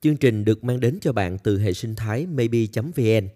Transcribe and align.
Chương 0.00 0.16
trình 0.16 0.44
được 0.44 0.64
mang 0.64 0.80
đến 0.80 0.98
cho 1.00 1.12
bạn 1.12 1.38
từ 1.38 1.58
hệ 1.60 1.72
sinh 1.72 1.94
thái 1.94 2.26
maybe.vn, 2.26 3.28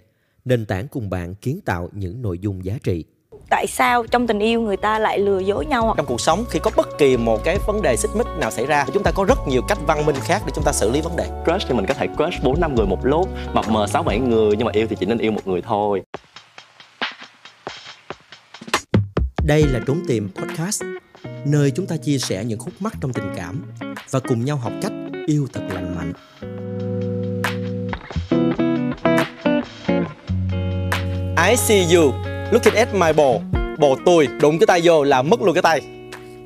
nền 0.44 0.66
tảng 0.66 0.88
cùng 0.88 1.10
bạn 1.10 1.34
kiến 1.34 1.60
tạo 1.64 1.88
những 1.92 2.22
nội 2.22 2.38
dung 2.38 2.64
giá 2.64 2.78
trị. 2.82 3.04
tại 3.50 3.66
sao 3.66 4.06
trong 4.06 4.26
tình 4.26 4.38
yêu 4.38 4.60
người 4.60 4.76
ta 4.76 4.98
lại 4.98 5.18
lừa 5.18 5.38
dối 5.38 5.66
nhau 5.66 5.94
trong 5.96 6.06
cuộc 6.06 6.20
sống 6.20 6.44
khi 6.50 6.58
có 6.62 6.70
bất 6.76 6.98
kỳ 6.98 7.16
một 7.16 7.44
cái 7.44 7.58
vấn 7.66 7.82
đề 7.82 7.96
xích 7.96 8.10
mích 8.16 8.26
nào 8.40 8.50
xảy 8.50 8.66
ra 8.66 8.84
thì 8.84 8.90
chúng 8.94 9.02
ta 9.02 9.10
có 9.10 9.24
rất 9.24 9.38
nhiều 9.48 9.62
cách 9.68 9.78
văn 9.86 10.06
minh 10.06 10.16
khác 10.22 10.42
để 10.46 10.52
chúng 10.54 10.64
ta 10.64 10.72
xử 10.72 10.90
lý 10.90 11.00
vấn 11.00 11.16
đề. 11.16 11.42
Crush 11.44 11.68
thì 11.68 11.74
mình 11.74 11.86
có 11.86 11.94
thể 11.94 12.06
crush 12.06 12.44
4 12.44 12.60
năm 12.60 12.74
người 12.74 12.86
một 12.86 13.06
lúc 13.06 13.28
mập 13.52 13.68
mờ 13.68 13.86
6 13.86 14.02
7 14.02 14.18
người 14.18 14.56
nhưng 14.56 14.66
mà 14.66 14.72
yêu 14.72 14.86
thì 14.90 14.96
chỉ 15.00 15.06
nên 15.06 15.18
yêu 15.18 15.32
một 15.32 15.46
người 15.46 15.62
thôi. 15.62 16.02
Đây 19.44 19.64
là 19.64 19.80
Trốn 19.86 20.00
Tìm 20.08 20.28
Podcast, 20.34 20.82
nơi 21.44 21.70
chúng 21.70 21.86
ta 21.86 21.96
chia 21.96 22.18
sẻ 22.18 22.44
những 22.44 22.58
khúc 22.58 22.72
mắc 22.80 22.94
trong 23.00 23.12
tình 23.12 23.32
cảm 23.36 23.62
và 24.10 24.20
cùng 24.20 24.44
nhau 24.44 24.56
học 24.56 24.72
cách 24.82 24.92
yêu 25.26 25.46
thật 25.52 25.60
lành 25.74 25.94
mạnh. 25.96 26.12
I 31.48 31.56
see 31.56 31.86
you. 31.94 32.12
Looking 32.52 32.74
at 32.74 32.94
my 32.94 33.12
bồ. 33.16 33.40
Bồ 33.78 33.96
tôi 34.06 34.28
đụng 34.40 34.58
cái 34.58 34.66
tay 34.66 34.80
vô 34.84 35.04
là 35.04 35.22
mất 35.22 35.42
luôn 35.42 35.54
cái 35.54 35.62
tay. 35.62 35.80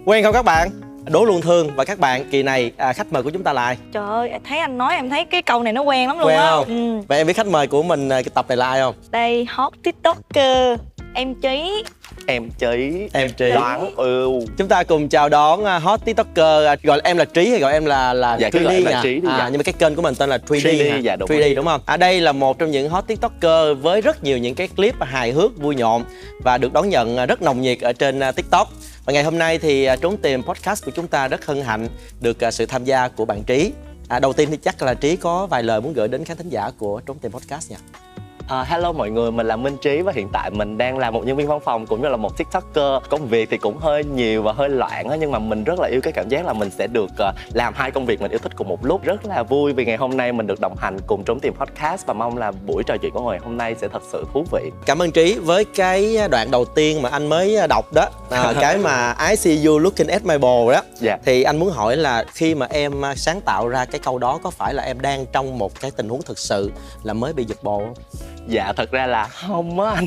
Quen 0.04 0.24
không 0.24 0.32
các 0.32 0.44
bạn? 0.44 0.70
Đố 1.10 1.24
luôn 1.24 1.40
thương. 1.40 1.70
Và 1.76 1.84
các 1.84 1.98
bạn 1.98 2.24
kỳ 2.30 2.42
này 2.42 2.72
à, 2.76 2.92
khách 2.92 3.12
mời 3.12 3.22
của 3.22 3.30
chúng 3.30 3.42
ta 3.42 3.52
là 3.52 3.64
ai? 3.64 3.76
Trời 3.92 4.08
ơi 4.08 4.30
thấy 4.44 4.58
anh 4.58 4.78
nói 4.78 4.94
em 4.94 5.10
thấy 5.10 5.24
cái 5.24 5.42
câu 5.42 5.62
này 5.62 5.72
nó 5.72 5.82
quen 5.82 6.08
lắm 6.08 6.18
luôn 6.18 6.28
quen 6.28 6.38
á. 6.38 6.50
không? 6.50 6.64
Ừ. 6.68 7.04
vậy 7.08 7.18
em 7.18 7.26
biết 7.26 7.32
khách 7.32 7.46
mời 7.46 7.66
của 7.66 7.82
mình 7.82 8.08
à, 8.08 8.22
cái 8.22 8.30
tập 8.34 8.44
này 8.48 8.56
là 8.56 8.68
ai 8.68 8.80
không? 8.80 8.94
Đây 9.10 9.46
hot 9.50 9.72
tiktoker. 9.82 10.78
Em 11.14 11.34
trí 11.34 11.84
em 12.26 12.50
trí 12.58 13.08
em 13.12 13.30
trí 13.36 13.50
đoán 13.50 13.94
ừ 13.96 14.28
chúng 14.58 14.68
ta 14.68 14.82
cùng 14.82 15.08
chào 15.08 15.28
đón 15.28 15.64
à, 15.64 15.78
hot 15.78 16.00
tiktoker 16.04 16.66
à, 16.66 16.76
gọi 16.82 17.00
em 17.04 17.16
là 17.16 17.24
trí 17.24 17.50
hay 17.50 17.60
gọi 17.60 17.72
em 17.72 17.84
là 17.84 18.12
là 18.12 18.36
Dạ, 18.40 18.50
cứ 18.50 18.58
3D 18.58 18.64
gọi 18.64 18.74
em 18.74 18.84
là 18.84 18.90
nha? 18.90 19.00
Trí 19.02 19.20
đi, 19.20 19.28
à, 19.28 19.36
dạ. 19.38 19.48
nhưng 19.48 19.58
mà 19.58 19.62
cái 19.62 19.72
kênh 19.78 19.94
của 19.94 20.02
mình 20.02 20.14
tên 20.14 20.30
là 20.30 20.38
3D, 20.48 20.60
3D, 20.60 20.90
hả? 20.92 20.98
dạ, 20.98 21.16
đúng 21.16 21.28
3D 21.28 21.40
rồi. 21.40 21.54
đúng 21.54 21.64
không 21.64 21.80
à 21.86 21.96
đây 21.96 22.20
là 22.20 22.32
một 22.32 22.58
trong 22.58 22.70
những 22.70 22.88
hot 22.88 23.06
tiktoker 23.06 23.78
với 23.82 24.00
rất 24.00 24.24
nhiều 24.24 24.38
những 24.38 24.54
cái 24.54 24.68
clip 24.68 24.94
hài 25.00 25.32
hước 25.32 25.58
vui 25.58 25.74
nhộn 25.74 26.04
và 26.44 26.58
được 26.58 26.72
đón 26.72 26.88
nhận 26.88 27.16
à, 27.16 27.26
rất 27.26 27.42
nồng 27.42 27.60
nhiệt 27.60 27.80
ở 27.80 27.92
trên 27.92 28.20
tiktok 28.36 28.68
và 29.04 29.12
ngày 29.12 29.24
hôm 29.24 29.38
nay 29.38 29.58
thì 29.58 29.88
trốn 30.00 30.16
tìm 30.16 30.42
podcast 30.42 30.84
của 30.84 30.90
chúng 30.90 31.06
ta 31.06 31.28
rất 31.28 31.46
hân 31.46 31.62
hạnh 31.62 31.88
được 32.20 32.36
sự 32.50 32.66
tham 32.66 32.84
gia 32.84 33.08
của 33.08 33.24
bạn 33.24 33.42
trí 33.42 33.72
à, 34.08 34.18
đầu 34.18 34.32
tiên 34.32 34.48
thì 34.50 34.56
chắc 34.56 34.82
là 34.82 34.94
trí 34.94 35.16
có 35.16 35.46
vài 35.46 35.62
lời 35.62 35.80
muốn 35.80 35.92
gửi 35.92 36.08
đến 36.08 36.24
khán 36.24 36.36
thính 36.36 36.48
giả 36.48 36.70
của 36.78 37.00
trốn 37.06 37.18
tìm 37.18 37.32
podcast 37.32 37.70
nha 37.70 37.76
À, 38.48 38.64
hello 38.68 38.92
mọi 38.92 39.10
người, 39.10 39.30
mình 39.30 39.46
là 39.46 39.56
Minh 39.56 39.76
Trí 39.76 40.02
và 40.02 40.12
hiện 40.12 40.28
tại 40.32 40.50
mình 40.50 40.78
đang 40.78 40.98
là 40.98 41.10
một 41.10 41.26
nhân 41.26 41.36
viên 41.36 41.46
văn 41.46 41.60
phòng 41.60 41.86
cũng 41.86 42.02
như 42.02 42.08
là 42.08 42.16
một 42.16 42.38
tiktoker. 42.38 43.02
Công 43.10 43.26
việc 43.26 43.50
thì 43.50 43.58
cũng 43.58 43.78
hơi 43.78 44.04
nhiều 44.04 44.42
và 44.42 44.52
hơi 44.52 44.68
loạn 44.68 45.08
á 45.08 45.16
nhưng 45.20 45.30
mà 45.30 45.38
mình 45.38 45.64
rất 45.64 45.80
là 45.80 45.88
yêu 45.88 46.00
cái 46.00 46.12
cảm 46.12 46.28
giác 46.28 46.46
là 46.46 46.52
mình 46.52 46.70
sẽ 46.70 46.86
được 46.86 47.10
ờ, 47.18 47.32
làm 47.52 47.74
hai 47.76 47.90
công 47.90 48.06
việc 48.06 48.20
mình 48.20 48.30
yêu 48.30 48.38
thích 48.38 48.52
cùng 48.56 48.68
một 48.68 48.86
lúc. 48.86 49.04
Rất 49.04 49.26
là 49.26 49.42
vui 49.42 49.72
vì 49.72 49.84
ngày 49.84 49.96
hôm 49.96 50.16
nay 50.16 50.32
mình 50.32 50.46
được 50.46 50.60
đồng 50.60 50.76
hành 50.76 50.98
cùng 51.06 51.24
Trốn 51.24 51.40
Tìm 51.40 51.54
Podcast 51.54 52.06
và 52.06 52.14
mong 52.14 52.38
là 52.38 52.52
buổi 52.66 52.82
trò 52.82 52.96
chuyện 52.96 53.12
của 53.12 53.30
ngày 53.30 53.38
hôm 53.44 53.56
nay 53.56 53.74
sẽ 53.80 53.88
thật 53.88 54.02
sự 54.12 54.24
thú 54.34 54.44
vị. 54.52 54.70
Cảm 54.86 55.02
ơn 55.02 55.12
trí 55.12 55.38
với 55.38 55.64
cái 55.64 56.16
đoạn 56.30 56.50
đầu 56.50 56.64
tiên 56.64 57.02
mà 57.02 57.08
anh 57.08 57.26
mới 57.26 57.58
đọc 57.68 57.92
đó. 57.92 58.08
À, 58.30 58.52
cái 58.60 58.78
mà 58.78 59.14
I 59.28 59.36
see 59.36 59.64
you 59.64 59.78
looking 59.78 60.06
at 60.06 60.24
my 60.24 60.38
bồ 60.38 60.72
đó. 60.72 60.82
Dạ. 61.00 61.18
thì 61.24 61.42
anh 61.42 61.56
muốn 61.56 61.70
hỏi 61.70 61.96
là 61.96 62.24
khi 62.34 62.54
mà 62.54 62.66
em 62.70 63.02
sáng 63.16 63.40
tạo 63.40 63.68
ra 63.68 63.84
cái 63.84 64.00
câu 64.04 64.18
đó 64.18 64.38
có 64.42 64.50
phải 64.50 64.74
là 64.74 64.82
em 64.82 65.00
đang 65.00 65.26
trong 65.32 65.58
một 65.58 65.80
cái 65.80 65.90
tình 65.90 66.08
huống 66.08 66.22
thực 66.22 66.38
sự 66.38 66.72
là 67.02 67.12
mới 67.12 67.32
bị 67.32 67.44
giật 67.44 67.62
bồ 67.62 67.78
không 67.78 67.94
Dạ 68.46 68.72
thật 68.76 68.90
ra 68.90 69.06
là 69.06 69.24
không 69.24 69.80
á 69.80 69.90
anh. 69.94 70.06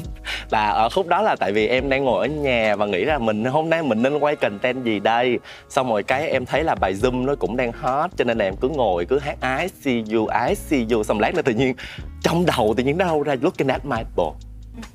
Là 0.50 0.70
ở 0.70 0.90
khúc 0.90 1.08
đó 1.08 1.22
là 1.22 1.36
tại 1.36 1.52
vì 1.52 1.68
em 1.68 1.90
đang 1.90 2.04
ngồi 2.04 2.28
ở 2.28 2.34
nhà 2.34 2.76
và 2.76 2.86
nghĩ 2.86 3.06
là 3.06 3.18
mình 3.18 3.46
hôm 3.46 3.70
nay 3.70 3.84
mình 3.84 4.02
nên 4.02 4.18
quay 4.18 4.36
content 4.36 4.84
gì 4.84 5.00
đây? 5.00 5.40
Xong 5.70 5.90
rồi 5.90 6.04
cái 6.04 6.30
em 6.30 6.46
thấy 6.46 6.64
là 6.64 6.76
bài 6.76 6.94
Zoom 6.94 7.26
nó 7.26 7.36
cũng 7.36 7.58
đang 7.58 7.72
hot 7.72 8.12
Cho 8.18 8.24
nên 8.26 8.38
là 8.38 8.46
em 8.46 8.56
cứ 8.56 8.70
ngồi 8.70 9.06
cứ 9.06 9.20
hát 9.20 9.38
I 9.62 9.68
see 9.68 10.04
you, 10.14 10.28
I 10.48 10.56
see 10.56 10.86
you. 10.92 11.04
Xong 11.04 11.20
lát 11.20 11.36
nữa 11.36 11.42
tự 11.42 11.54
nhiên 11.54 11.76
trong 12.22 12.46
đầu 12.46 12.74
tự 12.78 12.84
nhiên 12.84 12.98
đâu 12.98 13.24
ra 13.24 13.36
looking 13.42 13.68
at 13.68 13.86
my 13.86 14.02
ball 14.16 14.32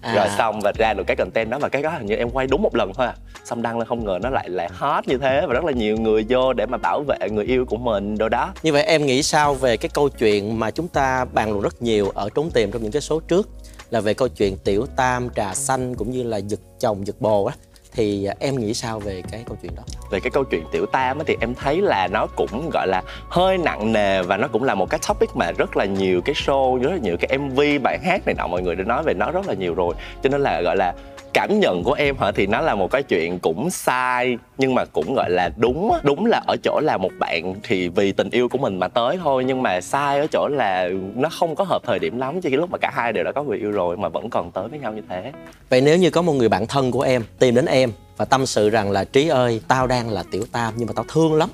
À. 0.01 0.15
Rồi 0.15 0.29
xong 0.39 0.61
và 0.61 0.73
ra 0.79 0.95
được 0.95 1.05
cái 1.07 1.17
content 1.17 1.51
đó 1.51 1.59
và 1.61 1.69
cái 1.69 1.83
đó 1.83 1.91
hình 1.91 2.07
như 2.07 2.15
em 2.15 2.31
quay 2.31 2.47
đúng 2.47 2.63
một 2.63 2.77
lần 2.77 2.93
thôi 2.95 3.07
à. 3.07 3.15
Xong 3.45 3.63
đăng 3.63 3.79
lên 3.79 3.89
không 3.89 4.05
ngờ 4.05 4.19
nó 4.23 4.31
lại 4.31 4.49
lại 4.49 4.69
hot 4.73 5.09
như 5.09 5.19
thế 5.19 5.45
Và 5.47 5.55
rất 5.55 5.65
là 5.65 5.73
nhiều 5.73 5.97
người 5.97 6.27
vô 6.29 6.53
để 6.53 6.67
mà 6.67 6.79
bảo 6.79 7.03
vệ 7.03 7.31
người 7.31 7.45
yêu 7.45 7.65
của 7.65 7.77
mình 7.77 8.19
đồ 8.19 8.29
đó. 8.29 8.53
Như 8.63 8.73
vậy 8.73 8.85
em 8.85 9.07
nghĩ 9.07 9.23
sao 9.23 9.55
về 9.55 9.77
cái 9.77 9.89
câu 9.95 10.09
chuyện 10.09 10.59
mà 10.59 10.71
chúng 10.71 10.89
ta 10.89 11.25
bàn 11.25 11.51
luận 11.51 11.63
rất 11.63 11.83
nhiều 11.83 12.11
ở 12.15 12.29
trốn 12.35 12.51
tìm 12.51 12.71
trong 12.71 12.83
những 12.83 12.93
cái 12.93 13.03
số 13.03 13.21
trước? 13.21 13.49
Là 13.91 14.01
về 14.01 14.15
câu 14.15 14.29
chuyện 14.29 14.57
tiểu 14.57 14.87
tam 14.97 15.29
trà 15.37 15.55
xanh 15.55 15.95
cũng 15.95 16.11
như 16.11 16.23
là 16.23 16.37
giật 16.37 16.61
chồng 16.81 17.07
giật 17.07 17.17
bồ 17.21 17.45
á 17.45 17.55
thì 17.95 18.25
à, 18.25 18.35
em 18.39 18.59
nghĩ 18.59 18.75
sao 18.75 18.99
về 18.99 19.23
cái 19.31 19.43
câu 19.47 19.57
chuyện 19.63 19.75
đó? 19.77 19.83
Về 20.11 20.21
cái 20.21 20.31
câu 20.31 20.45
chuyện 20.45 20.65
tiểu 20.73 20.87
tam 20.87 21.19
ấy 21.21 21.25
thì 21.27 21.37
em 21.41 21.55
thấy 21.55 21.81
là 21.81 22.09
nó 22.13 22.27
cũng, 22.37 22.71
gọi 22.73 22.89
là, 22.89 23.03
hơi 23.29 23.59
nặng 23.59 23.93
nề 23.93 24.23
và 24.23 24.37
nó 24.37 24.49
cũng 24.49 24.65
là 24.65 24.75
một 24.75 24.91
cái 24.91 25.01
topic 25.09 25.37
mà 25.37 25.53
rất 25.53 25.77
là 25.77 25.85
nhiều 25.85 26.21
cái 26.25 26.35
show, 26.35 26.83
rất 26.83 26.91
là 26.91 26.99
nhiều 26.99 27.17
cái 27.21 27.39
mv 27.39 27.61
bài 27.83 27.99
hát 28.05 28.23
này 28.27 28.35
nọ, 28.39 28.47
mọi 28.47 28.63
người 28.63 28.77
đã 28.77 28.85
nói 28.85 29.03
về 29.03 29.15
nó 29.15 29.31
rất 29.31 29.49
là 29.49 29.55
nhiều 29.55 29.75
rồi. 29.75 29.95
Cho 30.23 30.29
nên 30.29 30.41
là, 30.41 30.61
gọi 30.61 30.77
là 30.77 30.95
cảm 31.35 31.61
nhận 31.61 31.83
của 31.85 31.93
em 31.93 32.17
hả? 32.17 32.33
Thì 32.33 32.47
nó 32.47 32.61
là 32.61 32.75
một 32.75 32.91
cái 32.91 33.03
chuyện 33.03 33.39
cũng 33.39 33.71
sai, 33.71 34.39
nhưng 34.59 34.75
mà 34.75 34.85
cũng, 34.85 35.15
gọi 35.15 35.31
là, 35.31 35.51
đúng 35.57 35.93
đúng 36.03 36.27
là 36.27 36.43
ở 36.47 36.57
chỗ 36.63 36.81
là 36.83 36.97
một 36.97 37.11
bạn 37.19 37.55
thì 37.63 37.89
vì 37.89 38.13
tình 38.13 38.31
yêu 38.31 38.49
của 38.49 38.59
mình 38.59 38.79
mà 38.79 38.89
tới 38.89 39.19
thôi, 39.23 39.45
nhưng 39.45 39.63
mà 39.63 39.81
sai 39.81 40.21
ở 40.21 40.27
chỗ 40.33 40.49
là 40.49 40.89
nó 41.15 41.29
không 41.29 41.55
có 41.55 41.65
hợp 41.65 41.83
thời 41.87 41.99
điểm 41.99 42.19
lắm, 42.19 42.41
cho 42.41 42.51
cái 42.51 42.57
lúc 42.57 42.71
mà 42.71 42.79
cả 42.79 42.91
hai 42.95 43.13
đều 43.13 43.25
đã 43.25 43.33
có 43.33 43.43
người 43.43 43.59
yêu 43.59 43.71
rồi 43.71 43.97
mà 43.97 44.09
vẫn 44.09 44.31
còn 44.31 44.51
tới 44.51 44.69
với 44.69 44.79
nhau 44.79 44.93
như 44.93 45.03
thế. 45.09 45.33
Vậy 45.69 45.81
nếu 45.81 45.99
như 45.99 46.11
có 46.11 46.23
một 46.23 46.33
người 46.33 46.49
bạn 46.49 46.67
thân 46.67 46.91
của 46.91 47.03
em 47.03 47.25
tìm 47.39 47.55
đến 47.55 47.67
em 47.67 47.91
và 48.17 48.25
tâm 48.25 48.47
sự 48.47 48.71
rằng 48.71 48.91
là 48.91 49.05
trí 49.05 49.29
ơi, 49.29 49.61
tao 49.69 49.87
đang 49.87 50.11
là 50.11 50.25
tiểu 50.31 50.43
tam, 50.53 50.75
nhưng 50.77 50.87
mà 50.87 50.93
tao 50.97 51.05
thương 51.09 51.35
lắm, 51.35 51.49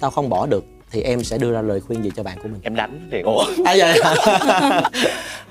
tao 0.00 0.10
không 0.10 0.28
bỏ 0.28 0.46
được 0.46 0.64
thì 0.90 1.02
em 1.02 1.24
sẽ 1.24 1.38
đưa 1.38 1.52
ra 1.52 1.62
lời 1.62 1.80
khuyên 1.80 2.02
gì 2.02 2.10
cho 2.16 2.22
bạn 2.22 2.36
của 2.42 2.48
mình? 2.48 2.60
Em 2.62 2.76
đánh 2.76 3.08
thì 3.12 3.20
ủa? 3.20 3.44
À 3.64 3.74
vậy 3.78 3.98
hả? 4.04 4.14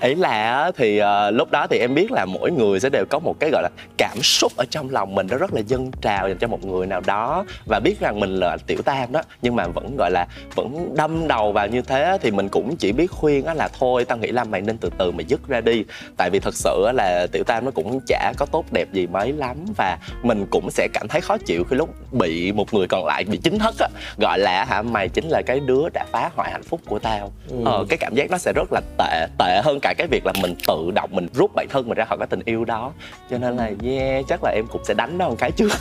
ý 0.00 0.14
là 0.14 0.54
á, 0.62 0.70
thì 0.76 0.98
ờ, 0.98 1.30
lúc 1.30 1.50
đó 1.50 1.66
thì 1.70 1.78
em 1.78 1.94
biết 1.94 2.12
là 2.12 2.24
mỗi 2.24 2.50
người 2.50 2.80
sẽ 2.80 2.88
đều 2.88 3.04
có 3.10 3.18
một 3.18 3.34
cái 3.40 3.50
gọi 3.50 3.62
là 3.62 3.68
cảm 3.98 4.22
xúc 4.22 4.52
ở 4.56 4.64
trong 4.70 4.90
lòng 4.90 5.14
mình 5.14 5.26
nó 5.30 5.36
rất 5.36 5.54
là 5.54 5.60
dâng 5.66 5.90
trào 6.00 6.28
dành 6.28 6.38
cho 6.38 6.48
một 6.48 6.64
người 6.64 6.86
nào 6.86 7.00
đó. 7.06 7.44
Và 7.66 7.80
biết 7.80 8.00
rằng 8.00 8.20
mình 8.20 8.36
là 8.36 8.56
tiểu 8.66 8.78
tam 8.84 9.12
đó 9.12 9.22
nhưng 9.42 9.56
mà 9.56 9.66
vẫn 9.66 9.96
gọi 9.96 10.10
là 10.10 10.26
vẫn 10.54 10.94
đâm 10.96 11.28
đầu 11.28 11.52
vào 11.52 11.66
như 11.68 11.82
thế 11.82 12.18
thì 12.22 12.30
mình 12.30 12.48
cũng 12.48 12.76
chỉ 12.76 12.92
biết 12.92 13.10
khuyên 13.10 13.44
á 13.44 13.54
là 13.54 13.68
thôi 13.78 14.04
tao 14.04 14.18
nghĩ 14.18 14.28
là 14.28 14.44
mày 14.44 14.60
nên 14.60 14.78
từ 14.78 14.90
từ 14.98 15.10
mày 15.10 15.24
dứt 15.24 15.48
ra 15.48 15.60
đi. 15.60 15.84
Tại 16.16 16.30
vì 16.30 16.40
thật 16.40 16.54
sự 16.54 16.84
á 16.86 16.92
là 16.92 17.26
tiểu 17.32 17.44
tam 17.44 17.64
nó 17.64 17.70
cũng 17.70 18.00
chả 18.06 18.32
có 18.38 18.46
tốt 18.46 18.64
đẹp 18.72 18.88
gì 18.92 19.06
mấy 19.06 19.32
lắm 19.32 19.56
và 19.76 19.98
mình 20.22 20.46
cũng 20.50 20.70
sẽ 20.70 20.88
cảm 20.92 21.08
thấy 21.08 21.20
khó 21.20 21.38
chịu 21.38 21.64
khi 21.64 21.76
lúc 21.76 22.12
bị 22.12 22.52
một 22.52 22.74
người 22.74 22.86
còn 22.86 23.06
lại 23.06 23.24
bị 23.24 23.36
chính 23.36 23.58
thức 23.58 23.74
á. 23.78 23.88
Gọi 24.18 24.38
là 24.38 24.64
hả 24.64 24.82
mày 24.82 25.08
chính 25.08 25.25
là 25.28 25.42
cái 25.46 25.60
đứa 25.60 25.88
đã 25.94 26.06
phá 26.12 26.30
hoại 26.36 26.50
hạnh 26.52 26.62
phúc 26.62 26.80
của 26.88 26.98
tao. 26.98 27.32
Ừ. 27.48 27.56
ờ, 27.64 27.84
cái 27.88 27.98
cảm 27.98 28.14
giác 28.14 28.30
nó 28.30 28.38
sẽ 28.38 28.52
rất 28.52 28.72
là 28.72 28.80
tệ 28.98 29.26
tệ 29.38 29.60
hơn 29.64 29.78
cả 29.82 29.94
cái 29.98 30.06
việc 30.06 30.26
là 30.26 30.32
mình 30.42 30.54
tự 30.66 30.90
động 30.94 31.10
mình 31.12 31.28
rút 31.34 31.50
bản 31.54 31.66
thân 31.70 31.88
mình 31.88 31.96
ra 31.98 32.04
khỏi 32.04 32.18
cái 32.18 32.26
tình 32.26 32.40
yêu 32.44 32.64
đó. 32.64 32.92
Cho 33.30 33.38
nên 33.38 33.56
là 33.56 33.70
yeah 33.84 34.24
chắc 34.28 34.44
là 34.44 34.50
em 34.50 34.66
cũng 34.66 34.84
sẽ 34.84 34.94
đánh 34.94 35.18
nó 35.18 35.28
một 35.28 35.36
cái 35.38 35.50
trước. 35.50 35.72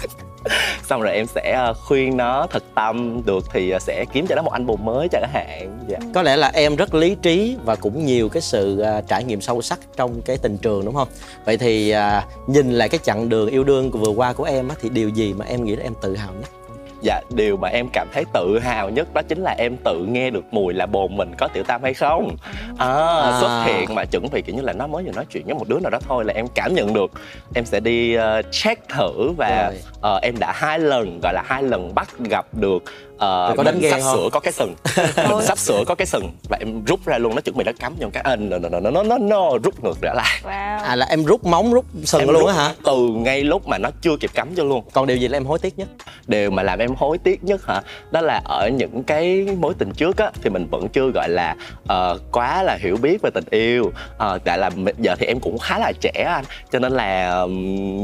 Xong 0.83 1.01
rồi 1.01 1.13
em 1.13 1.25
sẽ 1.25 1.51
ờ, 1.51 1.73
khuyên 1.73 2.17
nó 2.17 2.47
thật 2.47 2.63
tâm 2.75 3.21
được 3.25 3.45
thì 3.53 3.69
ờ, 3.69 3.79
sẽ 3.79 4.05
kiếm 4.13 4.27
cho 4.27 4.35
nó 4.35 4.41
một 4.41 4.51
anh 4.51 4.65
bồ 4.65 4.75
mới 4.75 5.07
chẳng 5.11 5.29
hạn. 5.33 5.79
Dạ. 5.87 5.97
Có 6.13 6.21
lẽ 6.21 6.37
là 6.37 6.51
em 6.53 6.75
rất 6.75 6.93
lý 6.93 7.15
trí 7.15 7.57
và 7.65 7.75
cũng 7.75 8.05
nhiều 8.05 8.29
cái 8.29 8.41
sự 8.41 8.79
à, 8.79 9.01
trải 9.01 9.23
nghiệm 9.23 9.41
sâu 9.41 9.61
sắc 9.61 9.79
trong 9.97 10.21
cái 10.21 10.37
tình 10.37 10.57
trường 10.57 10.85
đúng 10.85 10.95
không? 10.95 11.07
Vậy 11.45 11.57
thì 11.57 11.93
nhìn 12.47 12.71
lại 12.71 12.89
cái 12.89 12.99
chặng 13.03 13.29
đường 13.29 13.49
yêu 13.49 13.63
đương 13.63 13.91
vừa 13.91 14.09
qua 14.09 14.33
của 14.33 14.43
em 14.43 14.67
á, 14.67 14.75
thì 14.81 14.89
điều 14.89 15.09
gì 15.09 15.33
mà 15.33 15.45
em 15.45 15.63
nghĩ 15.63 15.75
là 15.75 15.83
em 15.83 15.93
tự 16.01 16.15
hào 16.15 16.33
nhất 16.33 16.64
dạ 17.01 17.21
điều 17.35 17.57
mà 17.57 17.67
em 17.69 17.87
cảm 17.93 18.07
thấy 18.13 18.23
tự 18.33 18.59
hào 18.59 18.89
nhất 18.89 19.13
đó 19.13 19.21
chính 19.27 19.41
là 19.41 19.55
em 19.57 19.75
tự 19.83 20.05
nghe 20.09 20.29
được 20.29 20.43
mùi 20.51 20.73
là 20.73 20.85
bồn 20.85 21.17
mình 21.17 21.31
có 21.37 21.47
tiểu 21.47 21.63
tam 21.63 21.83
hay 21.83 21.93
không 21.93 22.35
à, 22.77 22.87
À. 22.87 23.37
xuất 23.41 23.63
hiện 23.65 23.95
mà 23.95 24.05
chuẩn 24.05 24.29
bị 24.31 24.41
kiểu 24.41 24.55
như 24.55 24.61
là 24.61 24.73
nó 24.73 24.87
mới 24.87 25.03
vừa 25.03 25.11
nói 25.11 25.25
chuyện 25.29 25.45
với 25.45 25.55
một 25.55 25.67
đứa 25.67 25.79
nào 25.79 25.89
đó 25.89 25.99
thôi 26.07 26.25
là 26.25 26.33
em 26.33 26.45
cảm 26.55 26.73
nhận 26.75 26.93
được 26.93 27.11
em 27.55 27.65
sẽ 27.65 27.79
đi 27.79 28.13
ờ, 28.15 28.41
check 28.51 28.89
thử 28.89 29.31
và 29.37 29.69
Rồi. 29.71 29.81
ờ, 30.01 30.19
em 30.21 30.35
đã 30.39 30.51
hai 30.55 30.79
lần 30.79 31.19
gọi 31.23 31.33
là 31.33 31.43
hai 31.45 31.63
lần 31.63 31.95
bắt 31.95 32.07
gặp 32.19 32.45
được 32.53 32.83
ờ, 33.17 33.53
có 33.57 33.63
đánh 33.63 33.81
sắp 33.91 33.99
sửa 34.13 34.29
có 34.31 34.39
cái 34.39 34.53
sừng. 34.53 34.75
Mình 35.29 35.41
sắp 35.41 35.57
sửa 35.57 35.83
có 35.87 35.95
cái 35.95 36.05
sừng. 36.05 36.31
Và 36.49 36.57
em 36.59 36.85
rút 36.85 37.05
ra 37.05 37.17
luôn 37.17 37.35
nó 37.35 37.41
chuẩn 37.41 37.57
bị 37.57 37.63
nó 37.63 37.71
cắm 37.79 37.95
trong 37.99 38.11
cái 38.11 38.23
à, 38.23 38.35
no, 38.35 38.57
no, 38.57 38.79
no, 38.79 39.03
no, 39.03 39.17
no, 39.17 39.49
rút 39.63 39.83
ngược 39.83 39.97
trở 40.01 40.13
lại. 40.13 40.41
Wow. 40.43 40.79
À 40.83 40.95
là 40.95 41.05
em 41.05 41.23
rút 41.23 41.45
móng 41.45 41.73
rút 41.73 41.85
sừng 42.03 42.21
em 42.21 42.29
luôn 42.29 42.47
á 42.47 42.53
hả? 42.53 42.73
từ 42.85 43.07
ngay 43.07 43.43
lúc 43.43 43.67
mà 43.67 43.77
nó 43.77 43.89
chưa 44.01 44.17
kịp 44.17 44.29
cắm 44.33 44.55
cho 44.55 44.63
luôn. 44.63 44.83
Còn 44.93 45.07
điều 45.07 45.17
gì 45.17 45.27
là 45.27 45.37
em 45.37 45.45
hối 45.45 45.59
tiếc 45.59 45.77
nhất? 45.77 45.87
Điều 46.27 46.51
mà 46.51 46.63
làm 46.63 46.79
em 46.79 46.95
hối 46.97 47.17
tiếc 47.17 47.43
nhất 47.43 47.65
hả? 47.65 47.81
Đó 48.11 48.21
là 48.21 48.41
ở 48.45 48.69
những 48.69 49.03
cái 49.03 49.47
mối 49.59 49.73
tình 49.77 49.91
trước 49.91 50.17
á 50.17 50.31
thì 50.41 50.49
mình 50.49 50.67
vẫn 50.71 50.87
chưa 50.89 51.09
gọi 51.13 51.29
là 51.29 51.55
ờ, 51.87 52.19
quá 52.31 52.63
là 52.63 52.77
hiểu 52.81 52.97
biết 52.97 53.21
về 53.21 53.29
tình 53.33 53.45
yêu. 53.49 53.91
Ờ, 54.17 54.39
tại 54.45 54.57
là 54.57 54.69
giờ 54.99 55.15
thì 55.19 55.25
em 55.25 55.39
cũng 55.39 55.57
khá 55.57 55.79
là 55.79 55.91
trẻ 56.01 56.23
anh. 56.27 56.45
Cho 56.71 56.79
nên 56.79 56.91
là 56.91 57.45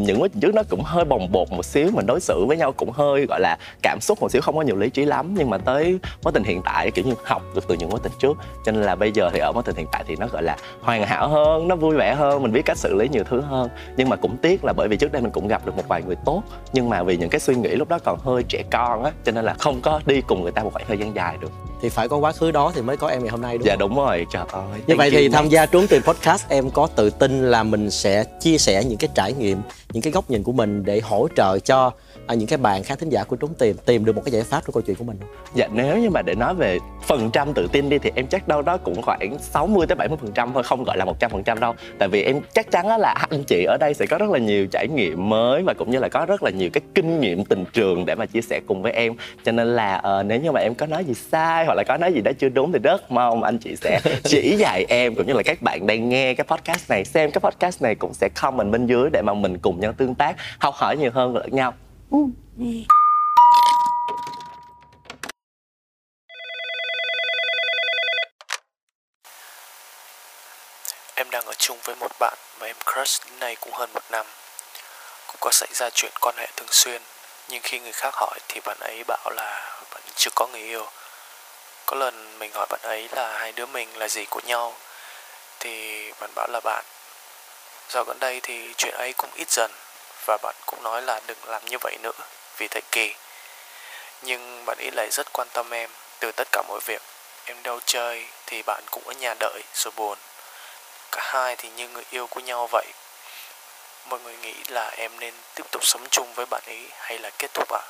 những 0.05 0.19
mối 0.19 0.29
tình 0.29 0.39
trước 0.41 0.55
nó 0.55 0.63
cũng 0.69 0.81
hơi 0.83 1.05
bồng 1.05 1.31
bột 1.31 1.51
một 1.51 1.65
xíu 1.65 1.89
mình 1.93 2.05
đối 2.05 2.19
xử 2.19 2.45
với 2.47 2.57
nhau 2.57 2.71
cũng 2.71 2.91
hơi 2.91 3.25
gọi 3.25 3.39
là 3.39 3.57
cảm 3.83 4.01
xúc 4.01 4.21
một 4.21 4.31
xíu 4.31 4.41
không 4.41 4.55
có 4.55 4.61
nhiều 4.61 4.75
lý 4.75 4.89
trí 4.89 5.00
chí 5.01 5.05
lắm 5.05 5.33
nhưng 5.37 5.49
mà 5.49 5.57
tới 5.57 5.99
mối 6.23 6.31
tình 6.33 6.43
hiện 6.43 6.61
tại 6.65 6.91
kiểu 6.91 7.05
như 7.05 7.13
học 7.23 7.41
được 7.55 7.67
từ 7.67 7.75
những 7.75 7.89
mối 7.89 7.99
tình 8.03 8.11
trước. 8.19 8.37
Cho 8.65 8.71
nên 8.71 8.81
là 8.81 8.95
bây 8.95 9.11
giờ 9.11 9.29
thì 9.33 9.39
ở 9.39 9.51
mối 9.51 9.63
tình 9.63 9.75
hiện 9.75 9.87
tại 9.91 10.03
thì 10.07 10.15
nó 10.15 10.27
gọi 10.27 10.43
là 10.43 10.57
hoàn 10.81 11.03
hảo 11.03 11.29
hơn 11.29 11.67
nó 11.67 11.75
vui 11.75 11.95
vẻ 11.95 12.15
hơn 12.15 12.43
mình 12.43 12.51
biết 12.51 12.61
cách 12.65 12.77
xử 12.77 12.93
lý 12.93 13.09
nhiều 13.09 13.23
thứ 13.29 13.41
hơn. 13.41 13.69
Nhưng 13.97 14.09
mà 14.09 14.15
cũng 14.15 14.37
tiếc 14.37 14.65
là 14.65 14.73
bởi 14.73 14.87
vì 14.87 14.97
trước 14.97 15.11
đây 15.11 15.21
mình 15.21 15.31
cũng 15.31 15.47
gặp 15.47 15.65
được 15.65 15.75
một 15.77 15.87
vài 15.87 16.03
người 16.03 16.15
tốt 16.25 16.43
nhưng 16.73 16.89
mà 16.89 17.03
vì 17.03 17.17
những 17.17 17.29
cái 17.29 17.39
suy 17.39 17.55
nghĩ 17.55 17.69
lúc 17.69 17.89
đó 17.89 17.99
còn 18.03 18.19
hơi 18.19 18.43
trẻ 18.43 18.63
con 18.71 19.03
á 19.03 19.11
cho 19.25 19.31
nên 19.31 19.45
là 19.45 19.53
không 19.53 19.81
có 19.81 20.01
đi 20.05 20.21
cùng 20.21 20.43
người 20.43 20.51
ta 20.51 20.63
một 20.63 20.73
khoảng 20.73 20.85
thời 20.87 20.97
gian 20.97 21.15
dài 21.15 21.37
được. 21.41 21.51
Thì 21.81 21.89
phải 21.89 22.07
có 22.07 22.17
quá 22.17 22.31
khứ 22.31 22.51
đó 22.51 22.71
thì 22.75 22.81
mới 22.81 22.97
có 22.97 23.07
em 23.07 23.21
ngày 23.23 23.31
hôm 23.31 23.41
nay 23.41 23.57
đúng 23.57 23.65
dạ 23.67 23.73
không? 23.73 23.79
đúng 23.79 23.97
rồi 23.97 24.25
trời 24.31 24.43
ơi 24.51 24.63
Như 24.87 24.95
vậy 24.95 25.11
thì 25.11 25.29
tham 25.29 25.49
gia 25.49 25.65
trốn 25.65 25.87
tìm 25.87 26.01
podcast 26.01 26.49
em 26.49 26.69
có 26.69 26.87
tự 26.95 27.09
tin 27.09 27.51
là 27.51 27.63
mình 27.63 27.91
sẽ 27.91 28.23
chia 28.39 28.57
sẻ 28.57 28.83
những 28.83 28.97
cái 28.97 29.09
trải 29.15 29.33
nghiệm, 29.33 29.61
những 29.93 30.03
cái 30.03 30.11
góc 30.13 30.29
nhìn 30.29 30.43
của 30.43 30.51
mình 30.51 30.83
để 30.85 31.01
hỗ 31.03 31.27
trợ 31.35 31.59
cho 31.59 31.91
à, 32.31 32.33
những 32.33 32.47
cái 32.47 32.57
bạn 32.57 32.83
khán 32.83 32.97
thính 32.97 33.09
giả 33.09 33.23
của 33.23 33.35
trốn 33.35 33.53
tìm 33.53 33.75
tìm 33.85 34.05
được 34.05 34.15
một 34.15 34.21
cái 34.25 34.31
giải 34.31 34.43
pháp 34.43 34.61
trong 34.65 34.73
câu 34.73 34.81
chuyện 34.81 34.95
của 34.95 35.03
mình 35.03 35.17
không? 35.19 35.29
Dạ 35.53 35.67
nếu 35.73 35.97
như 35.97 36.09
mà 36.09 36.21
để 36.21 36.35
nói 36.35 36.55
về 36.55 36.79
phần 37.07 37.29
trăm 37.33 37.53
tự 37.53 37.67
tin 37.71 37.89
đi 37.89 37.97
thì 37.97 38.11
em 38.15 38.27
chắc 38.27 38.47
đâu 38.47 38.61
đó 38.61 38.77
cũng 38.77 39.01
khoảng 39.01 39.39
60 39.39 39.87
tới 39.87 39.95
70 39.95 40.17
phần 40.21 40.31
trăm 40.31 40.53
thôi 40.53 40.63
không 40.63 40.83
gọi 40.83 40.97
là 40.97 41.05
100 41.05 41.31
phần 41.31 41.43
trăm 41.43 41.59
đâu. 41.59 41.73
Tại 41.99 42.09
vì 42.09 42.23
em 42.23 42.41
chắc 42.53 42.71
chắn 42.71 42.87
là 42.87 43.13
anh 43.29 43.43
chị 43.43 43.63
ở 43.63 43.77
đây 43.79 43.93
sẽ 43.93 44.05
có 44.05 44.17
rất 44.17 44.29
là 44.29 44.39
nhiều 44.39 44.67
trải 44.71 44.87
nghiệm 44.87 45.29
mới 45.29 45.63
và 45.63 45.73
cũng 45.73 45.91
như 45.91 45.99
là 45.99 46.09
có 46.09 46.25
rất 46.25 46.43
là 46.43 46.49
nhiều 46.49 46.69
cái 46.73 46.81
kinh 46.95 47.19
nghiệm 47.19 47.45
tình 47.45 47.65
trường 47.73 48.05
để 48.05 48.15
mà 48.15 48.25
chia 48.25 48.41
sẻ 48.41 48.61
cùng 48.67 48.81
với 48.81 48.91
em. 48.91 49.13
Cho 49.43 49.51
nên 49.51 49.75
là 49.75 49.95
ờ, 49.95 50.23
nếu 50.23 50.41
như 50.41 50.51
mà 50.51 50.59
em 50.59 50.75
có 50.75 50.85
nói 50.85 51.05
gì 51.05 51.13
sai 51.13 51.65
hoặc 51.65 51.73
là 51.75 51.83
có 51.87 51.97
nói 51.97 52.13
gì 52.13 52.21
đó 52.21 52.31
chưa 52.39 52.49
đúng 52.49 52.71
thì 52.71 52.79
rất 52.79 53.11
mong 53.11 53.43
anh 53.43 53.57
chị 53.57 53.75
sẽ 53.75 53.99
chỉ 54.23 54.55
dạy 54.57 54.85
em 54.89 55.15
cũng 55.15 55.27
như 55.27 55.33
là 55.33 55.43
các 55.43 55.61
bạn 55.61 55.87
đang 55.87 56.09
nghe 56.09 56.33
cái 56.33 56.45
podcast 56.49 56.89
này 56.89 57.05
xem 57.05 57.31
cái 57.31 57.41
podcast 57.41 57.81
này 57.81 57.95
cũng 57.95 58.13
sẽ 58.13 58.29
comment 58.29 58.71
bên 58.71 58.87
dưới 58.87 59.09
để 59.13 59.21
mà 59.21 59.33
mình 59.33 59.57
cùng 59.57 59.79
nhau 59.79 59.93
tương 59.93 60.15
tác 60.15 60.35
học 60.59 60.73
hỏi 60.77 60.97
nhiều 60.97 61.11
hơn 61.13 61.35
lẫn 61.35 61.55
nhau 61.55 61.73
Em 62.11 62.17
đang 71.31 71.45
ở 71.45 71.53
chung 71.57 71.77
với 71.83 71.95
một 71.95 72.11
bạn 72.19 72.37
mà 72.59 72.65
em 72.65 72.75
crush 72.85 73.25
đến 73.25 73.39
nay 73.39 73.55
cũng 73.55 73.73
hơn 73.73 73.89
một 73.93 74.01
năm. 74.09 74.25
Cũng 75.27 75.35
có 75.39 75.51
xảy 75.51 75.69
ra 75.73 75.89
chuyện 75.89 76.11
quan 76.21 76.35
hệ 76.37 76.47
thường 76.57 76.71
xuyên, 76.71 77.01
nhưng 77.49 77.61
khi 77.63 77.79
người 77.79 77.91
khác 77.91 78.13
hỏi 78.13 78.39
thì 78.47 78.61
bạn 78.65 78.77
ấy 78.79 79.03
bảo 79.07 79.31
là 79.35 79.79
bạn 79.93 80.01
chưa 80.15 80.31
có 80.35 80.47
người 80.47 80.61
yêu. 80.61 80.89
Có 81.85 81.95
lần 81.95 82.39
mình 82.39 82.51
hỏi 82.53 82.67
bạn 82.69 82.81
ấy 82.83 83.09
là 83.11 83.37
hai 83.37 83.51
đứa 83.51 83.65
mình 83.65 83.97
là 83.97 84.07
gì 84.07 84.25
của 84.25 84.41
nhau, 84.45 84.75
thì 85.59 86.05
bạn 86.19 86.29
bảo 86.35 86.47
là 86.51 86.59
bạn. 86.63 86.85
Dạo 87.89 88.03
gần 88.03 88.19
đây 88.19 88.39
thì 88.43 88.73
chuyện 88.77 88.95
ấy 88.95 89.13
cũng 89.13 89.29
ít 89.35 89.51
dần, 89.51 89.71
và 90.25 90.37
bạn 90.37 90.55
cũng 90.65 90.83
nói 90.83 91.01
là 91.01 91.21
đừng 91.27 91.37
làm 91.45 91.65
như 91.65 91.77
vậy 91.81 91.97
nữa, 92.01 92.11
vì 92.57 92.67
thấy 92.67 92.81
kỳ. 92.91 93.15
Nhưng 94.21 94.65
bạn 94.65 94.77
ấy 94.77 94.91
lại 94.91 95.09
rất 95.11 95.33
quan 95.33 95.47
tâm 95.53 95.73
em 95.73 95.89
từ 96.19 96.31
tất 96.31 96.47
cả 96.51 96.61
mọi 96.67 96.79
việc. 96.85 97.01
Em 97.45 97.63
đâu 97.63 97.79
chơi 97.85 98.25
thì 98.45 98.61
bạn 98.61 98.83
cũng 98.91 99.03
ở 99.07 99.13
nhà 99.13 99.33
đợi 99.39 99.61
rồi 99.73 99.91
buồn. 99.95 100.17
Cả 101.11 101.21
hai 101.23 101.55
thì 101.55 101.69
như 101.69 101.87
người 101.89 102.05
yêu 102.09 102.27
của 102.27 102.39
nhau 102.39 102.67
vậy. 102.71 102.85
Mọi 104.05 104.19
người 104.19 104.35
nghĩ 104.35 104.53
là 104.67 104.89
em 104.89 105.19
nên 105.19 105.33
tiếp 105.55 105.63
tục 105.71 105.85
sống 105.85 106.07
chung 106.11 106.33
với 106.33 106.45
bạn 106.45 106.61
ấy 106.65 106.87
hay 106.97 107.19
là 107.19 107.29
kết 107.39 107.53
thúc 107.53 107.69
ạ? 107.73 107.81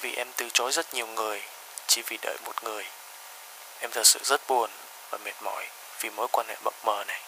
Vì 0.00 0.14
em 0.14 0.28
từ 0.36 0.48
chối 0.50 0.72
rất 0.72 0.94
nhiều 0.94 1.06
người 1.06 1.42
chỉ 1.86 2.02
vì 2.02 2.18
đợi 2.22 2.36
một 2.44 2.64
người. 2.64 2.86
Em 3.80 3.90
thật 3.90 4.06
sự 4.06 4.20
rất 4.24 4.40
buồn 4.48 4.70
và 5.10 5.18
mệt 5.24 5.42
mỏi 5.42 5.66
vì 6.00 6.10
mối 6.10 6.28
quan 6.32 6.46
hệ 6.48 6.56
mập 6.64 6.74
mờ 6.84 7.04
này 7.04 7.20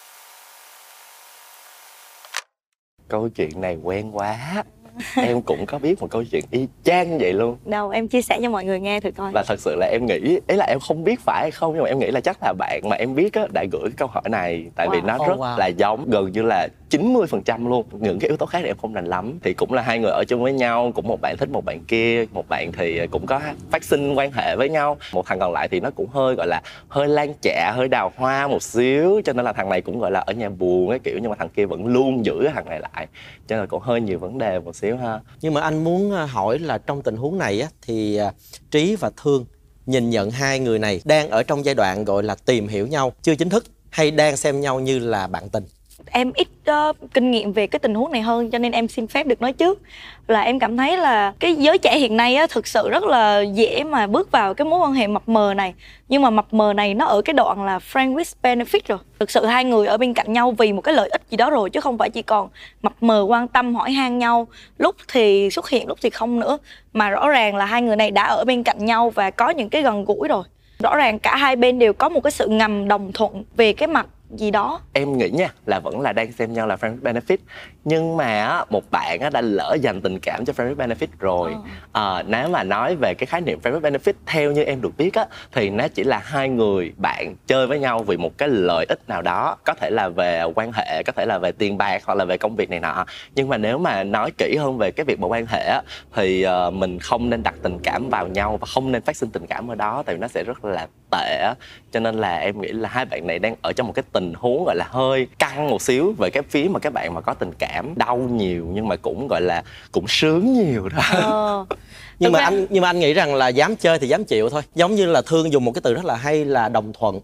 câu 3.07 3.29
chuyện 3.29 3.61
này 3.61 3.75
quen 3.75 4.17
quá. 4.17 4.63
em 5.15 5.41
cũng 5.41 5.65
có 5.65 5.79
biết 5.79 6.01
một 6.01 6.07
câu 6.09 6.23
chuyện 6.31 6.43
y 6.51 6.67
chang 6.83 7.11
như 7.11 7.17
vậy 7.19 7.33
luôn. 7.33 7.57
Đâu 7.65 7.89
em 7.89 8.07
chia 8.07 8.21
sẻ 8.21 8.39
cho 8.43 8.49
mọi 8.49 8.65
người 8.65 8.79
nghe 8.79 8.99
thử 8.99 9.11
coi. 9.11 9.31
Và 9.33 9.43
thật 9.47 9.59
sự 9.59 9.75
là 9.79 9.87
em 9.91 10.05
nghĩ 10.05 10.39
ý 10.47 10.55
là 10.55 10.65
em 10.65 10.79
không 10.79 11.03
biết 11.03 11.19
phải 11.19 11.41
hay 11.41 11.51
không 11.51 11.73
nhưng 11.73 11.83
mà 11.83 11.89
em 11.89 11.99
nghĩ 11.99 12.11
là 12.11 12.21
chắc 12.21 12.37
là 12.41 12.53
bạn 12.57 12.81
mà 12.89 12.95
em 12.95 13.15
biết 13.15 13.33
á 13.33 13.47
đã 13.53 13.63
gửi 13.71 13.81
cái 13.83 13.91
câu 13.97 14.07
hỏi 14.07 14.23
này. 14.29 14.65
Tại 14.75 14.87
vì 14.91 14.97
Wow. 14.97 15.05
nó 15.05 15.15
Oh, 15.17 15.27
rất 15.27 15.37
wow. 15.37 15.57
là 15.57 15.67
giống 15.67 16.09
gần 16.09 16.31
như 16.31 16.41
là 16.41 16.67
90 16.89 17.27
phần 17.27 17.41
trăm 17.43 17.65
luôn. 17.69 17.85
Những 17.91 18.19
cái 18.19 18.27
yếu 18.29 18.37
tố 18.37 18.45
khác 18.45 18.59
thì 18.61 18.67
em 18.69 18.77
không 18.81 18.93
rành 18.93 19.05
lắm. 19.05 19.39
Thì 19.43 19.53
cũng 19.53 19.73
là 19.73 19.81
hai 19.81 19.99
người 19.99 20.11
ở 20.11 20.23
chung 20.27 20.43
với 20.43 20.53
nhau 20.53 20.91
cũng 20.95 21.07
một 21.07 21.21
bạn 21.21 21.37
thích 21.37 21.49
một 21.49 21.65
bạn 21.65 21.79
kia. 21.87 22.25
Một 22.33 22.49
bạn 22.49 22.71
thì 22.71 23.07
cũng 23.07 23.25
có 23.25 23.41
phát 23.71 23.83
sinh 23.83 24.13
quan 24.15 24.31
hệ 24.31 24.55
với 24.55 24.69
nhau. 24.69 24.97
Một 25.13 25.25
thằng 25.25 25.39
còn 25.39 25.53
lại 25.53 25.67
thì 25.67 25.79
nó 25.79 25.89
cũng 25.95 26.07
hơi 26.07 26.35
gọi 26.35 26.47
là 26.47 26.61
hơi 26.87 27.07
lan 27.07 27.33
chạ 27.41 27.71
hơi 27.75 27.87
đào 27.87 28.11
hoa 28.15 28.47
một 28.47 28.63
xíu. 28.63 29.21
Cho 29.25 29.33
nên 29.33 29.45
là 29.45 29.53
thằng 29.53 29.69
này 29.69 29.81
cũng 29.81 29.99
gọi 29.99 30.11
là 30.11 30.19
ở 30.19 30.33
nhà 30.33 30.49
buồn 30.49 30.89
cái 30.89 30.99
kiểu 30.99 31.19
nhưng 31.21 31.29
mà 31.29 31.35
thằng 31.39 31.49
kia 31.49 31.65
vẫn 31.65 31.87
luôn 31.87 32.25
giữ 32.25 32.39
cái 32.43 32.53
thằng 32.55 32.69
này 32.69 32.79
lại. 32.79 33.07
Cho 33.47 33.55
nên 33.55 33.59
là 33.59 33.65
cũng 33.65 33.81
hơi 33.81 34.01
nhiều 34.01 34.19
vấn 34.19 34.37
đề 34.37 34.59
một 34.59 34.75
xíu 34.75 34.84
ha 34.93 35.19
Nhưng 35.41 35.53
mà 35.53 35.61
anh 35.61 35.83
muốn 35.83 36.11
à, 36.11 36.25
hỏi 36.25 36.59
là 36.59 36.77
trong 36.77 37.01
tình 37.01 37.15
huống 37.15 37.37
này 37.37 37.61
á, 37.61 37.69
thì 37.81 38.15
à, 38.15 38.33
Trí 38.71 38.95
và 38.95 39.11
Thương 39.23 39.45
nhìn 39.85 40.09
nhận 40.09 40.31
hai 40.31 40.59
người 40.59 40.79
này 40.79 41.01
đang 41.05 41.29
ở 41.29 41.43
trong 41.43 41.65
giai 41.65 41.75
đoạn 41.75 42.05
gọi 42.05 42.23
là 42.23 42.35
tìm 42.35 42.67
hiểu 42.67 42.87
nhau, 42.87 43.13
chưa 43.21 43.35
chính 43.35 43.49
thức, 43.49 43.65
hay 43.89 44.11
đang 44.11 44.37
xem 44.37 44.61
nhau 44.61 44.79
như 44.79 44.99
là 44.99 45.27
bạn 45.27 45.49
tình 45.49 45.63
em 46.11 46.31
ít 46.33 46.47
uh, 46.89 47.13
kinh 47.13 47.31
nghiệm 47.31 47.53
về 47.53 47.67
cái 47.67 47.79
tình 47.79 47.95
huống 47.95 48.11
này 48.11 48.21
hơn 48.21 48.51
cho 48.51 48.57
nên 48.57 48.71
em 48.71 48.87
xin 48.87 49.07
phép 49.07 49.27
được 49.27 49.41
nói 49.41 49.53
trước. 49.53 49.81
Là 50.27 50.41
em 50.41 50.59
cảm 50.59 50.77
thấy 50.77 50.97
là 50.97 51.33
cái 51.39 51.55
giới 51.55 51.77
trẻ 51.77 51.97
hiện 51.97 52.17
nay 52.17 52.35
á 52.35 52.47
thực 52.49 52.67
sự 52.67 52.89
rất 52.89 53.03
là 53.03 53.41
dễ 53.41 53.83
mà 53.83 54.07
bước 54.07 54.31
vào 54.31 54.53
cái 54.53 54.65
mối 54.65 54.79
quan 54.79 54.93
hệ 54.93 55.07
mập 55.07 55.29
mờ 55.29 55.53
này. 55.53 55.73
Nhưng 56.09 56.21
mà 56.21 56.29
mập 56.29 56.53
mờ 56.53 56.73
này 56.73 56.93
nó 56.93 57.05
ở 57.05 57.21
cái 57.21 57.33
đoạn 57.33 57.65
là 57.65 57.77
friend 57.77 58.15
with 58.15 58.33
benefit 58.43 58.79
rồi. 58.87 58.97
Thực 59.19 59.31
sự 59.31 59.45
hai 59.45 59.65
người 59.65 59.87
ở 59.87 59.97
bên 59.97 60.13
cạnh 60.13 60.33
nhau 60.33 60.51
vì 60.51 60.73
một 60.73 60.81
cái 60.81 60.93
lợi 60.93 61.09
ích 61.09 61.21
gì 61.29 61.37
đó 61.37 61.49
rồi 61.49 61.69
chứ 61.69 61.79
không 61.79 61.97
phải 61.97 62.09
chỉ 62.09 62.21
còn 62.21 62.49
mập 62.81 62.93
mờ 63.01 63.25
quan 63.27 63.47
tâm 63.47 63.75
hỏi 63.75 63.91
han 63.91 64.19
nhau. 64.19 64.47
Lúc 64.77 64.95
thì 65.07 65.49
xuất 65.49 65.69
hiện 65.69 65.87
lúc 65.87 65.97
thì 66.01 66.09
không 66.09 66.39
nữa. 66.39 66.57
Mà 66.93 67.09
rõ 67.09 67.29
ràng 67.29 67.55
là 67.55 67.65
hai 67.65 67.81
người 67.81 67.95
này 67.95 68.11
đã 68.11 68.23
ở 68.23 68.43
bên 68.45 68.63
cạnh 68.63 68.85
nhau 68.85 69.09
và 69.09 69.29
có 69.31 69.49
những 69.49 69.69
cái 69.69 69.81
gần 69.81 70.05
gũi 70.05 70.27
rồi. 70.27 70.43
Rõ 70.83 70.95
ràng 70.95 71.19
cả 71.19 71.35
hai 71.35 71.55
bên 71.55 71.79
đều 71.79 71.93
có 71.93 72.09
một 72.09 72.19
cái 72.23 72.31
sự 72.31 72.47
ngầm 72.47 72.87
đồng 72.87 73.11
thuận 73.13 73.43
về 73.57 73.73
cái 73.73 73.87
mặt 73.87 74.07
gì 74.29 74.51
đó. 74.51 74.81
Em 74.93 75.17
nghĩ 75.17 75.29
nha 75.29 75.53
là 75.65 75.79
vẫn 75.79 76.01
là 76.01 76.13
đang 76.13 76.31
xem 76.31 76.53
nhau 76.53 76.67
là 76.67 76.75
friend 76.75 77.01
benefit 77.01 77.37
nhưng 77.85 78.17
mà 78.17 78.63
một 78.69 78.83
bạn 78.91 79.19
đã 79.33 79.41
lỡ 79.41 79.77
dành 79.81 80.01
tình 80.01 80.19
cảm 80.19 80.45
cho 80.45 80.53
friend 80.53 80.75
with 80.75 80.87
benefit 80.87 81.07
rồi. 81.19 81.51
Ờ, 81.91 82.23
nếu 82.27 82.49
mà 82.49 82.63
nói 82.63 82.95
về 82.95 83.13
cái 83.13 83.25
khái 83.25 83.41
niệm 83.41 83.59
friend 83.63 83.79
with 83.79 83.91
benefit 83.91 84.13
theo 84.25 84.51
như 84.51 84.63
em 84.63 84.81
được 84.81 84.97
biết 84.97 85.13
á 85.13 85.25
thì 85.51 85.69
nó 85.69 85.87
chỉ 85.87 86.03
là 86.03 86.21
hai 86.23 86.49
người 86.49 86.93
bạn 86.97 87.35
chơi 87.47 87.67
với 87.67 87.79
nhau 87.79 88.03
vì 88.03 88.17
một 88.17 88.37
cái 88.37 88.49
lợi 88.49 88.85
ích 88.89 88.99
nào 89.07 89.21
đó. 89.21 89.57
Có 89.63 89.73
thể 89.73 89.89
là 89.89 90.09
về 90.09 90.43
quan 90.55 90.71
hệ 90.71 91.03
có 91.03 91.11
thể 91.11 91.25
là 91.25 91.37
về 91.37 91.51
tiền 91.51 91.77
bạc 91.77 92.01
hoặc 92.05 92.15
là 92.15 92.25
về 92.25 92.37
công 92.37 92.55
việc 92.55 92.69
này 92.69 92.79
nọ. 92.79 93.05
Nhưng 93.35 93.49
mà 93.49 93.57
nếu 93.57 93.77
mà 93.77 94.03
nói 94.03 94.31
kỹ 94.37 94.55
hơn 94.59 94.77
về 94.77 94.91
cái 94.91 95.03
việc 95.03 95.19
mà 95.19 95.27
quan 95.27 95.45
hệ 95.45 95.63
á 95.65 95.81
thì 96.15 96.41
ờ, 96.41 96.71
mình 96.71 96.99
không 96.99 97.29
nên 97.29 97.43
đặt 97.43 97.55
tình 97.61 97.79
cảm 97.83 98.09
vào 98.09 98.27
nhau 98.27 98.57
và 98.57 98.67
không 98.73 98.91
nên 98.91 99.01
phát 99.01 99.15
sinh 99.15 99.29
tình 99.29 99.47
cảm 99.47 99.71
ở 99.71 99.75
đó 99.75 100.03
tại 100.05 100.15
vì 100.15 100.21
nó 100.21 100.27
sẽ 100.27 100.43
rất 100.43 100.65
là 100.65 100.87
tệ 101.11 101.41
á. 101.43 101.53
Cho 101.91 101.99
nên 101.99 102.15
là 102.15 102.37
em 102.37 102.61
nghĩ 102.61 102.67
là 102.67 102.89
hai 102.89 103.05
bạn 103.05 103.27
này 103.27 103.39
đang 103.39 103.55
ở 103.61 103.73
trong 103.73 103.87
một 103.87 103.93
cái 103.95 104.03
tình 104.11 104.33
huống 104.33 104.65
gọi 104.65 104.75
là 104.75 104.85
hơi 104.89 105.27
căng 105.39 105.69
một 105.69 105.81
xíu 105.81 106.13
về 106.17 106.29
cái 106.29 106.43
phía 106.49 106.67
mà 106.71 106.79
các 106.79 106.93
bạn 106.93 107.13
mà 107.13 107.21
có 107.21 107.33
tình 107.33 107.51
cảm 107.59 107.74
đau 107.95 108.17
nhiều 108.17 108.67
nhưng 108.73 108.87
mà 108.87 108.95
cũng 108.95 109.27
gọi 109.27 109.41
là 109.41 109.63
cũng 109.91 110.05
sướng 110.07 110.53
nhiều 110.53 110.89
đó. 110.89 111.03
Ờ. 111.11 111.65
nhưng 112.19 112.31
mà 112.31 112.39
ra- 112.39 112.45
anh 112.45 112.65
nhưng 112.69 112.81
mà 112.81 112.89
anh 112.89 112.99
nghĩ 112.99 113.13
rằng 113.13 113.35
là 113.35 113.47
dám 113.47 113.75
chơi 113.75 113.99
thì 113.99 114.07
dám 114.07 114.25
chịu 114.25 114.49
thôi. 114.49 114.61
Giống 114.75 114.95
như 114.95 115.05
là 115.05 115.21
thương 115.21 115.51
dùng 115.51 115.65
một 115.65 115.71
cái 115.71 115.81
từ 115.83 115.93
rất 115.93 116.05
là 116.05 116.15
hay 116.15 116.45
là 116.45 116.69
đồng 116.69 116.93
thuận. 116.93 117.19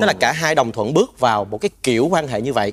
Tức 0.00 0.06
là 0.06 0.12
cả 0.12 0.32
hai 0.32 0.54
đồng 0.54 0.72
thuận 0.72 0.94
bước 0.94 1.18
vào 1.18 1.44
một 1.44 1.58
cái 1.60 1.70
kiểu 1.82 2.06
quan 2.10 2.28
hệ 2.28 2.40
như 2.40 2.52
vậy 2.52 2.72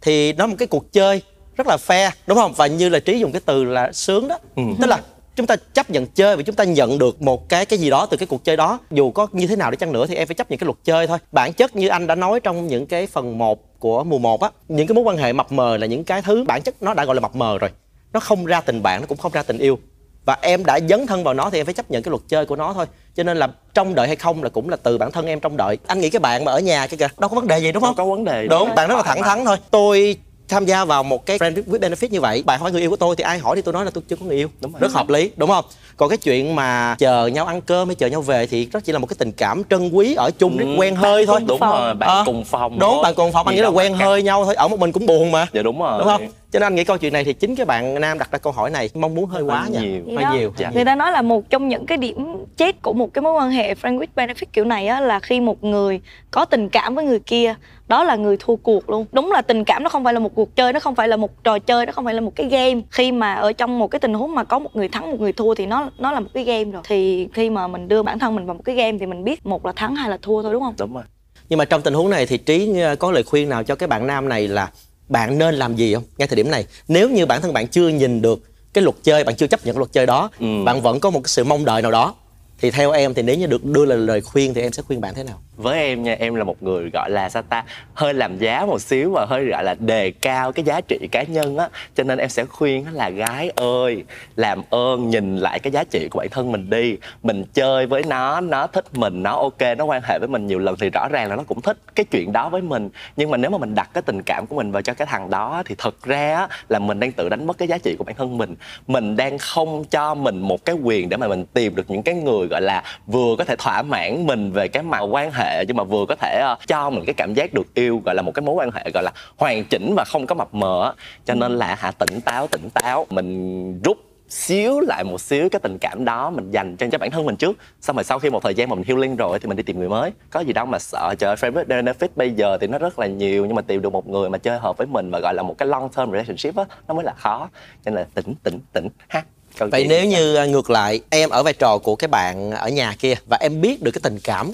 thì 0.00 0.32
nó 0.32 0.46
một 0.46 0.54
cái 0.58 0.68
cuộc 0.68 0.92
chơi 0.92 1.22
rất 1.56 1.66
là 1.66 1.76
fair 1.86 2.10
đúng 2.26 2.38
không? 2.38 2.52
Và 2.56 2.66
như 2.66 2.88
là 2.88 2.98
trí 2.98 3.18
dùng 3.18 3.32
cái 3.32 3.40
từ 3.44 3.64
là 3.64 3.92
sướng 3.92 4.28
đó. 4.28 4.38
Ừ. 4.56 4.62
tức 4.80 4.86
là 4.86 4.98
chúng 5.36 5.46
ta 5.46 5.56
chấp 5.56 5.90
nhận 5.90 6.06
chơi 6.06 6.36
và 6.36 6.42
chúng 6.42 6.54
ta 6.54 6.64
nhận 6.64 6.98
được 6.98 7.22
một 7.22 7.48
cái 7.48 7.66
cái 7.66 7.78
gì 7.78 7.90
đó 7.90 8.06
từ 8.06 8.16
cái 8.16 8.26
cuộc 8.26 8.44
chơi 8.44 8.56
đó. 8.56 8.78
Dù 8.90 9.10
có 9.10 9.26
như 9.32 9.46
thế 9.46 9.56
nào 9.56 9.70
đi 9.70 9.76
chăng 9.76 9.92
nữa 9.92 10.06
thì 10.06 10.14
em 10.14 10.26
phải 10.28 10.34
chấp 10.34 10.50
nhận 10.50 10.58
cái 10.58 10.64
luật 10.64 10.78
chơi 10.84 11.06
thôi. 11.06 11.18
Bản 11.32 11.52
chất 11.52 11.76
như 11.76 11.88
anh 11.88 12.06
đã 12.06 12.14
nói 12.14 12.40
trong 12.40 12.66
những 12.66 12.86
cái 12.86 13.06
phần 13.06 13.38
1 13.38 13.78
của 13.78 14.04
mùa 14.04 14.18
1 14.18 14.42
á 14.42 14.50
những 14.68 14.86
cái 14.86 14.94
mối 14.94 15.04
quan 15.04 15.16
hệ 15.16 15.32
mập 15.32 15.52
mờ 15.52 15.76
là 15.76 15.86
những 15.86 16.04
cái 16.04 16.22
thứ 16.22 16.44
bản 16.48 16.62
chất 16.62 16.74
nó 16.82 16.94
đã 16.94 17.04
gọi 17.04 17.14
là 17.14 17.20
mập 17.20 17.36
mờ 17.36 17.58
rồi. 17.58 17.70
Nó 18.12 18.20
không 18.20 18.44
ra 18.46 18.60
tình 18.60 18.82
bạn 18.82 19.00
nó 19.00 19.06
cũng 19.06 19.18
không 19.18 19.32
ra 19.32 19.42
tình 19.42 19.58
yêu. 19.58 19.78
Và 20.24 20.36
em 20.40 20.64
đã 20.64 20.78
dấn 20.88 21.06
thân 21.06 21.24
vào 21.24 21.34
nó 21.34 21.50
thì 21.50 21.60
em 21.60 21.66
phải 21.66 21.74
chấp 21.74 21.90
nhận 21.90 22.02
cái 22.02 22.10
luật 22.10 22.22
chơi 22.28 22.46
của 22.46 22.56
nó 22.56 22.72
thôi. 22.72 22.86
Cho 23.14 23.22
nên 23.22 23.36
là 23.36 23.48
trông 23.74 23.94
đợi 23.94 24.06
hay 24.06 24.16
không 24.16 24.42
là 24.42 24.48
cũng 24.48 24.68
là 24.68 24.76
từ 24.76 24.98
bản 24.98 25.12
thân 25.12 25.26
em 25.26 25.40
trông 25.40 25.56
đợi. 25.56 25.78
Anh 25.86 26.00
nghĩ 26.00 26.10
cái 26.10 26.20
bạn 26.20 26.44
mà 26.44 26.52
ở 26.52 26.60
nhà 26.60 26.86
kia 26.86 26.96
kìa 26.96 27.08
đâu 27.18 27.28
có 27.28 27.36
vấn 27.36 27.46
đề 27.46 27.58
gì 27.58 27.72
đúng 27.72 27.82
không 27.82 27.94
Không? 27.96 28.06
có 28.06 28.14
vấn 28.14 28.24
đề 28.24 28.46
đúng 28.48 28.74
bạn 28.74 28.88
rất 28.88 28.94
là 28.96 29.02
thẳng 29.02 29.22
thắn 29.22 29.44
thôi. 29.44 29.56
Tôi 29.70 30.16
tham 30.50 30.64
gia 30.66 30.84
vào 30.84 31.02
một 31.02 31.26
cái 31.26 31.38
friend 31.38 31.54
with 31.64 31.78
benefit 31.80 32.08
như 32.10 32.20
vậy 32.20 32.42
bạn 32.46 32.60
hỏi 32.60 32.72
người 32.72 32.80
yêu 32.80 32.90
của 32.90 32.96
tôi 32.96 33.16
thì 33.16 33.22
ai 33.24 33.38
hỏi 33.38 33.56
thì 33.56 33.62
tôi 33.62 33.72
nói 33.74 33.84
là 33.84 33.90
tôi 33.94 34.02
chưa 34.08 34.16
có 34.16 34.26
người 34.26 34.36
yêu 34.36 34.48
Đúng 34.60 34.72
rồi. 34.72 34.80
rất 34.80 34.92
hợp 34.92 35.08
lý 35.08 35.30
đúng 35.36 35.50
không 35.50 35.64
còn 35.96 36.08
cái 36.08 36.18
chuyện 36.18 36.54
mà 36.56 36.96
chờ 36.98 37.26
nhau 37.26 37.46
ăn 37.46 37.60
cơm 37.60 37.88
hay 37.88 37.94
chờ 37.94 38.06
nhau 38.06 38.22
về 38.22 38.46
thì 38.46 38.68
đó 38.72 38.80
chỉ 38.84 38.92
là 38.92 38.98
một 38.98 39.06
cái 39.06 39.16
tình 39.18 39.32
cảm 39.32 39.62
trân 39.70 39.90
quý 39.90 40.14
ở 40.14 40.30
chung 40.38 40.58
Ừ, 40.58 40.74
quen 40.78 40.94
hơi 40.94 41.26
thôi 41.26 41.40
đúng 41.46 41.58
phòng. 41.58 41.70
rồi 41.82 41.94
bạn 41.94 42.08
Ờ, 42.10 42.22
cùng 42.26 42.44
phòng 42.44 42.78
đúng 42.78 42.90
thôi. 42.90 43.00
bạn 43.02 43.14
cùng 43.14 43.32
phòng 43.32 43.46
anh 43.46 43.56
nghĩ 43.56 43.62
là 43.62 43.68
quen 43.68 43.94
hơi 43.94 44.22
nhau 44.22 44.44
thôi 44.44 44.54
ở 44.54 44.68
một 44.68 44.78
mình 44.78 44.92
cũng 44.92 45.06
buồn 45.06 45.30
mà 45.32 45.46
dạ 45.52 45.62
đúng 45.62 45.78
rồi 45.80 45.98
đúng 45.98 46.08
không 46.08 46.22
cho 46.52 46.58
nên 46.58 46.66
anh 46.66 46.74
nghĩ 46.74 46.84
câu 46.84 46.98
chuyện 46.98 47.12
này 47.12 47.24
thì 47.24 47.32
chính 47.32 47.54
cái 47.56 47.66
bạn 47.66 48.00
nam 48.00 48.18
đặt 48.18 48.32
ra 48.32 48.38
câu 48.38 48.52
hỏi 48.52 48.70
này 48.70 48.90
mong 48.94 49.14
muốn 49.14 49.26
hơi 49.26 49.42
quá 49.42 49.60
Hơi 49.60 49.70
nha 49.70 49.80
nhiều. 49.80 50.02
Hơi 50.16 50.24
đó. 50.24 50.32
nhiều 50.34 50.52
Dạ. 50.56 50.70
người 50.74 50.84
ta 50.84 50.94
nói 50.94 51.12
là 51.12 51.22
một 51.22 51.50
trong 51.50 51.68
những 51.68 51.86
cái 51.86 51.98
điểm 51.98 52.36
chết 52.56 52.82
của 52.82 52.92
một 52.92 53.14
cái 53.14 53.22
mối 53.22 53.32
quan 53.32 53.50
hệ 53.50 53.74
friend 53.74 53.98
with 53.98 54.06
benefit 54.16 54.44
kiểu 54.52 54.64
này 54.64 54.86
á 54.86 55.00
là 55.00 55.20
khi 55.20 55.40
một 55.40 55.64
người 55.64 56.00
có 56.30 56.44
tình 56.44 56.68
cảm 56.68 56.94
với 56.94 57.04
người 57.04 57.20
kia 57.20 57.54
đó 57.90 58.04
là 58.04 58.16
người 58.16 58.36
thua 58.40 58.56
cuộc 58.56 58.90
luôn. 58.90 59.06
Đúng 59.12 59.32
là 59.32 59.42
tình 59.42 59.64
cảm 59.64 59.82
nó 59.82 59.88
không 59.88 60.04
phải 60.04 60.14
là 60.14 60.20
một 60.20 60.34
cuộc 60.34 60.56
chơi 60.56 60.72
nó 60.72 60.80
không 60.80 60.94
phải 60.94 61.08
là 61.08 61.16
một 61.16 61.44
trò 61.44 61.58
chơi 61.58 61.86
nó 61.86 61.92
không 61.92 62.04
phải 62.04 62.14
là 62.14 62.20
một 62.20 62.32
cái 62.36 62.46
game. 62.46 62.80
Khi 62.90 63.12
mà 63.12 63.34
ở 63.34 63.52
trong 63.52 63.78
một 63.78 63.88
cái 63.88 63.98
tình 64.00 64.14
huống 64.14 64.34
mà 64.34 64.44
có 64.44 64.58
một 64.58 64.76
người 64.76 64.88
thắng 64.88 65.10
một 65.10 65.20
người 65.20 65.32
thua 65.32 65.54
thì 65.54 65.66
nó 65.66 65.90
nó 65.98 66.12
là 66.12 66.20
một 66.20 66.28
cái 66.34 66.44
game 66.44 66.64
rồi. 66.64 66.82
Thì 66.88 67.28
khi 67.32 67.50
mà 67.50 67.66
mình 67.68 67.88
đưa 67.88 68.02
bản 68.02 68.18
thân 68.18 68.34
mình 68.36 68.46
vào 68.46 68.54
một 68.54 68.62
cái 68.64 68.74
game 68.74 68.98
thì 68.98 69.06
mình 69.06 69.24
biết 69.24 69.46
một 69.46 69.66
là 69.66 69.72
thắng 69.76 69.94
hay 69.96 70.10
là 70.10 70.18
thua 70.22 70.42
thôi 70.42 70.52
đúng 70.52 70.62
không? 70.62 70.74
Đúng 70.78 70.94
rồi. 70.94 71.02
Nhưng 71.48 71.58
mà 71.58 71.64
trong 71.64 71.82
tình 71.82 71.94
huống 71.94 72.10
này 72.10 72.26
thì 72.26 72.38
trí 72.38 72.80
ờ, 72.80 72.96
có 72.96 73.10
lời 73.12 73.22
khuyên 73.22 73.48
nào 73.48 73.62
cho 73.64 73.74
cái 73.74 73.86
bạn 73.86 74.06
nam 74.06 74.28
này 74.28 74.48
là 74.48 74.70
bạn 75.08 75.38
nên 75.38 75.54
làm 75.54 75.74
gì 75.76 75.94
không? 75.94 76.02
Ngay 76.18 76.28
thời 76.28 76.36
điểm 76.36 76.50
này 76.50 76.66
nếu 76.88 77.08
như 77.10 77.26
bản 77.26 77.40
thân 77.42 77.52
bạn 77.52 77.66
chưa 77.68 77.88
nhìn 77.88 78.22
được 78.22 78.42
cái 78.72 78.84
luật 78.84 78.96
chơi 79.02 79.24
bạn 79.24 79.36
chưa 79.36 79.46
chấp 79.46 79.60
nhận 79.66 79.74
cái 79.74 79.78
luật 79.78 79.92
chơi 79.92 80.06
đó 80.06 80.30
Ừ. 80.40 80.46
bạn 80.64 80.80
vẫn 80.80 81.00
có 81.00 81.10
một 81.10 81.20
cái 81.20 81.28
sự 81.28 81.44
mong 81.44 81.64
đợi 81.64 81.82
nào 81.82 81.90
đó 81.90 82.14
thì 82.60 82.70
theo 82.70 82.90
em 82.92 83.14
thì 83.14 83.22
nếu 83.22 83.36
như 83.36 83.46
được 83.46 83.64
đưa 83.64 83.84
lời 83.84 83.98
lời 83.98 84.20
khuyên 84.20 84.54
thì 84.54 84.60
em 84.62 84.72
sẽ 84.72 84.82
khuyên 84.82 85.00
bạn 85.00 85.14
thế 85.14 85.24
nào 85.24 85.36
với 85.62 85.78
em 85.78 86.02
nha, 86.02 86.16
em 86.18 86.34
là 86.34 86.44
một 86.44 86.62
người 86.62 86.90
gọi 86.92 87.10
là 87.10 87.28
sao 87.28 87.42
ta, 87.42 87.64
hơi 87.94 88.14
làm 88.14 88.38
giá 88.38 88.66
một 88.66 88.80
xíu 88.80 89.10
và 89.14 89.26
hơi 89.28 89.44
gọi 89.44 89.64
là 89.64 89.74
đề 89.78 90.10
cao 90.10 90.52
cái 90.52 90.64
giá 90.64 90.80
trị 90.80 91.08
cá 91.12 91.22
nhân 91.22 91.58
á. 91.58 91.68
Cho 91.94 92.04
nên 92.04 92.18
em 92.18 92.28
sẽ 92.28 92.44
khuyên 92.44 92.86
là, 92.92 93.10
gái 93.10 93.50
ơi, 93.56 94.04
làm 94.36 94.62
ơn 94.70 95.08
nhìn 95.08 95.36
lại 95.36 95.58
cái 95.58 95.72
giá 95.72 95.84
trị 95.84 96.08
của 96.10 96.18
bản 96.18 96.28
thân 96.30 96.52
mình 96.52 96.70
đi. 96.70 96.96
Mình 97.22 97.44
chơi 97.54 97.86
với 97.86 98.02
nó 98.08 98.40
nó 98.40 98.66
thích 98.66 98.84
mình, 98.94 99.22
nó 99.22 99.36
ok, 99.36 99.60
nó 99.78 99.84
quan 99.84 100.02
hệ 100.04 100.18
với 100.18 100.28
mình 100.28 100.46
nhiều 100.46 100.58
lần 100.58 100.76
thì 100.80 100.90
rõ 100.90 101.08
ràng 101.08 101.28
là 101.30 101.36
nó 101.36 101.42
cũng 101.42 101.60
thích 101.60 101.76
cái 101.94 102.04
chuyện 102.10 102.32
đó 102.32 102.48
với 102.48 102.62
mình. 102.62 102.88
Nhưng 103.16 103.30
mà 103.30 103.36
nếu 103.36 103.50
mà 103.50 103.58
mình 103.58 103.74
đặt 103.74 103.90
cái 103.94 104.02
tình 104.02 104.22
cảm 104.22 104.46
của 104.46 104.56
mình 104.56 104.72
vào 104.72 104.82
cho 104.82 104.94
cái 104.94 105.06
thằng 105.06 105.30
đó 105.30 105.62
thì 105.66 105.74
thật 105.78 106.02
ra 106.04 106.46
là 106.68 106.78
mình 106.78 107.00
đang 107.00 107.12
tự 107.12 107.28
đánh 107.28 107.46
mất 107.46 107.58
cái 107.58 107.68
giá 107.68 107.78
trị 107.78 107.96
của 107.98 108.04
bản 108.04 108.16
thân 108.16 108.38
mình. 108.38 108.54
Mình 108.86 109.16
đang 109.16 109.38
không 109.38 109.84
cho 109.90 110.14
mình 110.14 110.40
một 110.40 110.64
cái 110.64 110.76
quyền 110.82 111.08
để 111.08 111.16
mà 111.16 111.28
mình 111.28 111.44
tìm 111.54 111.74
được 111.74 111.90
những 111.90 112.02
cái 112.02 112.14
người, 112.14 112.46
gọi 112.46 112.60
là, 112.60 112.82
vừa 113.06 113.36
có 113.38 113.44
thể 113.44 113.56
thỏa 113.56 113.82
mãn 113.82 114.26
mình 114.26 114.52
về 114.52 114.68
cái 114.68 114.82
mặt 114.82 115.00
quan 115.00 115.30
hệ 115.30 115.49
nhưng 115.68 115.76
mà 115.76 115.84
vừa 115.84 116.06
có 116.08 116.14
thể 116.14 116.38
ờ, 116.42 116.56
cho 116.66 116.90
mình 116.90 117.04
cái 117.06 117.14
cảm 117.14 117.34
giác 117.34 117.54
được 117.54 117.74
yêu 117.74 118.02
gọi 118.04 118.14
là 118.14 118.22
một 118.22 118.32
cái 118.34 118.42
mối 118.42 118.54
quan 118.54 118.70
hệ 118.70 118.90
gọi 118.94 119.02
là 119.02 119.12
hoàn 119.36 119.64
chỉnh 119.64 119.94
và 119.96 120.04
không 120.04 120.26
có 120.26 120.34
mập 120.34 120.54
mờ 120.54 120.94
cho 121.24 121.34
nên 121.34 121.58
là 121.58 121.74
hả 121.74 121.90
tỉnh 121.90 122.20
táo 122.20 122.46
tỉnh 122.46 122.70
táo 122.70 123.06
mình 123.10 123.80
rút 123.84 123.98
xíu 124.30 124.80
lại 124.80 125.04
một 125.04 125.20
xíu 125.20 125.48
cái 125.48 125.60
tình 125.60 125.78
cảm 125.78 126.04
đó 126.04 126.30
mình 126.30 126.50
dành 126.50 126.76
cho 126.76 126.98
bản 126.98 127.10
thân 127.10 127.26
mình 127.26 127.36
trước. 127.36 127.58
Xong 127.80 127.96
rồi 127.96 128.04
sau 128.04 128.18
khi 128.18 128.30
một 128.30 128.42
thời 128.42 128.54
gian 128.54 128.68
mà 128.68 128.74
mình 128.74 128.84
healing 128.84 129.16
rồi 129.16 129.38
thì 129.38 129.48
mình 129.48 129.56
đi 129.56 129.62
tìm 129.62 129.78
người 129.78 129.88
mới. 129.88 130.12
Có 130.30 130.40
gì 130.40 130.52
đâu 130.52 130.66
mà 130.66 130.78
sợ 130.78 131.14
trời 131.18 131.36
friend 131.36 131.52
with 131.52 131.66
benefit 131.66 132.08
bây 132.16 132.30
giờ 132.30 132.58
thì 132.60 132.66
nó 132.66 132.78
rất 132.78 132.98
là 132.98 133.06
nhiều 133.06 133.46
nhưng 133.46 133.54
mà 133.54 133.62
tìm 133.62 133.82
được 133.82 133.92
một 133.92 134.08
người 134.08 134.30
mà 134.30 134.38
chơi 134.38 134.58
hợp 134.58 134.76
với 134.76 134.86
mình 134.86 135.10
và 135.10 135.20
gọi 135.20 135.34
là 135.34 135.42
một 135.42 135.58
cái 135.58 135.68
long 135.68 135.88
term 135.88 136.10
relationship 136.10 136.56
á 136.56 136.64
nó 136.88 136.94
mới 136.94 137.04
là 137.04 137.12
khó. 137.16 137.48
Cho 137.84 137.90
nên 137.90 137.94
là 137.94 138.06
tỉnh 138.14 138.34
tỉnh 138.42 138.60
tỉnh. 138.72 138.88
Ha 139.08 139.22
Câu 139.58 139.68
vậy 139.72 139.86
nếu 139.88 140.04
như 140.04 140.34
ờ, 140.34 140.46
ngược 140.46 140.70
lại 140.70 141.00
em 141.10 141.30
ở 141.30 141.42
vai 141.42 141.52
trò 141.52 141.78
của 141.78 141.96
cái 141.96 142.08
bạn 142.08 142.50
ở 142.50 142.68
nhà 142.68 142.94
kia 142.98 143.14
và 143.26 143.38
em 143.40 143.60
biết 143.60 143.82
được 143.82 143.90
cái 143.90 144.00
tình 144.02 144.18
cảm 144.24 144.50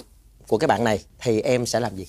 của 0.47 0.57
các 0.57 0.67
bạn 0.67 0.83
này 0.83 0.99
thì 1.19 1.41
em 1.41 1.65
sẽ 1.65 1.79
làm 1.79 1.95
gì? 1.95 2.05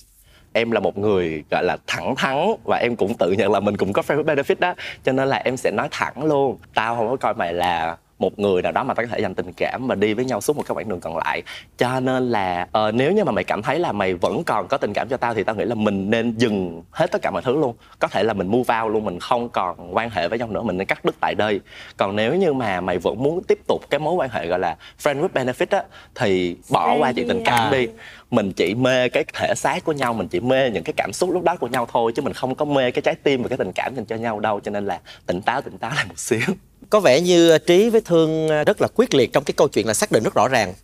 Em 0.53 0.71
là 0.71 0.81
một 0.81 0.99
người, 0.99 1.45
gọi 1.51 1.65
là, 1.65 1.77
thẳng 1.87 2.15
thắn 2.17 2.37
và 2.65 2.77
em 2.77 2.97
cũng 2.97 3.15
tự 3.15 3.33
nhận 3.33 3.53
là 3.53 3.61
mình 3.61 3.77
cũng 3.77 3.93
có 3.93 4.03
friend 4.03 4.25
benefit 4.25 4.55
đó. 4.59 4.75
Cho 5.05 5.13
nên 5.13 5.29
là 5.29 5.37
em 5.37 5.57
sẽ 5.57 5.71
nói 5.71 5.89
thẳng 5.91 6.25
luôn. 6.25 6.59
Tao 6.75 6.97
không 6.97 7.09
có 7.09 7.17
coi 7.17 7.35
mày 7.35 7.53
là 7.53 7.97
một 8.19 8.39
người 8.39 8.63
nào 8.63 8.73
đó 8.73 8.85
mà 8.85 8.95
tao 8.95 9.07
có 9.07 9.11
thể 9.13 9.21
dành 9.21 9.35
tình 9.35 9.53
cảm 9.53 9.87
và 9.87 9.95
đi 9.95 10.15
với 10.15 10.25
nhau 10.25 10.41
suốt 10.41 10.57
một 10.57 10.63
cái 10.69 10.75
quãng 10.75 10.89
đường 10.89 11.01
còn 11.01 11.17
lại. 11.17 11.43
Cho 11.79 12.01
nên 12.01 12.31
là 12.31 12.69
ờ, 12.73 12.93
nếu 12.93 13.13
như 13.13 13.25
mà 13.25 13.33
mày 13.33 13.45
cảm 13.45 13.63
thấy 13.63 13.79
là 13.79 13.93
mày 13.93 14.15
vẫn 14.15 14.45
còn 14.45 14.69
có 14.69 14.77
tình 14.77 14.93
cảm 14.93 15.09
cho 15.09 15.17
tao 15.17 15.35
thì 15.35 15.45
tao 15.45 15.57
nghĩ 15.57 15.65
là 15.65 15.75
mình 15.75 16.11
nên 16.11 16.35
dừng 16.37 16.83
hết 16.91 17.13
tất 17.13 17.23
cả 17.23 17.31
mọi 17.31 17.43
thứ 17.43 17.57
luôn. 17.57 17.75
Có 17.99 18.09
thể 18.09 18.23
là 18.23 18.33
mình 18.33 18.47
move 18.47 18.81
out 18.81 18.93
luôn 18.93 19.05
mình 19.05 19.21
không 19.21 19.49
còn 19.49 19.97
quan 19.97 20.11
hệ 20.11 20.29
với 20.29 20.39
nhau 20.39 20.49
nữa 20.49 20.63
mình 20.63 20.79
nên 20.79 20.87
cắt 20.87 21.05
đứt 21.05 21.15
tại 21.21 21.35
đây. 21.35 21.61
Còn 21.97 22.17
nếu 22.17 22.35
như 22.35 22.53
mà 22.53 22.81
mày 22.81 22.99
vẫn 22.99 23.23
muốn 23.23 23.43
tiếp 23.43 23.59
tục 23.69 23.83
cái 23.91 23.99
mối 24.01 24.15
quan 24.15 24.31
hệ 24.31 24.47
gọi 24.47 24.59
là 24.59 24.77
friend 25.03 25.21
with 25.21 25.29
benefit 25.29 25.67
á 25.71 25.83
thì 26.15 26.57
bỏ 26.71 26.97
qua 26.99 27.13
chuyện 27.13 27.29
tình 27.29 27.43
cảm 27.45 27.73
đi. 27.73 27.89
Mình 28.31 28.53
chỉ 28.53 28.75
mê 28.75 29.09
cái 29.09 29.25
thể 29.35 29.55
xác 29.57 29.85
của 29.85 29.93
nhau 29.93 30.15
mình 30.15 30.29
chỉ 30.29 30.41
mê 30.41 30.71
những 30.71 30.85
cái 30.85 30.93
cảm 30.97 31.13
xúc 31.13 31.31
lúc 31.31 31.43
đó 31.43 31.57
của 31.57 31.67
nhau 31.67 31.89
thôi 31.93 32.13
chứ 32.15 32.23
mình 32.23 32.33
không 32.33 32.55
có 32.55 32.65
mê 32.65 32.91
cái 32.91 33.03
trái 33.03 33.15
tim 33.15 33.43
và 33.43 33.49
cái 33.49 33.59
tình 33.59 33.73
cảm 33.75 33.95
dành 33.95 34.05
cho 34.05 34.17
nhau 34.17 34.41
đâu. 34.41 34.61
Cho 34.61 34.71
nên 34.71 34.87
là 34.87 35.01
tỉnh 35.27 35.43
táo 35.43 35.61
tỉnh 35.61 35.79
táo 35.79 35.91
lại 35.97 36.05
một 36.09 36.19
xíu 36.19 36.41
có 36.91 37.01
vẻ 37.01 37.21
như 37.21 37.51
ờ, 37.51 37.59
trí 37.59 37.91
với 37.91 38.01
thương 38.01 38.49
ờ, 38.49 38.65
rất 38.65 38.81
là 38.81 38.89
quyết 38.95 39.15
liệt 39.15 39.33
trong 39.33 39.45
cái 39.45 39.55
câu 39.57 39.69
chuyện 39.69 39.87
là 39.87 39.95
xác 39.95 40.13
định 40.13 40.23
rất 40.23 40.35
rõ 40.35 40.49
ràng 40.49 40.75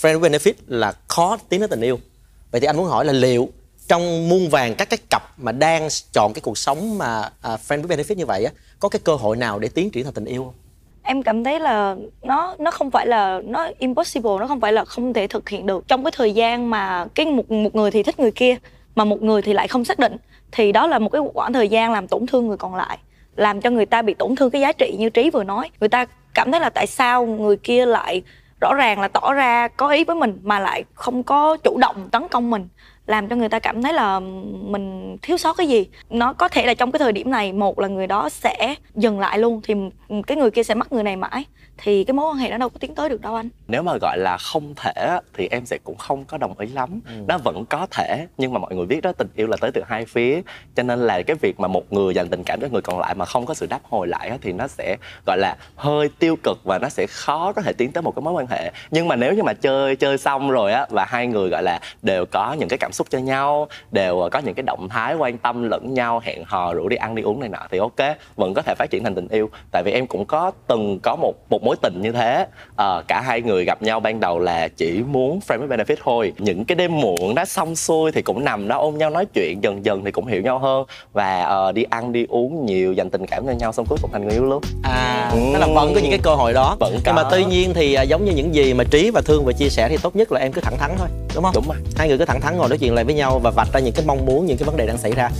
friend 0.00 0.20
benefit 0.20 0.52
là 0.66 0.92
khó 1.08 1.36
tiến 1.48 1.60
đến 1.60 1.70
tình 1.70 1.80
yêu. 1.80 1.98
Vậy 2.50 2.60
thì 2.60 2.66
anh 2.66 2.76
muốn 2.76 2.86
hỏi 2.86 3.04
là 3.04 3.12
liệu 3.12 3.48
trong 3.88 4.28
muôn 4.28 4.48
vàng 4.48 4.74
các 4.74 4.90
cái 4.90 4.98
cặp 5.10 5.22
mà 5.38 5.52
đang 5.52 5.88
chọn 6.12 6.32
cái 6.32 6.40
cuộc 6.40 6.58
sống 6.58 6.98
mà 6.98 7.30
à, 7.42 7.56
friend 7.68 7.82
with 7.82 7.86
benefit 7.86 8.14
như 8.14 8.26
vậy 8.26 8.44
á 8.44 8.52
có 8.78 8.88
cái 8.88 9.00
cơ 9.04 9.14
hội 9.14 9.36
nào 9.36 9.58
để 9.58 9.68
tiến 9.68 9.90
triển 9.90 10.04
thành 10.04 10.14
tình 10.14 10.24
yêu 10.24 10.44
không? 10.44 10.54
Em 11.02 11.22
cảm 11.22 11.44
thấy 11.44 11.60
là 11.60 11.96
nó 12.22 12.56
nó 12.58 12.70
không 12.70 12.90
phải 12.90 13.06
là 13.06 13.40
nó 13.44 13.68
impossible 13.78 14.30
nó 14.40 14.46
không 14.46 14.60
phải 14.60 14.72
là 14.72 14.84
không 14.84 15.12
thể 15.12 15.26
thực 15.26 15.48
hiện 15.48 15.66
được. 15.66 15.88
Trong 15.88 16.04
cái 16.04 16.12
thời 16.16 16.32
gian 16.32 16.70
mà 16.70 17.06
cái 17.14 17.26
một 17.26 17.50
một 17.50 17.74
người 17.74 17.90
thì 17.90 18.02
thích 18.02 18.20
người 18.20 18.30
kia 18.30 18.56
mà 18.94 19.04
một 19.04 19.22
người 19.22 19.42
thì 19.42 19.52
lại 19.52 19.68
không 19.68 19.84
xác 19.84 19.98
định 19.98 20.16
thì 20.52 20.72
đó 20.72 20.86
là 20.86 20.98
một 20.98 21.08
cái 21.08 21.22
khoảng 21.34 21.52
thời 21.52 21.68
gian 21.68 21.92
làm 21.92 22.08
tổn 22.08 22.26
thương 22.26 22.46
người 22.46 22.56
còn 22.56 22.74
lại 22.74 22.98
làm 23.36 23.60
cho 23.60 23.70
người 23.70 23.86
ta 23.86 24.02
bị 24.02 24.14
tổn 24.14 24.36
thương 24.36 24.50
cái 24.50 24.60
giá 24.60 24.72
trị 24.72 24.96
như 24.98 25.10
trí 25.10 25.30
vừa 25.30 25.44
nói. 25.44 25.70
Người 25.80 25.88
ta 25.88 26.06
cảm 26.34 26.52
thấy 26.52 26.60
là 26.60 26.70
tại 26.70 26.86
sao 26.86 27.26
người 27.26 27.56
kia 27.56 27.86
lại 27.86 28.22
rõ 28.60 28.74
ràng 28.74 29.00
là 29.00 29.08
tỏ 29.08 29.32
ra 29.32 29.68
có 29.68 29.88
ý 29.88 30.04
với 30.04 30.16
mình 30.16 30.38
mà 30.42 30.58
lại 30.60 30.84
không 30.94 31.22
có 31.22 31.56
chủ 31.56 31.78
động 31.78 32.08
tấn 32.12 32.28
công 32.28 32.50
mình, 32.50 32.68
làm 33.06 33.28
cho 33.28 33.36
người 33.36 33.48
ta 33.48 33.58
cảm 33.58 33.82
thấy 33.82 33.92
là 33.92 34.20
mình 34.50 35.16
thiếu 35.22 35.36
sót 35.36 35.56
cái 35.56 35.66
gì. 35.66 35.86
Nó 36.10 36.32
có 36.32 36.48
thể 36.48 36.66
là 36.66 36.74
trong 36.74 36.92
cái 36.92 36.98
thời 36.98 37.12
điểm 37.12 37.30
này, 37.30 37.52
một 37.52 37.78
là 37.78 37.88
người 37.88 38.06
đó 38.06 38.28
sẽ 38.28 38.74
dừng 38.94 39.20
lại 39.20 39.38
luôn 39.38 39.60
thì 39.64 39.74
cái 40.26 40.36
người 40.36 40.50
kia 40.50 40.62
sẽ 40.62 40.74
mất 40.74 40.92
người 40.92 41.02
này 41.02 41.16
mãi 41.16 41.44
thì 41.78 42.04
cái 42.04 42.14
mối 42.14 42.30
quan 42.30 42.36
hệ 42.36 42.50
nó 42.50 42.58
đâu 42.58 42.68
có 42.68 42.78
tiến 42.80 42.94
tới 42.94 43.08
được 43.08 43.20
đâu 43.20 43.34
anh. 43.34 43.48
Nếu 43.68 43.82
mà 43.82 43.92
gọi 44.00 44.18
là 44.18 44.36
không 44.36 44.74
thể 44.76 44.92
á, 44.92 45.20
thì 45.34 45.48
em 45.50 45.66
sẽ 45.66 45.78
cũng 45.84 45.96
không 45.96 46.24
có 46.24 46.38
đồng 46.38 46.58
ý 46.58 46.68
lắm. 46.68 47.00
Nó 47.28 47.38
vẫn 47.38 47.64
có 47.64 47.86
thể 47.90 48.26
nhưng 48.38 48.52
mà 48.52 48.58
mọi 48.58 48.74
người 48.74 48.86
biết 48.86 49.00
đó 49.00 49.12
tình 49.12 49.28
yêu 49.34 49.46
là 49.46 49.56
tới 49.60 49.70
từ 49.72 49.82
hai 49.86 50.04
phía. 50.04 50.40
Cho 50.76 50.82
nên 50.82 50.98
là 50.98 51.22
cái 51.22 51.36
việc 51.40 51.60
mà 51.60 51.68
một 51.68 51.92
người 51.92 52.14
dành 52.14 52.28
tình 52.28 52.44
cảm 52.44 52.60
cho 52.60 52.68
người 52.68 52.82
còn 52.82 52.98
lại 52.98 53.14
mà 53.14 53.24
không 53.24 53.46
có 53.46 53.54
sự 53.54 53.66
đáp 53.66 53.80
hồi 53.90 54.08
lại 54.08 54.28
á, 54.28 54.36
thì 54.40 54.52
nó 54.52 54.68
sẽ 54.68 54.96
gọi 55.26 55.38
là 55.38 55.56
hơi 55.76 56.08
tiêu 56.18 56.36
cực 56.42 56.58
và 56.64 56.78
nó 56.78 56.88
sẽ 56.88 57.06
khó 57.06 57.52
có 57.52 57.62
thể 57.62 57.72
tiến 57.72 57.92
tới 57.92 58.02
một 58.02 58.12
cái 58.16 58.22
mối 58.22 58.32
quan 58.32 58.46
hệ. 58.46 58.72
Nhưng 58.90 59.08
mà 59.08 59.16
nếu 59.16 59.34
như 59.34 59.42
mà 59.42 59.52
chơi 59.52 59.96
chơi 59.96 60.18
xong 60.18 60.50
rồi 60.50 60.72
á 60.72 60.86
và 60.90 61.04
hai 61.04 61.26
người 61.26 61.48
gọi 61.48 61.62
là 61.62 61.80
đều 62.02 62.24
có 62.26 62.52
những 62.58 62.68
cái 62.68 62.78
cảm 62.78 62.92
xúc 62.92 63.06
cho 63.10 63.18
nhau 63.18 63.68
đều 63.90 64.28
có 64.32 64.38
những 64.38 64.54
cái 64.54 64.62
động 64.62 64.88
thái 64.88 65.14
quan 65.14 65.38
tâm 65.38 65.62
lẫn 65.70 65.94
nhau 65.94 66.20
hẹn 66.24 66.42
hò 66.46 66.74
rủ 66.74 66.88
đi 66.88 66.96
ăn 66.96 67.14
đi 67.14 67.22
uống 67.22 67.40
này 67.40 67.48
nọ 67.48 67.66
thì 67.70 67.78
ok 67.78 68.16
vẫn 68.36 68.54
có 68.54 68.62
thể 68.62 68.74
phát 68.78 68.90
triển 68.90 69.04
thành 69.04 69.14
tình 69.14 69.28
yêu. 69.28 69.50
Tại 69.70 69.82
vì 69.82 69.92
em 69.92 70.06
cũng 70.06 70.24
có 70.24 70.52
từng 70.66 70.98
có 71.02 71.16
một 71.16 71.32
một 71.50 71.63
mối 71.64 71.76
tình 71.82 72.02
như 72.02 72.12
thế. 72.12 72.46
Ờ, 72.76 73.02
cả 73.08 73.20
hai 73.20 73.40
người 73.42 73.64
gặp 73.64 73.82
nhau 73.82 74.00
ban 74.00 74.20
đầu 74.20 74.38
là 74.38 74.68
chỉ 74.68 75.02
muốn 75.06 75.40
friend 75.48 75.58
with 75.60 75.68
benefit 75.68 75.96
thôi. 76.04 76.32
Những 76.38 76.64
cái 76.64 76.76
đêm 76.76 77.00
muộn 77.00 77.34
đó 77.34 77.44
xong 77.44 77.76
xuôi 77.76 78.12
thì 78.12 78.22
cũng 78.22 78.44
nằm 78.44 78.68
đó 78.68 78.78
ôm 78.78 78.98
nhau 78.98 79.10
nói 79.10 79.26
chuyện 79.34 79.58
dần 79.62 79.84
dần 79.84 80.04
thì 80.04 80.10
cũng 80.10 80.26
hiểu 80.26 80.42
nhau 80.42 80.58
hơn. 80.58 80.84
Và 81.12 81.42
ờ, 81.42 81.72
đi 81.72 81.82
ăn 81.90 82.12
đi 82.12 82.26
uống 82.28 82.66
nhiều 82.66 82.92
dành 82.92 83.10
tình 83.10 83.26
cảm 83.26 83.46
cho 83.46 83.52
nhau 83.52 83.72
xong 83.72 83.86
cuối 83.88 83.98
cùng 84.02 84.10
thành 84.12 84.24
người 84.24 84.32
yêu 84.32 84.44
luôn. 84.44 84.62
À 84.82 85.30
Ừ. 85.32 85.38
tức 85.52 85.58
là 85.58 85.66
vẫn 85.66 85.94
có 85.94 86.00
những 86.00 86.10
cái 86.10 86.20
cơ 86.22 86.34
hội 86.34 86.52
đó. 86.52 86.76
Vẫn 86.80 86.92
nhưng 87.04 87.14
mà 87.14 87.22
có. 87.22 87.30
tuy 87.30 87.44
nhiên 87.44 87.74
thì 87.74 87.94
à, 87.94 88.02
giống 88.02 88.24
như 88.24 88.32
những 88.32 88.54
gì 88.54 88.74
mà 88.74 88.84
trí 88.90 89.10
và 89.10 89.20
thương 89.24 89.44
vừa 89.44 89.52
chia 89.52 89.68
sẻ 89.68 89.88
thì 89.88 89.96
tốt 90.02 90.16
nhất 90.16 90.32
là 90.32 90.40
em 90.40 90.52
cứ 90.52 90.60
thẳng 90.60 90.76
thắn 90.78 90.90
thôi 90.98 91.08
đúng 91.34 91.44
không? 91.44 91.52
Đúng 91.54 91.64
rồi. 91.68 91.76
Hai 91.96 92.08
người 92.08 92.18
cứ 92.18 92.24
thẳng 92.24 92.40
thắn 92.40 92.56
ngồi 92.56 92.68
nói 92.68 92.78
chuyện 92.78 92.94
lại 92.94 93.04
với 93.04 93.14
nhau 93.14 93.40
và 93.42 93.50
vạch 93.50 93.68
ra 93.72 93.80
những 93.80 93.94
cái 93.94 94.04
mong 94.06 94.26
muốn 94.26 94.46
những 94.46 94.56
cái 94.58 94.64
vấn 94.66 94.76
đề 94.76 94.86
đang 94.86 94.98
xảy 94.98 95.12
ra 95.12 95.30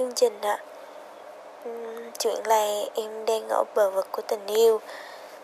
chương 0.00 0.12
trình 0.12 0.40
ạ. 0.40 0.58
Chuyện 2.18 2.36
là 2.44 2.80
em 2.94 3.24
đang 3.26 3.48
ở 3.48 3.64
bờ 3.74 3.90
vực 3.90 4.06
của 4.12 4.22
tình 4.22 4.46
yêu. 4.46 4.80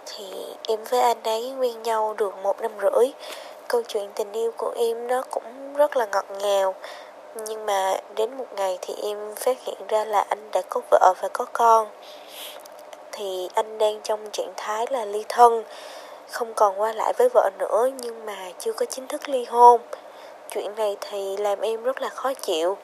Thì 0.06 0.24
em 0.68 0.84
với 0.84 1.00
anh 1.00 1.22
ấy 1.22 1.54
quen 1.60 1.82
nhau 1.82 2.14
được 2.18 2.34
một 2.42 2.60
năm 2.60 2.70
rưỡi. 2.82 3.12
Câu 3.68 3.82
chuyện 3.88 4.10
tình 4.14 4.32
yêu 4.32 4.52
của 4.56 4.72
em 4.76 5.08
nó 5.08 5.22
cũng 5.30 5.74
rất 5.76 5.96
là 5.96 6.06
ngọt 6.12 6.24
ngào. 6.42 6.74
Nhưng 7.46 7.66
mà 7.66 7.96
đến 8.14 8.36
một 8.36 8.44
ngày 8.56 8.78
thì 8.80 8.94
em 9.02 9.34
phát 9.34 9.56
hiện 9.64 9.86
ra 9.88 10.04
là 10.04 10.24
anh 10.28 10.50
đã 10.52 10.62
có 10.68 10.80
vợ 10.90 11.14
và 11.22 11.28
có 11.32 11.44
con. 11.52 11.88
Thì 13.12 13.48
anh 13.54 13.78
đang 13.78 14.00
trong 14.02 14.30
trạng 14.32 14.52
thái 14.56 14.86
là 14.90 15.04
ly 15.04 15.24
thân, 15.28 15.64
Không 16.30 16.54
còn 16.54 16.80
qua 16.80 16.92
lại 16.92 17.12
với 17.18 17.28
vợ 17.34 17.50
nữa 17.58 17.90
nhưng 18.00 18.26
mà 18.26 18.36
chưa 18.58 18.72
có 18.72 18.86
chính 18.86 19.06
thức 19.06 19.28
ly 19.28 19.44
hôn. 19.44 19.80
Chuyện 20.50 20.74
này 20.76 20.96
thì 21.00 21.36
làm 21.36 21.60
em 21.60 21.82
rất 21.82 22.02
là 22.02 22.08
khó 22.08 22.34
chịu 22.34 22.76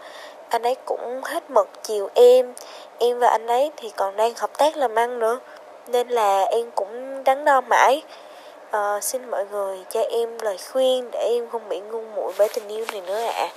anh 0.53 0.63
ấy 0.63 0.77
cũng 0.85 1.21
hết 1.25 1.51
mực 1.51 1.69
chiều 1.83 2.09
em. 2.15 2.53
Em 2.99 3.19
và 3.19 3.29
anh 3.29 3.47
ấy 3.47 3.71
thì 3.77 3.91
còn 3.97 4.17
đang 4.17 4.33
hợp 4.37 4.51
tác 4.59 4.77
làm 4.77 4.95
ăn 4.95 5.19
nữa 5.19 5.41
nên 5.93 6.09
là 6.09 6.45
em 6.45 6.67
cũng 6.75 7.25
đắn 7.25 7.45
đo 7.45 7.61
mãi. 7.61 8.03
Ờ, 8.71 9.01
xin 9.03 9.31
mọi 9.31 9.47
người 9.51 9.79
cho 9.91 10.01
em 10.01 10.29
lời 10.43 10.57
khuyên 10.73 11.09
để 11.13 11.19
em 11.19 11.49
không 11.51 11.69
bị 11.69 11.81
ngu 11.81 12.03
muội 12.17 12.33
bởi 12.39 12.49
tình 12.55 12.69
yêu 12.69 12.85
này 12.93 13.03
nữa 13.07 13.21
ạ. 13.21 13.33
À. 13.33 13.49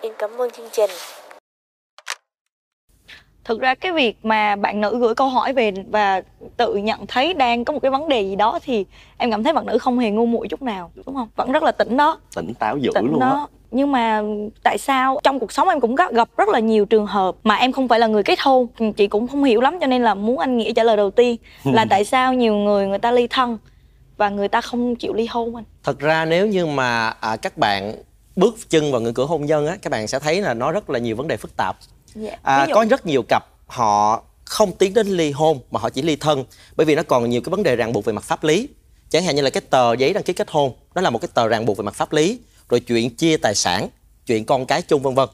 em 0.00 0.12
cảm 0.18 0.40
ơn 0.40 0.50
chương 0.50 0.68
trình. 0.72 0.90
Thực 3.44 3.60
ra 3.60 3.74
cái 3.74 3.92
việc 3.92 4.16
mà 4.22 4.56
bạn 4.56 4.80
nữ 4.80 4.98
gửi 5.00 5.14
câu 5.14 5.28
hỏi 5.28 5.52
về 5.52 5.72
và 5.90 6.22
tự 6.56 6.74
nhận 6.74 7.06
thấy 7.06 7.34
đang 7.34 7.64
có 7.64 7.72
một 7.72 7.78
cái 7.82 7.90
vấn 7.90 8.08
đề 8.08 8.22
gì 8.22 8.36
đó 8.36 8.58
thì 8.62 8.86
em 9.18 9.30
cảm 9.30 9.44
thấy 9.44 9.52
bạn 9.52 9.66
nữ 9.66 9.78
không 9.78 9.98
hề 9.98 10.10
ngu 10.10 10.26
muội 10.26 10.48
chút 10.48 10.62
nào 10.62 10.90
đúng 11.06 11.14
không? 11.14 11.28
Vẫn 11.36 11.52
rất 11.52 11.62
là 11.62 11.72
tỉnh 11.72 11.96
đó. 11.96 12.18
Tỉnh 12.36 12.54
táo 12.58 12.76
dữ 12.76 12.90
tỉnh 12.94 13.10
luôn 13.10 13.20
á. 13.20 13.28
đó 13.30 13.48
nhưng 13.72 13.92
mà 13.92 14.22
tại 14.62 14.78
sao 14.78 15.20
trong 15.22 15.40
cuộc 15.40 15.52
sống 15.52 15.68
em 15.68 15.80
cũng 15.80 15.94
gặp 15.94 16.28
rất 16.36 16.48
là 16.48 16.58
nhiều 16.58 16.84
trường 16.84 17.06
hợp 17.06 17.36
mà 17.42 17.54
em 17.54 17.72
không 17.72 17.88
phải 17.88 17.98
là 17.98 18.06
người 18.06 18.22
kết 18.22 18.40
hôn? 18.40 18.66
Chị 18.96 19.06
cũng 19.06 19.28
không 19.28 19.44
hiểu 19.44 19.60
lắm 19.60 19.78
cho 19.80 19.86
nên 19.86 20.02
là 20.02 20.14
muốn 20.14 20.38
anh 20.38 20.56
nghĩa 20.56 20.72
trả 20.72 20.82
lời 20.82 20.96
đầu 20.96 21.10
tiên 21.10 21.36
là 21.64 21.86
tại 21.90 22.04
sao 22.04 22.34
nhiều 22.34 22.54
người 22.54 22.86
người 22.86 22.98
ta 22.98 23.10
ly 23.10 23.26
thân 23.26 23.58
và 24.16 24.28
người 24.28 24.48
ta 24.48 24.60
không 24.60 24.96
chịu 24.96 25.14
ly 25.14 25.26
hôn 25.26 25.56
anh? 25.56 25.64
Thật 25.84 25.98
ra 25.98 26.24
nếu 26.24 26.46
như 26.46 26.66
mà 26.66 27.08
à, 27.08 27.36
các 27.36 27.58
bạn 27.58 27.94
bước 28.36 28.54
chân 28.68 28.92
vào 28.92 29.00
ngưỡng 29.00 29.14
cửa 29.14 29.24
hôn 29.24 29.46
nhân 29.46 29.66
á 29.66 29.76
các 29.82 29.90
bạn 29.90 30.08
sẽ 30.08 30.18
thấy 30.18 30.40
là 30.40 30.54
nó 30.54 30.72
rất 30.72 30.90
là 30.90 30.98
nhiều 30.98 31.16
vấn 31.16 31.28
đề 31.28 31.36
phức 31.36 31.56
tạp. 31.56 31.76
Dạ. 32.14 32.36
à, 32.42 32.66
dụ- 32.66 32.74
có 32.74 32.84
rất 32.90 33.06
nhiều 33.06 33.22
cặp 33.28 33.44
họ 33.66 34.22
không 34.44 34.72
tiến 34.72 34.94
đến 34.94 35.06
ly 35.06 35.30
hôn 35.30 35.58
mà 35.70 35.80
họ 35.80 35.90
chỉ 35.90 36.02
ly 36.02 36.16
thân 36.16 36.44
bởi 36.76 36.84
vì 36.84 36.94
nó 36.94 37.02
còn 37.02 37.30
nhiều 37.30 37.40
cái 37.40 37.50
vấn 37.50 37.62
đề 37.62 37.76
ràng 37.76 37.92
buộc 37.92 38.04
về 38.04 38.12
mặt 38.12 38.24
pháp 38.24 38.44
lý. 38.44 38.68
Chẳng 39.10 39.24
hạn 39.24 39.36
như 39.36 39.42
là 39.42 39.50
cái 39.50 39.60
tờ 39.70 39.94
giấy 39.96 40.12
đăng 40.12 40.22
ký 40.22 40.32
kết 40.32 40.50
hôn 40.50 40.72
đó 40.94 41.02
là 41.02 41.10
một 41.10 41.18
cái 41.18 41.28
tờ 41.34 41.48
ràng 41.48 41.66
buộc 41.66 41.76
về 41.76 41.82
mặt 41.82 41.94
pháp 41.94 42.12
lý 42.12 42.38
rồi 42.72 42.80
chuyện 42.80 43.10
chia 43.10 43.36
tài 43.36 43.54
sản 43.54 43.88
chuyện 44.26 44.44
con 44.44 44.66
cái 44.66 44.82
chung 44.82 45.02
vân 45.02 45.14
vân. 45.14 45.28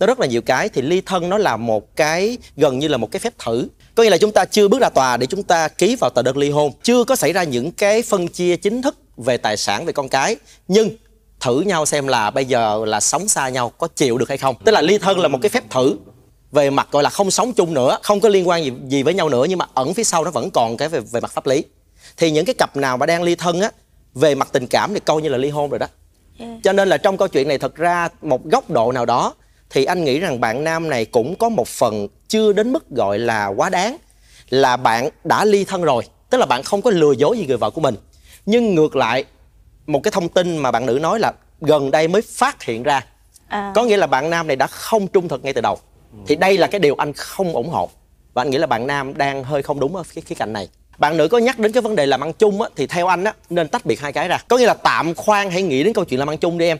Nó 0.00 0.06
rất 0.06 0.20
là 0.20 0.26
nhiều 0.26 0.42
cái 0.42 0.68
thì 0.68 0.82
ly 0.82 1.00
thân 1.00 1.28
nó 1.28 1.38
là 1.38 1.56
một 1.56 1.96
cái 1.96 2.38
gần 2.56 2.78
như 2.78 2.88
là 2.88 2.96
một 2.96 3.10
cái 3.10 3.20
phép 3.20 3.32
thử. 3.38 3.68
Có 3.94 4.02
nghĩa 4.02 4.10
là 4.10 4.16
chúng 4.16 4.32
ta 4.32 4.44
chưa 4.44 4.68
bước 4.68 4.80
ra 4.80 4.88
tòa 4.88 5.16
để 5.16 5.26
chúng 5.26 5.42
ta 5.42 5.68
ký 5.68 5.96
vào 5.96 6.10
tờ 6.10 6.22
đơn 6.22 6.36
ly 6.36 6.50
hôn. 6.50 6.72
Chưa 6.82 7.04
có 7.04 7.16
xảy 7.16 7.32
ra 7.32 7.42
những 7.42 7.72
cái 7.72 8.02
phân 8.02 8.28
chia 8.28 8.56
chính 8.56 8.82
thức 8.82 8.96
về 9.16 9.36
tài 9.36 9.56
sản 9.56 9.84
về 9.84 9.92
con 9.92 10.08
cái. 10.08 10.36
Nhưng 10.68 10.90
thử 11.40 11.60
nhau 11.60 11.86
xem 11.86 12.06
là 12.06 12.30
bây 12.30 12.44
giờ 12.44 12.84
là 12.86 13.00
sống 13.00 13.28
xa 13.28 13.48
nhau 13.48 13.72
có 13.78 13.86
chịu 13.86 14.18
được 14.18 14.28
hay 14.28 14.38
không. 14.38 14.56
Tức 14.64 14.72
là 14.72 14.80
ly 14.80 14.98
thân 14.98 15.18
là 15.18 15.28
một 15.28 15.38
cái 15.42 15.50
phép 15.50 15.70
thử 15.70 15.96
về 16.52 16.70
mặt 16.70 16.88
gọi 16.90 17.02
là 17.02 17.10
không 17.10 17.30
sống 17.30 17.52
chung 17.52 17.74
nữa 17.74 17.98
không 18.02 18.20
có 18.20 18.28
liên 18.28 18.48
quan 18.48 18.64
gì, 18.64 18.72
gì 18.88 19.02
với 19.02 19.14
nhau 19.14 19.28
nữa 19.28 19.44
nhưng 19.48 19.58
mà 19.58 19.66
ẩn 19.74 19.94
phía 19.94 20.04
sau 20.04 20.24
nó 20.24 20.30
vẫn 20.30 20.50
còn 20.50 20.76
cái 20.76 20.88
về, 20.88 21.00
về 21.00 21.20
mặt 21.20 21.32
pháp 21.32 21.46
lý. 21.46 21.64
Thì 22.16 22.30
những 22.30 22.44
cái 22.44 22.54
cặp 22.54 22.76
nào 22.76 22.96
mà 22.96 23.06
đang 23.06 23.22
ly 23.22 23.34
thân 23.34 23.60
á 23.60 23.70
về 24.14 24.34
mặt 24.34 24.48
tình 24.52 24.66
cảm 24.66 24.94
thì 24.94 25.00
coi 25.00 25.22
như 25.22 25.28
là 25.28 25.38
ly 25.38 25.50
hôn 25.50 25.70
rồi 25.70 25.78
đó 25.78 25.86
cho 26.62 26.72
nên 26.72 26.88
là 26.88 26.96
trong 26.96 27.16
câu 27.16 27.28
chuyện 27.28 27.48
này 27.48 27.58
thật 27.58 27.76
ra 27.76 28.08
một 28.22 28.44
góc 28.44 28.70
độ 28.70 28.92
nào 28.92 29.06
đó 29.06 29.34
thì 29.70 29.84
anh 29.84 30.04
nghĩ 30.04 30.18
rằng 30.18 30.40
bạn 30.40 30.64
nam 30.64 30.90
này 30.90 31.04
cũng 31.04 31.34
có 31.36 31.48
một 31.48 31.68
phần 31.68 32.08
chưa 32.28 32.52
đến 32.52 32.72
mức 32.72 32.90
gọi 32.90 33.18
là 33.18 33.46
quá 33.46 33.70
đáng 33.70 33.96
là 34.50 34.76
bạn 34.76 35.08
đã 35.24 35.44
ly 35.44 35.64
thân 35.64 35.82
rồi. 35.82 36.04
Tức 36.30 36.38
là 36.38 36.46
bạn 36.46 36.62
không 36.62 36.82
có 36.82 36.90
lừa 36.90 37.12
dối 37.12 37.38
gì 37.38 37.46
người 37.46 37.56
vợ 37.56 37.70
của 37.70 37.80
mình. 37.80 37.94
Nhưng 38.46 38.74
ngược 38.74 38.96
lại 38.96 39.24
một 39.86 40.00
cái 40.02 40.12
thông 40.12 40.28
tin 40.28 40.56
mà 40.56 40.70
bạn 40.70 40.86
nữ 40.86 40.98
nói 41.02 41.18
là 41.20 41.32
gần 41.60 41.90
đây 41.90 42.08
mới 42.08 42.22
phát 42.22 42.62
hiện 42.62 42.82
ra. 42.82 43.06
À, 43.48 43.72
có 43.74 43.84
nghĩa 43.84 43.96
là 43.96 44.06
bạn 44.06 44.30
nam 44.30 44.46
này 44.46 44.56
đã 44.56 44.66
không 44.66 45.06
trung 45.06 45.28
thực 45.28 45.44
ngay 45.44 45.52
từ 45.52 45.60
đầu. 45.60 45.78
Thì 46.26 46.36
đây 46.36 46.58
là 46.58 46.66
cái 46.66 46.78
điều 46.78 46.94
anh 46.94 47.12
không 47.12 47.52
ủng 47.52 47.68
hộ. 47.68 47.90
Và 48.34 48.42
anh 48.42 48.50
nghĩ 48.50 48.58
là 48.58 48.66
bạn 48.66 48.86
nam 48.86 49.18
đang 49.18 49.44
hơi 49.44 49.62
không 49.62 49.80
đúng 49.80 49.96
ở 49.96 50.02
cái 50.14 50.22
khía 50.22 50.34
cạnh 50.34 50.52
này 50.52 50.68
bạn 50.98 51.16
nữ 51.16 51.28
có 51.28 51.38
nhắc 51.38 51.58
đến 51.58 51.72
cái 51.72 51.82
vấn 51.82 51.96
đề 51.96 52.06
làm 52.06 52.20
ăn 52.20 52.32
chung 52.32 52.62
á 52.62 52.68
thì 52.76 52.86
theo 52.86 53.06
anh 53.06 53.24
á 53.24 53.34
nên 53.50 53.68
tách 53.68 53.86
biệt 53.86 54.00
hai 54.00 54.12
cái 54.12 54.28
ra. 54.28 54.38
Có 54.48 54.56
nghĩa 54.58 54.66
là 54.66 54.74
tạm 54.74 55.14
khoan 55.14 55.50
hãy 55.50 55.62
nghĩ 55.62 55.84
đến 55.84 55.92
câu 55.92 56.04
chuyện 56.04 56.18
làm 56.18 56.30
ăn 56.30 56.38
chung 56.38 56.58
đi 56.58 56.66
em. 56.66 56.78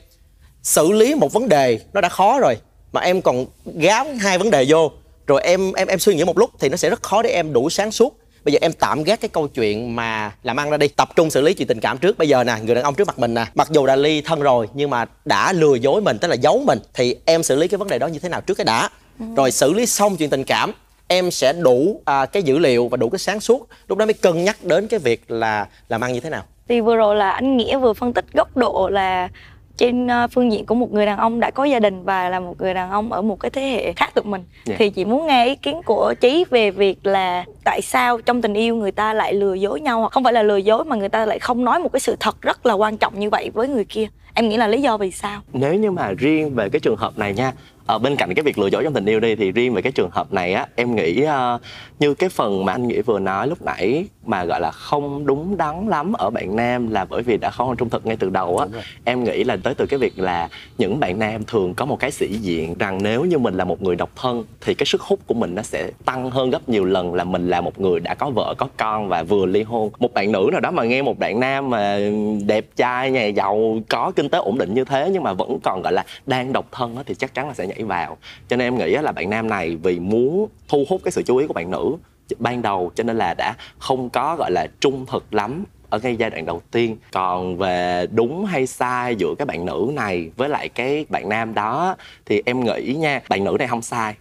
Xử 0.62 0.92
lý 0.92 1.14
một 1.14 1.33
vấn 1.33 1.49
đề 1.49 1.81
nó 1.92 2.00
đã 2.00 2.09
khó 2.09 2.38
rồi 2.38 2.57
mà 2.92 3.00
em 3.00 3.23
còn 3.23 3.47
gáo 3.64 4.07
hai 4.21 4.38
vấn 4.38 4.50
đề 4.50 4.64
vô. 4.69 4.92
Rồi 5.26 5.42
em 5.42 5.73
em 5.73 5.88
em 5.88 5.99
suy 5.99 6.14
nghĩ 6.14 6.25
một 6.25 6.38
lúc 6.38 6.50
thì 6.61 6.69
nó 6.69 6.76
sẽ 6.76 6.90
rất 6.90 7.02
khó 7.02 7.23
để 7.23 7.31
em 7.31 7.52
đủ 7.52 7.71
sáng 7.71 7.92
suốt. 7.92 8.19
Bây 8.45 8.52
giờ 8.52 8.59
em 8.62 8.73
tạm 8.73 9.04
gác 9.04 9.21
cái 9.21 9.28
câu 9.28 9.49
chuyện 9.49 9.97
mà 9.97 10.33
làm 10.42 10.57
ăn 10.61 10.71
ra 10.71 10.76
đi. 10.76 10.88
Tập 10.88 11.09
trung 11.16 11.31
xử 11.31 11.40
lý 11.40 11.54
chuyện 11.54 11.69
tình 11.69 11.81
cảm 11.81 11.99
trước. 11.99 12.19
Bây 12.19 12.28
giờ 12.28 12.45
nè 12.45 12.57
người 12.62 12.75
đàn 12.75 12.85
ông 12.85 12.95
trước 12.95 13.07
mặt 13.07 13.19
mình 13.19 13.35
nè. 13.35 13.47
Mặc 13.54 13.69
dù 13.71 13.87
đã 13.87 13.97
ly 13.97 14.21
thân 14.21 14.40
rồi 14.40 14.69
nhưng 14.75 14.90
mà 14.90 15.04
đã 15.25 15.52
lừa 15.52 15.75
dối 15.75 16.00
mình 16.00 16.19
tức 16.19 16.28
là 16.28 16.35
giấu 16.35 16.62
mình 16.66 16.78
thì 16.95 17.16
em 17.25 17.42
xử 17.42 17.57
lý 17.57 17.69
cái 17.69 17.78
vấn 17.78 17.88
đề 17.88 17.99
đó 17.99 18.07
như 18.07 18.19
thế 18.19 18.28
nào 18.28 18.40
trước 18.40 18.54
cái 18.54 18.64
đã. 18.64 18.88
Rồi 19.37 19.50
xử 19.50 19.73
lý 19.73 19.87
xong 19.87 20.16
chuyện 20.16 20.31
tình 20.31 20.45
cảm 20.45 20.73
em 21.12 21.31
sẽ 21.31 21.52
đủ 21.52 22.00
à, 22.04 22.26
cái 22.26 22.42
dữ 22.42 22.59
liệu 22.59 22.88
và 22.88 22.97
đủ 22.97 23.09
cái 23.11 23.19
sáng 23.19 23.40
suốt. 23.40 23.69
Lúc 23.88 23.99
đó 23.99 24.07
mới 24.07 24.14
cân 24.14 24.45
nhắc 24.45 24.57
đến 24.64 24.88
cái 24.88 25.00
việc 25.00 25.31
là 25.31 25.66
làm 25.88 26.00
ăn 26.00 26.12
như 26.12 26.21
thế 26.21 26.31
nào. 26.31 26.42
Thì 26.69 26.81
vừa 26.81 26.97
rồi 26.97 27.16
là 27.16 27.31
anh 27.31 27.57
nghĩa 27.57 27.78
vừa 27.78 27.92
phân 27.92 28.12
tích 28.12 28.25
góc 28.33 28.57
độ 28.57 28.88
là 28.92 29.28
trên 29.76 30.07
ờ, 30.07 30.26
phương 30.33 30.52
diện 30.52 30.66
của 30.66 30.75
một 30.75 30.92
người 30.92 31.07
đàn 31.07 31.19
ông 31.19 31.40
đã 31.40 31.50
có 31.50 31.64
gia 31.64 31.81
đình 31.81 32.04
và 32.04 32.28
là 32.28 32.40
một 32.40 32.61
người 32.61 32.75
đàn 32.75 32.90
ông 32.90 33.12
ở 33.12 33.23
một 33.23 33.40
cái 33.40 33.50
thế 33.50 33.62
hệ 33.62 33.92
khác 33.92 34.14
tụi 34.14 34.25
mình. 34.25 34.45
Dạ. 34.64 34.75
thì 34.78 34.90
chị 34.90 35.04
muốn 35.04 35.26
nghe 35.26 35.47
ý 35.47 35.57
kiến 35.57 35.81
của 35.85 36.14
trí 36.21 36.45
về 36.50 36.71
việc 36.71 37.07
là 37.07 37.45
tại 37.64 37.83
sao 37.83 38.21
trong 38.21 38.42
tình 38.42 38.54
yêu 38.54 38.76
người 38.76 38.92
ta 38.92 39.14
lại 39.14 39.35
lừa 39.35 39.54
dối 39.54 39.81
nhau 39.81 40.00
hoặc 40.00 40.12
không 40.12 40.25
phải 40.25 40.33
là 40.33 40.42
lừa 40.42 40.57
dối 40.57 40.85
mà 40.85 40.97
người 40.97 41.09
ta 41.09 41.26
lại 41.26 41.38
không 41.38 41.64
nói 41.64 41.78
một 41.78 41.92
cái 41.92 42.00
sự 42.00 42.16
thật 42.21 42.42
rất 42.42 42.66
là 42.66 42.75
quan 42.75 42.97
trọng 42.97 43.21
như 43.21 43.31
vậy 43.31 43.50
với 43.54 43.69
người 43.69 43.85
kia. 43.85 44.07
Em 44.35 44.49
nghĩ 44.49 44.57
là 44.57 44.69
lý 44.69 44.83
do 44.83 44.97
vì 44.97 45.11
sao? 45.11 45.40
Nếu 45.52 45.75
như 45.75 45.90
mà 45.90 46.12
riêng 46.19 46.54
về 46.54 46.69
cái 46.69 46.81
trường 46.81 46.97
hợp 46.97 47.19
này 47.19 47.35
nha 47.35 47.52
ở 47.86 47.98
bên 47.98 48.16
cạnh 48.16 48.34
cái 48.34 48.42
việc 48.42 48.58
lừa 48.58 48.66
dối 48.66 48.84
trong 48.84 48.92
tình 48.92 49.06
yêu 49.06 49.20
đi 49.20 49.34
thì 49.34 49.52
riêng 49.52 49.74
về 49.74 49.82
cái 49.82 49.92
trường 49.92 50.10
hợp 50.10 50.32
này 50.32 50.52
á 50.52 50.66
em 50.76 50.95
nghĩ 50.97 51.23
ờ, 51.23 51.58
như 51.99 52.14
cái 52.14 52.28
phần 52.28 52.64
mà 52.64 52.73
anh 52.73 52.88
nghĩa 52.88 53.02
vừa 53.02 53.18
nói 53.18 53.49
lúc 53.49 53.62
nãy 53.62 54.06
mà 54.26 54.45
gọi 54.45 54.60
là 54.60 54.71
không 54.71 55.26
đúng 55.26 55.56
đắn 55.56 55.88
lắm 55.88 56.12
ở 56.12 56.30
bạn 56.30 56.56
nam 56.56 56.90
là 56.90 57.04
bởi 57.04 57.23
vì 57.23 57.36
đã 57.36 57.50
không 57.50 57.76
trung 57.76 57.90
thực 57.90 58.06
ngay 58.06 58.16
từ 58.16 58.30
đầu 58.30 58.58
á 58.58 58.66
em 59.04 59.25
nghĩ 59.25 59.45
là 59.45 59.56
tới 59.56 59.75
từ 59.75 59.86
cái 59.86 59.99
việc 59.99 60.18
là 60.18 60.49
những 60.78 61.00
bạn 61.00 61.18
nam 61.18 61.45
thường 61.45 61.75
có 61.75 61.84
một 61.84 62.00
cái 62.00 62.10
sĩ 62.10 62.28
diện 62.28 62.75
rằng 62.78 63.02
nếu 63.02 63.25
như 63.25 63.38
mình 63.38 63.54
là 63.54 63.64
một 63.64 63.82
người 63.82 63.97
độc 63.97 64.10
thân 64.16 64.45
thì 64.60 64.75
cái 64.75 64.86
sức 64.86 65.00
hút 65.00 65.18
của 65.26 65.34
mình 65.34 65.54
nó 65.54 65.62
sẽ 65.62 65.90
tăng 66.04 66.30
hơn 66.30 66.50
gấp 66.50 66.68
nhiều 66.68 66.84
lần 66.84 67.14
là 67.14 67.25
mình 67.25 67.50
là 67.50 67.60
một 67.60 67.80
người 67.80 68.00
đã 68.00 68.14
có 68.14 68.30
vợ 68.30 68.54
có 68.58 68.68
con 68.76 69.08
và 69.08 69.23
vừa 69.23 69.47
ly 69.47 69.62
hôn. 69.62 69.90
Một 69.99 70.14
bạn 70.14 70.32
nữ 70.32 70.49
nào 70.52 70.60
đó 70.60 70.71
mà 70.71 70.84
nghe 70.84 71.02
một 71.02 71.18
bạn 71.18 71.40
nam 71.40 71.71
mà 71.71 71.99
đẹp 72.47 72.64
trai 72.76 73.10
nhà 73.10 73.26
giàu 73.26 73.78
có 73.88 74.12
kinh 74.16 74.28
tế 74.28 74.38
ổn 74.38 74.58
định 74.58 74.75
như 74.75 74.84
thế 74.84 75.10
nhưng 75.12 75.23
mà 75.23 75.32
vẫn 75.32 75.58
còn 75.62 75.82
gọi 75.82 75.92
là 75.92 76.04
đang 76.26 76.52
độc 76.52 76.66
thân 76.73 76.97
á, 76.97 77.02
thì 77.06 77.14
chắc 77.14 77.34
chắn 77.34 77.49
là 77.49 77.54
sẽ 77.54 77.66
nhảy 77.75 77.85
vào. 77.85 78.17
Cho 78.49 78.56
nên 78.56 78.67
em 78.67 78.78
nghĩ 78.78 78.91
là 78.91 79.13
bạn 79.13 79.30
nam 79.30 79.49
này 79.50 79.76
vì 79.76 80.00
muốn 80.00 80.49
thu 80.69 80.85
hút 80.89 81.00
cái 81.04 81.13
sự 81.13 81.23
chú 81.23 81.37
ý 81.37 81.47
của 81.47 81.54
bạn 81.54 81.71
nữ 81.71 81.97
ban 82.39 82.63
đầu 82.63 82.93
cho 82.95 83.04
nên 83.04 83.17
là 83.19 83.35
đã 83.39 83.54
không 83.78 84.11
có 84.11 84.37
gọi 84.39 84.50
là 84.50 84.67
trung 84.80 85.06
thực 85.06 85.35
lắm 85.35 85.65
ở 85.91 85.99
ngay 86.02 86.17
giai 86.17 86.30
đoạn 86.30 86.47
đầu 86.47 86.63
tiên. 86.71 86.97
Còn 87.13 87.56
về 87.56 88.06
đúng 88.13 88.45
hay 88.45 88.67
sai 88.67 89.17
giữa 89.17 89.35
cái 89.39 89.47
bạn 89.47 89.67
nữ 89.67 89.91
này 89.95 90.30
với 90.37 90.49
lại 90.49 90.69
cái 90.69 91.06
bạn 91.08 91.28
nam 91.28 91.54
đó 91.54 91.97
thì 92.26 92.43
em 92.47 92.65
nghĩ 92.65 92.95
nha 92.99 93.21
bạn 93.28 93.45
nữ 93.45 93.56
này 93.58 93.69
không 93.69 93.82
sai. 93.82 94.15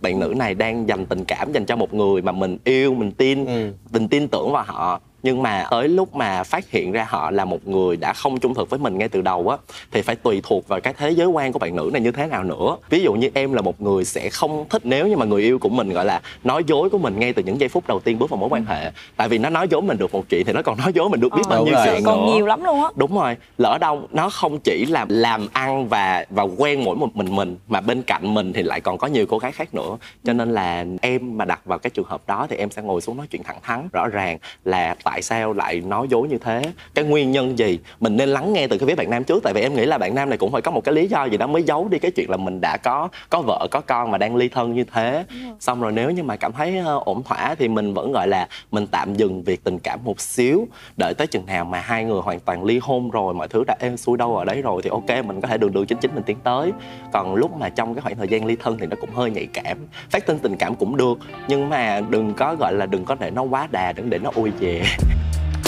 Bạn 0.00 0.20
nữ 0.20 0.34
này 0.36 0.54
đang 0.54 0.88
dành 0.88 1.06
tình 1.06 1.24
cảm 1.24 1.52
dành 1.52 1.64
cho 1.66 1.76
một 1.76 1.94
người 1.94 2.22
mà 2.22 2.32
mình 2.32 2.58
yêu 2.64 2.94
mình 2.94 3.10
tin 3.12 3.46
Ừ. 3.46 3.72
mình 3.92 4.08
tin 4.08 4.28
tưởng 4.28 4.52
vào 4.52 4.64
họ 4.66 5.00
nhưng 5.22 5.42
mà 5.42 5.66
tới 5.70 5.88
lúc 5.88 6.14
mà 6.16 6.42
phát 6.42 6.70
hiện 6.70 6.92
ra 6.92 7.06
họ 7.08 7.30
là 7.30 7.44
một 7.44 7.68
người 7.68 7.96
đã 7.96 8.12
không 8.12 8.38
trung 8.40 8.54
thực 8.54 8.70
với 8.70 8.78
mình 8.78 8.98
ngay 8.98 9.08
từ 9.08 9.20
đầu 9.22 9.48
á 9.48 9.56
thì 9.92 10.02
phải 10.02 10.16
tùy 10.16 10.40
thuộc 10.44 10.68
vào 10.68 10.80
cái 10.80 10.94
thế 10.98 11.10
giới 11.10 11.26
quan 11.26 11.52
của 11.52 11.58
bạn 11.58 11.76
nữ 11.76 11.90
này 11.92 12.02
như 12.02 12.10
thế 12.10 12.26
nào 12.26 12.44
nữa. 12.44 12.76
Ví 12.90 13.00
dụ 13.02 13.12
như 13.14 13.30
em 13.34 13.52
là 13.52 13.62
một 13.62 13.80
người 13.80 14.04
sẽ 14.04 14.30
không 14.30 14.64
thích 14.70 14.82
nếu 14.84 15.06
như 15.08 15.16
mà 15.16 15.26
người 15.26 15.42
yêu 15.42 15.58
của 15.58 15.68
mình 15.68 15.90
gọi 15.92 16.04
là 16.04 16.20
nói 16.44 16.62
dối 16.66 16.90
của 16.90 16.98
mình 16.98 17.18
ngay 17.18 17.32
từ 17.32 17.42
những 17.42 17.60
giây 17.60 17.68
phút 17.68 17.84
đầu 17.88 18.00
tiên 18.00 18.18
bước 18.18 18.30
vào 18.30 18.36
mối 18.38 18.48
quan 18.52 18.64
hệ. 18.64 18.90
Tại 19.16 19.28
vì 19.28 19.38
nó 19.38 19.50
nói 19.50 19.68
dối 19.70 19.82
mình 19.82 19.98
được 19.98 20.12
một 20.14 20.24
chuyện 20.28 20.46
thì 20.46 20.52
nó 20.52 20.62
còn 20.62 20.78
nói 20.78 20.92
dối 20.94 21.08
mình 21.08 21.20
được 21.20 21.28
biết 21.36 21.42
Ờ, 21.44 21.50
bao 21.50 21.64
nhiêu 21.64 21.74
chuyện 21.84 22.02
còn 22.04 22.26
nữa. 22.26 22.32
nhiều 22.34 22.46
lắm 22.46 22.64
luôn 22.64 22.82
á. 22.82 22.88
Đúng 22.96 23.18
rồi. 23.18 23.36
Lỡ 23.58 23.78
đâu 23.80 24.02
nó 24.12 24.30
không 24.30 24.58
chỉ 24.60 24.86
là 24.86 25.06
làm 25.08 25.48
ăn 25.52 25.88
và 25.88 26.24
và 26.30 26.42
quen 26.42 26.84
mỗi 26.84 26.96
một 26.96 27.16
mình 27.16 27.36
mình 27.36 27.56
mà 27.68 27.80
bên 27.80 28.02
cạnh 28.02 28.34
mình 28.34 28.52
thì 28.52 28.62
lại 28.62 28.80
còn 28.80 28.98
có 28.98 29.06
nhiều 29.06 29.26
cô 29.28 29.38
gái 29.38 29.52
khác 29.52 29.74
nữa. 29.74 29.96
Cho 30.24 30.32
nên 30.32 30.52
là 30.52 30.84
em 31.00 31.36
mà 31.38 31.44
đặt 31.44 31.60
vào 31.64 31.78
cái 31.78 31.90
trường 31.90 32.06
hợp 32.08 32.20
đó 32.26 32.46
thì 32.50 32.56
em 32.56 32.70
sẽ 32.70 32.82
ngồi 32.82 33.00
xuống 33.00 33.16
nói 33.16 33.26
chuyện 33.30 33.42
thẳng 33.42 33.58
thắn 33.62 33.88
rõ 33.92 34.08
ràng 34.08 34.38
là 34.64 34.94
tại 35.06 35.22
sao 35.22 35.52
lại 35.52 35.80
nói 35.80 36.06
dối 36.10 36.28
như 36.28 36.38
thế? 36.38 36.62
Cái 36.94 37.04
nguyên 37.04 37.30
nhân 37.30 37.58
gì? 37.58 37.78
Mình 38.00 38.16
nên 38.16 38.28
lắng 38.28 38.52
nghe 38.52 38.66
từ 38.66 38.78
cái 38.78 38.86
phía 38.86 38.94
bạn 38.94 39.10
nam 39.10 39.24
trước 39.24 39.42
tại 39.42 39.54
vì 39.54 39.60
em 39.60 39.74
nghĩ 39.74 39.86
là 39.86 39.98
bạn 39.98 40.14
nam 40.14 40.28
này 40.28 40.38
cũng 40.38 40.52
phải 40.52 40.62
có 40.62 40.70
một 40.70 40.84
cái 40.84 40.94
lý 40.94 41.06
do 41.06 41.24
gì 41.24 41.36
đó 41.36 41.46
mới 41.46 41.62
giấu 41.62 41.88
đi 41.88 41.98
cái 41.98 42.10
chuyện 42.10 42.30
là 42.30 42.36
mình 42.36 42.60
đã 42.60 42.76
có 42.76 43.08
có 43.30 43.42
vợ 43.42 43.66
có 43.70 43.80
con 43.80 44.10
mà 44.10 44.18
đang 44.18 44.36
ly 44.36 44.48
thân 44.48 44.74
như 44.74 44.84
thế. 44.84 45.24
Xong 45.60 45.80
rồi 45.80 45.92
nếu 45.92 46.10
như 46.10 46.22
mà 46.22 46.36
cảm 46.36 46.52
thấy 46.52 46.78
ờ, 46.78 47.00
ổn 47.04 47.22
thỏa 47.22 47.54
thì 47.54 47.68
mình 47.68 47.94
vẫn 47.94 48.12
gọi 48.12 48.28
là 48.28 48.48
mình 48.70 48.86
tạm 48.86 49.14
dừng 49.14 49.42
việc 49.42 49.64
tình 49.64 49.78
cảm 49.78 50.00
một 50.04 50.20
xíu. 50.20 50.68
Đợi 50.96 51.14
tới 51.14 51.26
chừng 51.26 51.46
nào 51.46 51.64
mà 51.64 51.80
hai 51.80 52.04
người 52.04 52.20
hoàn 52.20 52.40
toàn 52.40 52.64
ly 52.64 52.78
hôn 52.82 53.10
rồi 53.10 53.34
mọi 53.34 53.48
thứ 53.48 53.64
đã 53.66 53.76
êm 53.80 53.96
xuôi 53.96 54.18
đâu 54.18 54.36
ở 54.36 54.44
đấy 54.44 54.62
rồi 54.62 54.82
thì 54.82 54.90
ok 54.90 55.24
mình 55.24 55.40
có 55.40 55.48
thể 55.48 55.58
đường 55.58 55.72
đường 55.72 55.86
chính 55.86 55.98
chính 55.98 56.14
mình 56.14 56.24
tiến 56.26 56.36
tới. 56.44 56.72
Còn 57.12 57.34
lúc 57.34 57.56
mà 57.56 57.68
trong 57.68 57.94
cái 57.94 58.02
khoảng 58.02 58.16
thời 58.16 58.28
gian 58.28 58.44
ly 58.44 58.56
thân 58.56 58.78
thì 58.78 58.86
nó 58.86 58.96
cũng 59.00 59.10
hơi 59.10 59.30
nhạy 59.30 59.46
cảm 59.46 59.78
phát 60.10 60.26
tin 60.26 60.38
tình 60.38 60.56
cảm 60.56 60.74
cũng 60.74 60.96
được. 60.96 61.18
Nhưng 61.48 61.68
mà 61.68 62.00
đừng 62.10 62.34
có 62.34 62.54
gọi 62.54 62.72
là 62.72 62.86
đừng 62.86 63.04
có 63.04 63.16
để 63.20 63.30
nó 63.30 63.42
quá 63.42 63.68
đà 63.70 63.92
đừng 63.92 64.10
để 64.10 64.18
nó 64.18 64.30
ôi 64.34 64.52
về 64.60 64.82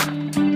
mọi 0.08 0.47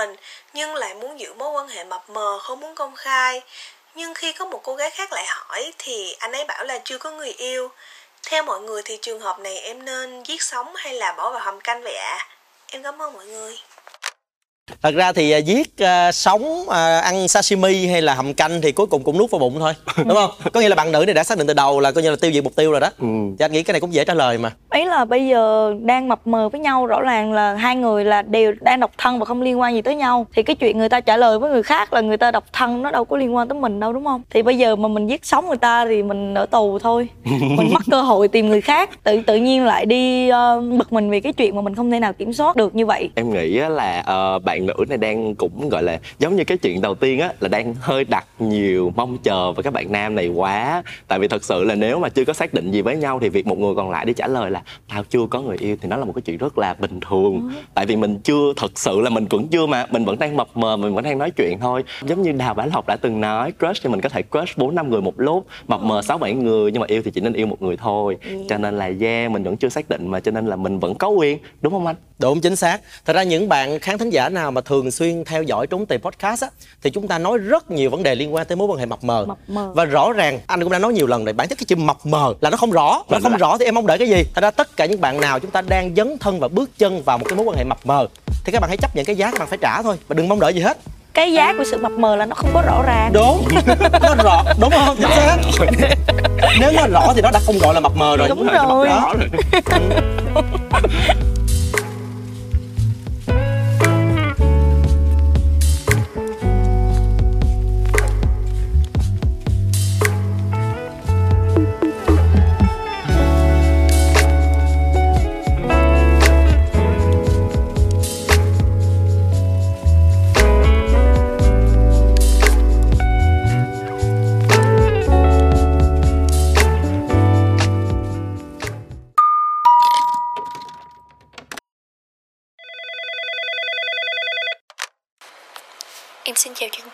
mình 0.00 0.16
nhưng 0.52 0.74
lại 0.74 0.94
muốn 0.94 1.20
giữ 1.20 1.34
mối 1.34 1.50
quan 1.50 1.68
hệ 1.68 1.84
mập 1.84 2.10
mờ, 2.10 2.38
không 2.42 2.60
muốn 2.60 2.74
công 2.74 2.96
khai. 2.96 3.42
Nhưng 3.94 4.14
khi 4.14 4.32
có 4.32 4.44
một 4.44 4.60
cô 4.62 4.74
gái 4.74 4.90
khác 4.90 5.12
lại 5.12 5.24
hỏi 5.28 5.72
thì 5.78 6.16
anh 6.18 6.32
ấy 6.32 6.44
bảo 6.44 6.64
là 6.64 6.78
chưa 6.84 6.98
có 6.98 7.10
người 7.10 7.32
yêu. 7.32 7.70
Theo 8.22 8.42
mọi 8.42 8.60
người 8.60 8.82
thì 8.84 8.98
trường 9.02 9.20
hợp 9.20 9.38
này 9.38 9.58
em 9.58 9.84
nên 9.84 10.22
giết 10.22 10.42
sống 10.42 10.74
hay 10.74 10.94
là 10.94 11.12
bỏ 11.12 11.30
vào 11.30 11.40
hầm 11.40 11.60
canh 11.60 11.82
vậy 11.82 11.94
ạ? 11.94 12.16
À? 12.18 12.28
Em 12.66 12.82
cảm 12.82 13.02
ơn 13.02 13.12
mọi 13.12 13.26
người 13.26 13.58
thật 14.82 14.94
ra 14.94 15.12
thì 15.12 15.30
à, 15.30 15.38
giết 15.38 15.78
à, 15.78 16.12
sống 16.12 16.68
à, 16.68 17.00
ăn 17.00 17.28
sashimi 17.28 17.86
hay 17.86 18.02
là 18.02 18.14
hầm 18.14 18.34
canh 18.34 18.60
thì 18.60 18.72
cuối 18.72 18.86
cùng 18.86 19.02
cũng 19.02 19.18
nuốt 19.18 19.30
vào 19.30 19.38
bụng 19.38 19.54
thôi 19.58 19.72
đúng 19.96 20.14
không? 20.14 20.30
Có 20.52 20.60
nghĩa 20.60 20.68
là 20.68 20.76
bạn 20.76 20.92
nữ 20.92 21.04
này 21.06 21.14
đã 21.14 21.24
xác 21.24 21.38
định 21.38 21.46
từ 21.46 21.54
đầu 21.54 21.80
là 21.80 21.92
coi 21.92 22.02
như 22.02 22.10
là 22.10 22.16
tiêu 22.20 22.32
diệt 22.32 22.44
mục 22.44 22.56
tiêu 22.56 22.70
rồi 22.70 22.80
đó. 22.80 22.88
Ừ. 22.98 23.06
thì 23.38 23.44
anh 23.44 23.52
nghĩ 23.52 23.62
cái 23.62 23.72
này 23.72 23.80
cũng 23.80 23.94
dễ 23.94 24.04
trả 24.04 24.14
lời 24.14 24.38
mà. 24.38 24.52
Ý 24.74 24.84
là 24.84 25.04
bây 25.04 25.28
giờ 25.28 25.74
đang 25.80 26.08
mập 26.08 26.26
mờ 26.26 26.48
với 26.48 26.60
nhau 26.60 26.86
rõ 26.86 27.00
ràng 27.00 27.32
là 27.32 27.54
hai 27.54 27.76
người 27.76 28.04
là 28.04 28.22
đều 28.22 28.54
đang 28.60 28.80
độc 28.80 28.90
thân 28.98 29.18
và 29.18 29.24
không 29.24 29.42
liên 29.42 29.60
quan 29.60 29.74
gì 29.74 29.82
tới 29.82 29.96
nhau. 29.96 30.26
Thì 30.34 30.42
cái 30.42 30.56
chuyện 30.56 30.78
người 30.78 30.88
ta 30.88 31.00
trả 31.00 31.16
lời 31.16 31.38
với 31.38 31.50
người 31.50 31.62
khác 31.62 31.92
là 31.92 32.00
người 32.00 32.16
ta 32.16 32.30
độc 32.30 32.44
thân 32.52 32.82
nó 32.82 32.90
đâu 32.90 33.04
có 33.04 33.16
liên 33.16 33.34
quan 33.34 33.48
tới 33.48 33.58
mình 33.58 33.80
đâu 33.80 33.92
đúng 33.92 34.04
không? 34.04 34.22
Thì 34.30 34.42
bây 34.42 34.58
giờ 34.58 34.76
mà 34.76 34.88
mình 34.88 35.06
giết 35.06 35.26
sống 35.26 35.48
người 35.48 35.56
ta 35.56 35.86
thì 35.86 36.02
mình 36.02 36.34
ở 36.34 36.46
tù 36.46 36.78
thôi. 36.78 37.08
Mình 37.40 37.70
mất 37.72 37.82
cơ 37.90 38.02
hội 38.02 38.28
tìm 38.28 38.48
người 38.48 38.60
khác. 38.60 39.04
Tự 39.04 39.20
tự 39.26 39.36
nhiên 39.36 39.64
lại 39.64 39.86
đi 39.86 40.30
uh, 40.30 40.78
bực 40.78 40.92
mình 40.92 41.10
vì 41.10 41.20
cái 41.20 41.32
chuyện 41.32 41.56
mà 41.56 41.62
mình 41.62 41.74
không 41.74 41.90
thể 41.90 42.00
nào 42.00 42.12
kiểm 42.12 42.32
soát 42.32 42.56
được 42.56 42.74
như 42.74 42.86
vậy. 42.86 43.10
Em 43.14 43.32
nghĩ 43.32 43.58
á 43.58 43.68
là 43.68 44.04
uh, 44.36 44.44
bạn 44.44 44.59
nữ 44.66 44.74
này 44.88 44.98
đang 44.98 45.34
cũng 45.34 45.68
gọi 45.68 45.82
là 45.82 46.00
giống 46.18 46.36
như 46.36 46.44
cái 46.44 46.58
chuyện 46.58 46.80
đầu 46.80 46.94
tiên 46.94 47.20
á 47.20 47.32
là 47.40 47.48
đang 47.48 47.74
hơi 47.80 48.04
đặt 48.04 48.26
nhiều 48.38 48.92
mong 48.96 49.18
chờ 49.18 49.52
vào 49.52 49.62
các 49.62 49.72
bạn 49.72 49.92
nam 49.92 50.14
này 50.14 50.28
quá. 50.28 50.82
Tại 51.08 51.18
vì 51.18 51.28
thật 51.28 51.44
sự 51.44 51.64
là 51.64 51.74
nếu 51.74 51.98
mà 51.98 52.08
chưa 52.08 52.24
có 52.24 52.32
xác 52.32 52.54
định 52.54 52.70
gì 52.70 52.82
với 52.82 52.96
nhau 52.96 53.18
thì 53.20 53.28
việc 53.28 53.46
một 53.46 53.58
người 53.58 53.74
còn 53.74 53.90
lại 53.90 54.04
đi 54.04 54.12
trả 54.12 54.26
lời 54.26 54.50
là 54.50 54.62
tao 54.88 55.04
chưa 55.04 55.26
có 55.30 55.40
người 55.40 55.56
yêu 55.56 55.76
thì 55.80 55.88
nó 55.88 55.96
là 55.96 56.04
một 56.04 56.12
cái 56.12 56.22
chuyện 56.22 56.36
rất 56.36 56.58
là 56.58 56.74
bình 56.74 57.00
thường. 57.00 57.52
Tại 57.74 57.86
vì 57.86 57.96
mình 57.96 58.18
chưa 58.18 58.52
thật 58.56 58.78
sự 58.78 59.00
là 59.00 59.10
mình 59.10 59.26
vẫn 59.30 59.48
chưa 59.48 59.66
mà 59.66 59.86
mình 59.90 60.04
vẫn 60.04 60.18
đang 60.18 60.36
mập 60.36 60.48
mờ 60.54 60.76
mình 60.76 60.94
vẫn 60.94 61.04
đang 61.04 61.18
nói 61.18 61.30
chuyện 61.30 61.58
thôi. 61.60 61.84
Giống 62.02 62.22
như 62.22 62.32
đào 62.32 62.54
bá 62.54 62.66
lộc 62.66 62.86
đã 62.86 62.96
từng 62.96 63.20
nói 63.20 63.52
crush 63.58 63.82
thì 63.82 63.90
mình 63.90 64.00
có 64.00 64.08
thể 64.08 64.22
crush 64.22 64.58
bốn 64.58 64.74
năm 64.74 64.90
người 64.90 65.00
một 65.00 65.20
lúc 65.20 65.46
mập 65.68 65.82
mờ 65.82 66.02
sáu 66.02 66.18
bảy 66.18 66.34
người 66.34 66.72
nhưng 66.72 66.80
mà 66.80 66.86
yêu 66.86 67.02
thì 67.04 67.10
chỉ 67.10 67.20
nên 67.20 67.32
yêu 67.32 67.46
một 67.46 67.62
người 67.62 67.76
thôi. 67.76 68.16
Cho 68.48 68.58
nên 68.58 68.78
là 68.78 68.90
yeah 69.00 69.30
mình 69.30 69.42
vẫn 69.42 69.56
chưa 69.56 69.68
xác 69.68 69.88
định 69.88 70.08
mà 70.08 70.20
cho 70.20 70.30
nên 70.30 70.46
là 70.46 70.56
mình 70.56 70.78
vẫn 70.78 70.94
có 70.94 71.08
quyền. 71.08 71.38
Đúng 71.62 71.72
không 71.72 71.86
anh? 71.86 71.96
Đúng 72.18 72.40
chính 72.40 72.56
xác. 72.56 72.80
Thật 73.04 73.12
ra 73.12 73.22
những 73.22 73.48
bạn 73.48 73.78
khán 73.78 73.98
thính 73.98 74.10
giả 74.10 74.28
nào 74.28 74.49
mà 74.50 74.60
thường 74.60 74.90
xuyên 74.90 75.24
theo 75.24 75.42
dõi 75.42 75.66
trúng 75.66 75.86
tìm 75.86 76.00
podcast 76.00 76.42
á 76.42 76.48
thì 76.82 76.90
chúng 76.90 77.08
ta 77.08 77.18
nói 77.18 77.38
rất 77.38 77.70
nhiều 77.70 77.90
vấn 77.90 78.02
đề 78.02 78.14
liên 78.14 78.34
quan 78.34 78.46
tới 78.46 78.56
mối 78.56 78.68
quan 78.68 78.78
hệ 78.78 78.86
mập 78.86 79.04
mờ. 79.04 79.24
Mập 79.28 79.38
mờ. 79.48 79.72
và 79.74 79.84
rõ 79.84 80.12
ràng 80.12 80.40
anh 80.46 80.62
cũng 80.62 80.72
đã 80.72 80.78
nói 80.78 80.92
nhiều 80.92 81.06
lần 81.06 81.24
rồi 81.24 81.32
bản 81.32 81.48
chất 81.48 81.58
cái 81.58 81.64
chữ 81.68 81.76
mập 81.76 82.06
mờ 82.06 82.34
là 82.40 82.50
nó 82.50 82.56
không 82.56 82.70
rõ. 82.70 83.02
Nó 83.08 83.18
không 83.22 83.36
rõ 83.36 83.58
thì 83.58 83.64
em 83.64 83.74
mong 83.74 83.86
đợi 83.86 83.98
cái 83.98 84.08
gì? 84.08 84.24
Thật 84.34 84.40
ra 84.40 84.50
tất 84.50 84.76
cả 84.76 84.86
những 84.86 85.00
bạn 85.00 85.20
nào 85.20 85.40
chúng 85.40 85.50
ta 85.50 85.62
đang 85.62 85.94
dấn 85.94 86.18
thân 86.18 86.40
và 86.40 86.48
bước 86.48 86.70
chân 86.78 87.02
vào 87.02 87.18
một 87.18 87.24
cái 87.28 87.36
mối 87.36 87.46
quan 87.46 87.56
hệ 87.56 87.64
mập 87.64 87.86
mờ 87.86 88.06
thì 88.44 88.52
các 88.52 88.60
bạn 88.60 88.68
hãy 88.70 88.76
chấp 88.76 88.96
nhận 88.96 89.04
cái 89.04 89.16
giá 89.16 89.30
các 89.30 89.38
bạn 89.38 89.48
phải 89.48 89.58
trả 89.62 89.82
thôi 89.82 89.96
và 90.08 90.14
đừng 90.14 90.28
mong 90.28 90.40
đợi 90.40 90.54
gì 90.54 90.60
hết. 90.60 90.78
Cái 91.14 91.32
giá 91.32 91.54
của 91.58 91.64
sự 91.70 91.78
mập 91.78 91.92
mờ 91.92 92.16
là 92.16 92.26
nó 92.26 92.34
không 92.34 92.50
có 92.54 92.62
rõ 92.66 92.82
ràng. 92.86 93.12
Đúng. 93.12 93.44
Nó 94.02 94.14
rõ 94.24 94.44
đúng 94.60 94.70
không? 94.70 94.96
Chính 94.96 95.10
xác. 95.10 95.36
Nếu 96.60 96.72
nó 96.72 96.86
rõ 96.86 97.12
thì 97.14 97.22
nó 97.22 97.30
đã 97.30 97.40
không 97.46 97.58
gọi 97.58 97.74
là 97.74 97.80
mập 97.80 97.96
mờ 97.96 98.16
rồi. 98.16 98.28
Đúng 98.28 98.46
rồi. 98.46 98.88
đó. 98.88 99.14
Em 99.72 101.16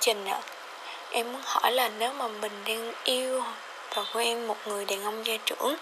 chương 0.00 0.16
trình 0.16 0.24
ạ. 0.24 0.40
Em 1.10 1.32
muốn 1.32 1.42
hỏi 1.44 1.72
là 1.72 1.90
nếu 1.98 2.12
mà 2.12 2.28
mình 2.28 2.52
đang 2.66 2.92
yêu 3.04 3.42
và 3.94 4.04
quen 4.14 4.46
một 4.46 4.56
người 4.66 4.84
đàn 4.84 5.04
ông 5.04 5.26
gia 5.26 5.36
trưởng 5.36 5.76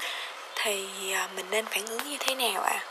thì 0.55 0.87
à, 1.12 1.29
mình 1.37 1.46
nên 1.50 1.64
phản 1.66 1.87
ứng 1.87 2.11
như 2.11 2.16
thế 2.20 2.35
nào 2.35 2.62
ạ? 2.62 2.85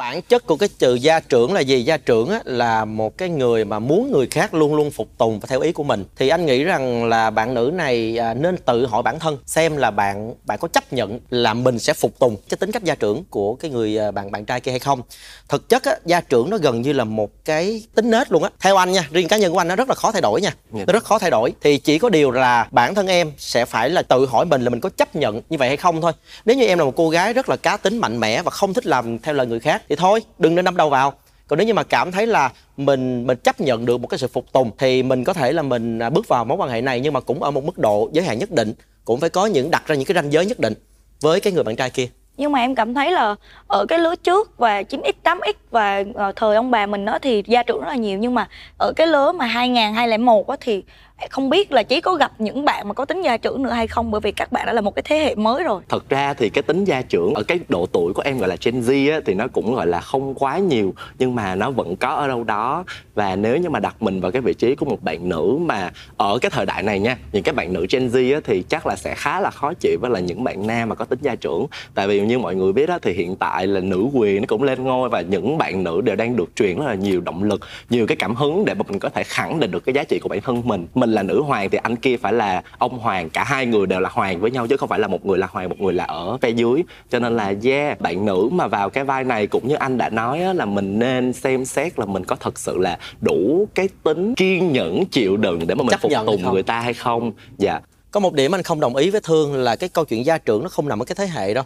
Bản 0.00 0.22
chất 0.22 0.46
của 0.46 0.56
cái 0.56 0.68
từ 0.78 0.94
gia 0.94 1.20
trưởng 1.20 1.52
là 1.52 1.60
gì? 1.60 1.82
Gia 1.82 1.96
trưởng 1.96 2.30
á, 2.30 2.40
là 2.44 2.84
một 2.84 3.18
cái 3.18 3.28
người 3.28 3.64
mà 3.64 3.78
muốn 3.78 4.12
người 4.12 4.26
khác 4.26 4.54
luôn 4.54 4.74
luôn 4.74 4.90
phục 4.90 5.08
tùng 5.18 5.40
và 5.40 5.46
theo 5.50 5.60
ý 5.60 5.72
của 5.72 5.82
mình. 5.82 6.04
Thì 6.16 6.28
anh 6.28 6.46
nghĩ 6.46 6.64
rằng 6.64 7.04
là 7.04 7.30
bạn 7.30 7.54
nữ 7.54 7.70
này 7.74 8.18
à, 8.18 8.34
nên 8.34 8.56
tự 8.56 8.86
hỏi 8.86 9.02
bản 9.02 9.18
thân 9.18 9.38
xem 9.46 9.76
là 9.76 9.90
bạn 9.90 10.34
bạn 10.44 10.58
có 10.58 10.68
chấp 10.68 10.92
nhận 10.92 11.20
là 11.30 11.54
mình 11.54 11.78
sẽ 11.78 11.94
phục 11.94 12.18
tùng 12.18 12.36
cái 12.48 12.58
tính 12.58 12.72
cách 12.72 12.84
gia 12.84 12.94
trưởng 12.94 13.24
của 13.30 13.54
cái 13.54 13.70
người 13.70 13.98
à, 13.98 14.10
bạn 14.10 14.30
bạn 14.30 14.44
trai 14.44 14.60
kia 14.60 14.70
hay 14.70 14.80
không? 14.80 15.02
Thực 15.48 15.68
chất 15.68 15.84
á, 15.84 15.96
gia 16.04 16.20
trưởng 16.20 16.50
nó 16.50 16.58
gần 16.58 16.82
như 16.82 16.92
là 16.92 17.04
một 17.04 17.30
cái 17.44 17.82
tính 17.94 18.10
nết 18.10 18.32
luôn 18.32 18.42
á. 18.42 18.50
Theo 18.60 18.76
anh 18.76 18.92
nha 18.92 19.08
riêng 19.10 19.28
cá 19.28 19.36
nhân 19.36 19.52
của 19.52 19.58
anh 19.58 19.68
nó 19.68 19.76
rất 19.76 19.88
là 19.88 19.94
khó 19.94 20.12
thay 20.12 20.22
đổi 20.22 20.40
nha. 20.40 20.54
Dạ. 20.72 20.84
nó 20.86 20.92
rất 20.92 21.04
khó 21.04 21.18
thay 21.18 21.30
đổi. 21.30 21.52
Thì 21.60 21.78
chỉ 21.78 21.98
có 21.98 22.08
điều 22.08 22.30
là 22.30 22.68
bản 22.70 22.94
thân 22.94 23.06
em 23.06 23.32
sẽ 23.38 23.64
phải 23.64 23.90
là 23.90 24.02
tự 24.02 24.26
hỏi 24.26 24.46
mình 24.46 24.62
là 24.62 24.70
mình 24.70 24.80
có 24.80 24.88
chấp 24.88 25.16
nhận 25.16 25.42
như 25.50 25.58
vậy 25.58 25.68
hay 25.68 25.76
không 25.76 26.00
thôi. 26.00 26.12
Nếu 26.44 26.56
như 26.56 26.66
em 26.66 26.78
là 26.78 26.84
một 26.84 26.92
cô 26.96 27.08
gái 27.08 27.32
rất 27.32 27.48
là 27.48 27.56
cá 27.56 27.76
tính 27.76 27.98
mạnh 27.98 28.20
mẽ 28.20 28.42
và 28.42 28.50
không 28.50 28.74
thích 28.74 28.86
làm 28.86 29.18
theo 29.18 29.34
lời 29.34 29.46
người 29.46 29.60
khác 29.60 29.82
thì 29.90 29.96
thôi, 29.96 30.22
đừng 30.38 30.54
nên 30.54 30.64
đâm 30.64 30.76
đầu 30.76 30.90
vào. 30.90 31.12
Còn 31.46 31.58
nếu 31.58 31.66
như 31.66 31.74
mà 31.74 31.82
cảm 31.82 32.12
thấy 32.12 32.26
là 32.26 32.52
mình 32.76 33.26
mình 33.26 33.38
chấp 33.38 33.60
nhận 33.60 33.86
được 33.86 34.00
một 34.00 34.06
cái 34.06 34.18
sự 34.18 34.26
phục 34.26 34.52
tùng, 34.52 34.70
thì 34.78 35.02
mình 35.02 35.24
có 35.24 35.32
thể 35.32 35.52
là 35.52 35.62
mình 35.62 35.98
à, 35.98 36.10
bước 36.10 36.28
vào 36.28 36.44
mối 36.44 36.58
quan 36.58 36.70
hệ 36.70 36.80
này 36.80 37.00
nhưng 37.00 37.12
mà 37.12 37.20
cũng 37.20 37.42
ở 37.42 37.50
một 37.50 37.64
mức 37.64 37.78
độ 37.78 38.08
giới 38.12 38.24
hạn 38.24 38.38
nhất 38.38 38.50
định. 38.50 38.72
Cũng 39.04 39.20
phải 39.20 39.30
có 39.30 39.46
những, 39.46 39.70
đặt 39.70 39.86
ra 39.86 39.94
những 39.94 40.04
cái 40.04 40.14
ranh 40.14 40.32
giới 40.32 40.46
nhất 40.46 40.60
định 40.60 40.74
với 41.20 41.40
cái 41.40 41.52
người 41.52 41.64
bạn 41.64 41.76
trai 41.76 41.90
kia. 41.90 42.06
Nhưng 42.36 42.52
mà 42.52 42.58
em 42.60 42.74
cảm 42.74 42.94
thấy 42.94 43.12
là 43.12 43.34
ở 43.66 43.86
cái 43.86 43.98
lứa 43.98 44.14
trước 44.16 44.58
và 44.58 44.82
9x 44.82 45.12
8x 45.24 45.52
và 45.70 46.04
ờ, 46.14 46.32
thời 46.36 46.56
ông 46.56 46.70
bà 46.70 46.86
mình 46.86 47.04
đó 47.04 47.18
thì 47.18 47.42
gia 47.46 47.62
trưởng 47.62 47.80
rất 47.80 47.88
là 47.88 47.96
nhiều. 47.96 48.18
Nhưng 48.18 48.34
mà 48.34 48.48
ở 48.78 48.92
cái 48.92 49.06
lứa 49.06 49.32
mà 49.32 49.46
2000 49.46 49.94
2001 49.94 50.48
á 50.48 50.56
thì 50.60 50.82
không 51.30 51.50
biết 51.50 51.72
là 51.72 51.82
chỉ 51.82 52.00
có 52.00 52.14
gặp 52.14 52.32
những 52.38 52.64
bạn 52.64 52.88
mà 52.88 52.94
có 52.94 53.04
tính 53.04 53.22
gia 53.22 53.36
trưởng 53.36 53.62
nữa 53.62 53.70
hay 53.70 53.86
không? 53.86 54.10
Bởi 54.10 54.20
vì 54.20 54.32
các 54.32 54.52
bạn 54.52 54.66
đã 54.66 54.72
là 54.72 54.80
một 54.80 54.94
cái 54.94 55.02
thế 55.02 55.18
hệ 55.18 55.34
mới 55.34 55.64
rồi. 55.64 55.82
Thật 55.88 56.08
ra 56.08 56.34
thì 56.34 56.48
cái 56.48 56.62
tính 56.62 56.84
gia 56.84 57.02
trưởng 57.02 57.34
ở 57.34 57.42
cái 57.42 57.60
độ 57.68 57.86
tuổi 57.86 58.12
của 58.12 58.22
em 58.22 58.38
gọi 58.38 58.48
là 58.48 58.56
Gen 58.64 58.80
Z 58.80 59.12
á, 59.12 59.20
thì 59.26 59.34
nó 59.34 59.46
cũng 59.48 59.74
gọi 59.74 59.86
là 59.86 60.00
không 60.00 60.34
quá 60.34 60.58
nhiều 60.58 60.94
nhưng 61.18 61.34
mà 61.34 61.54
nó 61.54 61.70
vẫn 61.70 61.96
có 61.96 62.08
ở 62.08 62.28
đâu 62.28 62.44
đó. 62.44 62.84
Và 63.14 63.36
nếu 63.36 63.56
như 63.56 63.70
mà 63.70 63.80
đặt 63.80 64.02
mình 64.02 64.20
vào 64.20 64.30
cái 64.30 64.42
vị 64.42 64.54
trí 64.54 64.74
của 64.74 64.86
một 64.86 65.02
bạn 65.02 65.28
nữ 65.28 65.58
mà 65.60 65.90
ở 66.16 66.38
cái 66.38 66.50
thời 66.50 66.66
đại 66.66 66.82
này 66.82 67.00
nha 67.00 67.16
những 67.32 67.42
cái 67.42 67.54
bạn 67.54 67.72
nữ 67.72 67.86
Gen 67.90 68.08
Z 68.08 68.34
á, 68.34 68.40
thì 68.44 68.64
chắc 68.68 68.86
là 68.86 68.96
sẽ 68.96 69.14
khá 69.14 69.40
là 69.40 69.50
khó 69.50 69.72
chịu 69.80 69.98
với 70.00 70.10
là 70.10 70.20
những 70.20 70.44
bạn 70.44 70.66
nam 70.66 70.88
mà 70.88 70.94
có 70.94 71.04
tính 71.04 71.18
gia 71.22 71.34
trưởng. 71.34 71.66
Tại 71.94 72.08
vì 72.08 72.20
như 72.20 72.38
mọi 72.38 72.54
người 72.54 72.72
biết 72.72 72.88
á, 72.88 72.98
thì 73.02 73.12
hiện 73.12 73.36
tại 73.36 73.66
là 73.66 73.80
nữ 73.80 74.06
quyền 74.14 74.40
nó 74.42 74.46
cũng 74.48 74.62
lên 74.62 74.84
ngôi 74.84 75.08
và 75.08 75.20
những 75.20 75.58
bạn 75.58 75.84
nữ 75.84 76.00
đều 76.00 76.16
đang 76.16 76.36
được 76.36 76.56
truyền 76.56 76.76
rất 76.76 76.86
là 76.86 76.94
nhiều 76.94 77.20
động 77.20 77.42
lực 77.42 77.60
nhiều 77.90 78.06
cái 78.06 78.16
cảm 78.16 78.34
hứng 78.34 78.64
để 78.64 78.74
mà 78.74 78.82
mình 78.88 78.98
có 78.98 79.08
thể 79.08 79.24
khẳng 79.24 79.60
định 79.60 79.70
được 79.70 79.84
cái 79.84 79.94
giá 79.94 80.04
trị 80.04 80.18
của 80.18 80.28
bản 80.28 80.40
thân 80.40 80.62
mình. 80.64 80.86
Mình 80.94 81.09
là 81.10 81.22
nữ 81.22 81.42
hoàng 81.42 81.70
thì 81.70 81.78
anh 81.82 81.96
kia 81.96 82.16
phải 82.16 82.32
là 82.32 82.62
ông 82.78 82.98
hoàng. 82.98 83.30
Cả 83.30 83.44
hai 83.44 83.66
người 83.66 83.86
đều 83.86 84.00
là 84.00 84.10
hoàng 84.12 84.40
với 84.40 84.50
nhau 84.50 84.66
chứ 84.66 84.76
không 84.76 84.88
phải 84.88 84.98
là 84.98 85.08
một 85.08 85.26
người 85.26 85.38
là 85.38 85.46
hoàng 85.50 85.68
một 85.68 85.80
người 85.80 85.94
là 85.94 86.04
ở 86.04 86.36
phe 86.42 86.50
dưới. 86.50 86.82
Cho 87.10 87.18
nên 87.18 87.36
là 87.36 87.54
yeah 87.64 88.00
bạn 88.00 88.24
nữ 88.24 88.48
mà 88.52 88.66
vào 88.66 88.90
cái 88.90 89.04
vai 89.04 89.24
này 89.24 89.46
cũng 89.46 89.68
như 89.68 89.74
anh 89.74 89.98
đã 89.98 90.08
nói 90.08 90.42
á, 90.42 90.52
là 90.52 90.64
mình 90.64 90.98
nên 90.98 91.32
xem 91.32 91.64
xét 91.64 91.98
là 91.98 92.04
mình 92.04 92.24
có 92.24 92.36
thật 92.40 92.58
sự 92.58 92.78
là 92.78 92.98
đủ 93.20 93.68
cái 93.74 93.88
tính 94.02 94.34
kiên 94.34 94.72
nhẫn 94.72 95.06
chịu 95.06 95.36
đựng 95.36 95.66
để 95.66 95.74
mà 95.74 95.82
mình 95.82 95.90
Chấp 95.90 96.00
phục 96.00 96.12
tùng 96.26 96.52
người 96.52 96.62
ta 96.62 96.80
hay 96.80 96.94
không? 96.94 97.32
Dạ. 97.58 97.80
Có 98.10 98.20
một 98.20 98.34
điểm 98.34 98.54
anh 98.54 98.62
không 98.62 98.80
đồng 98.80 98.96
ý 98.96 99.10
với 99.10 99.20
thương 99.20 99.54
là 99.54 99.76
cái 99.76 99.88
câu 99.88 100.04
chuyện 100.04 100.26
gia 100.26 100.38
trưởng 100.38 100.62
nó 100.62 100.68
không 100.68 100.88
nằm 100.88 101.02
ở 101.02 101.04
cái 101.04 101.14
thế 101.18 101.26
hệ 101.26 101.54
đâu 101.54 101.64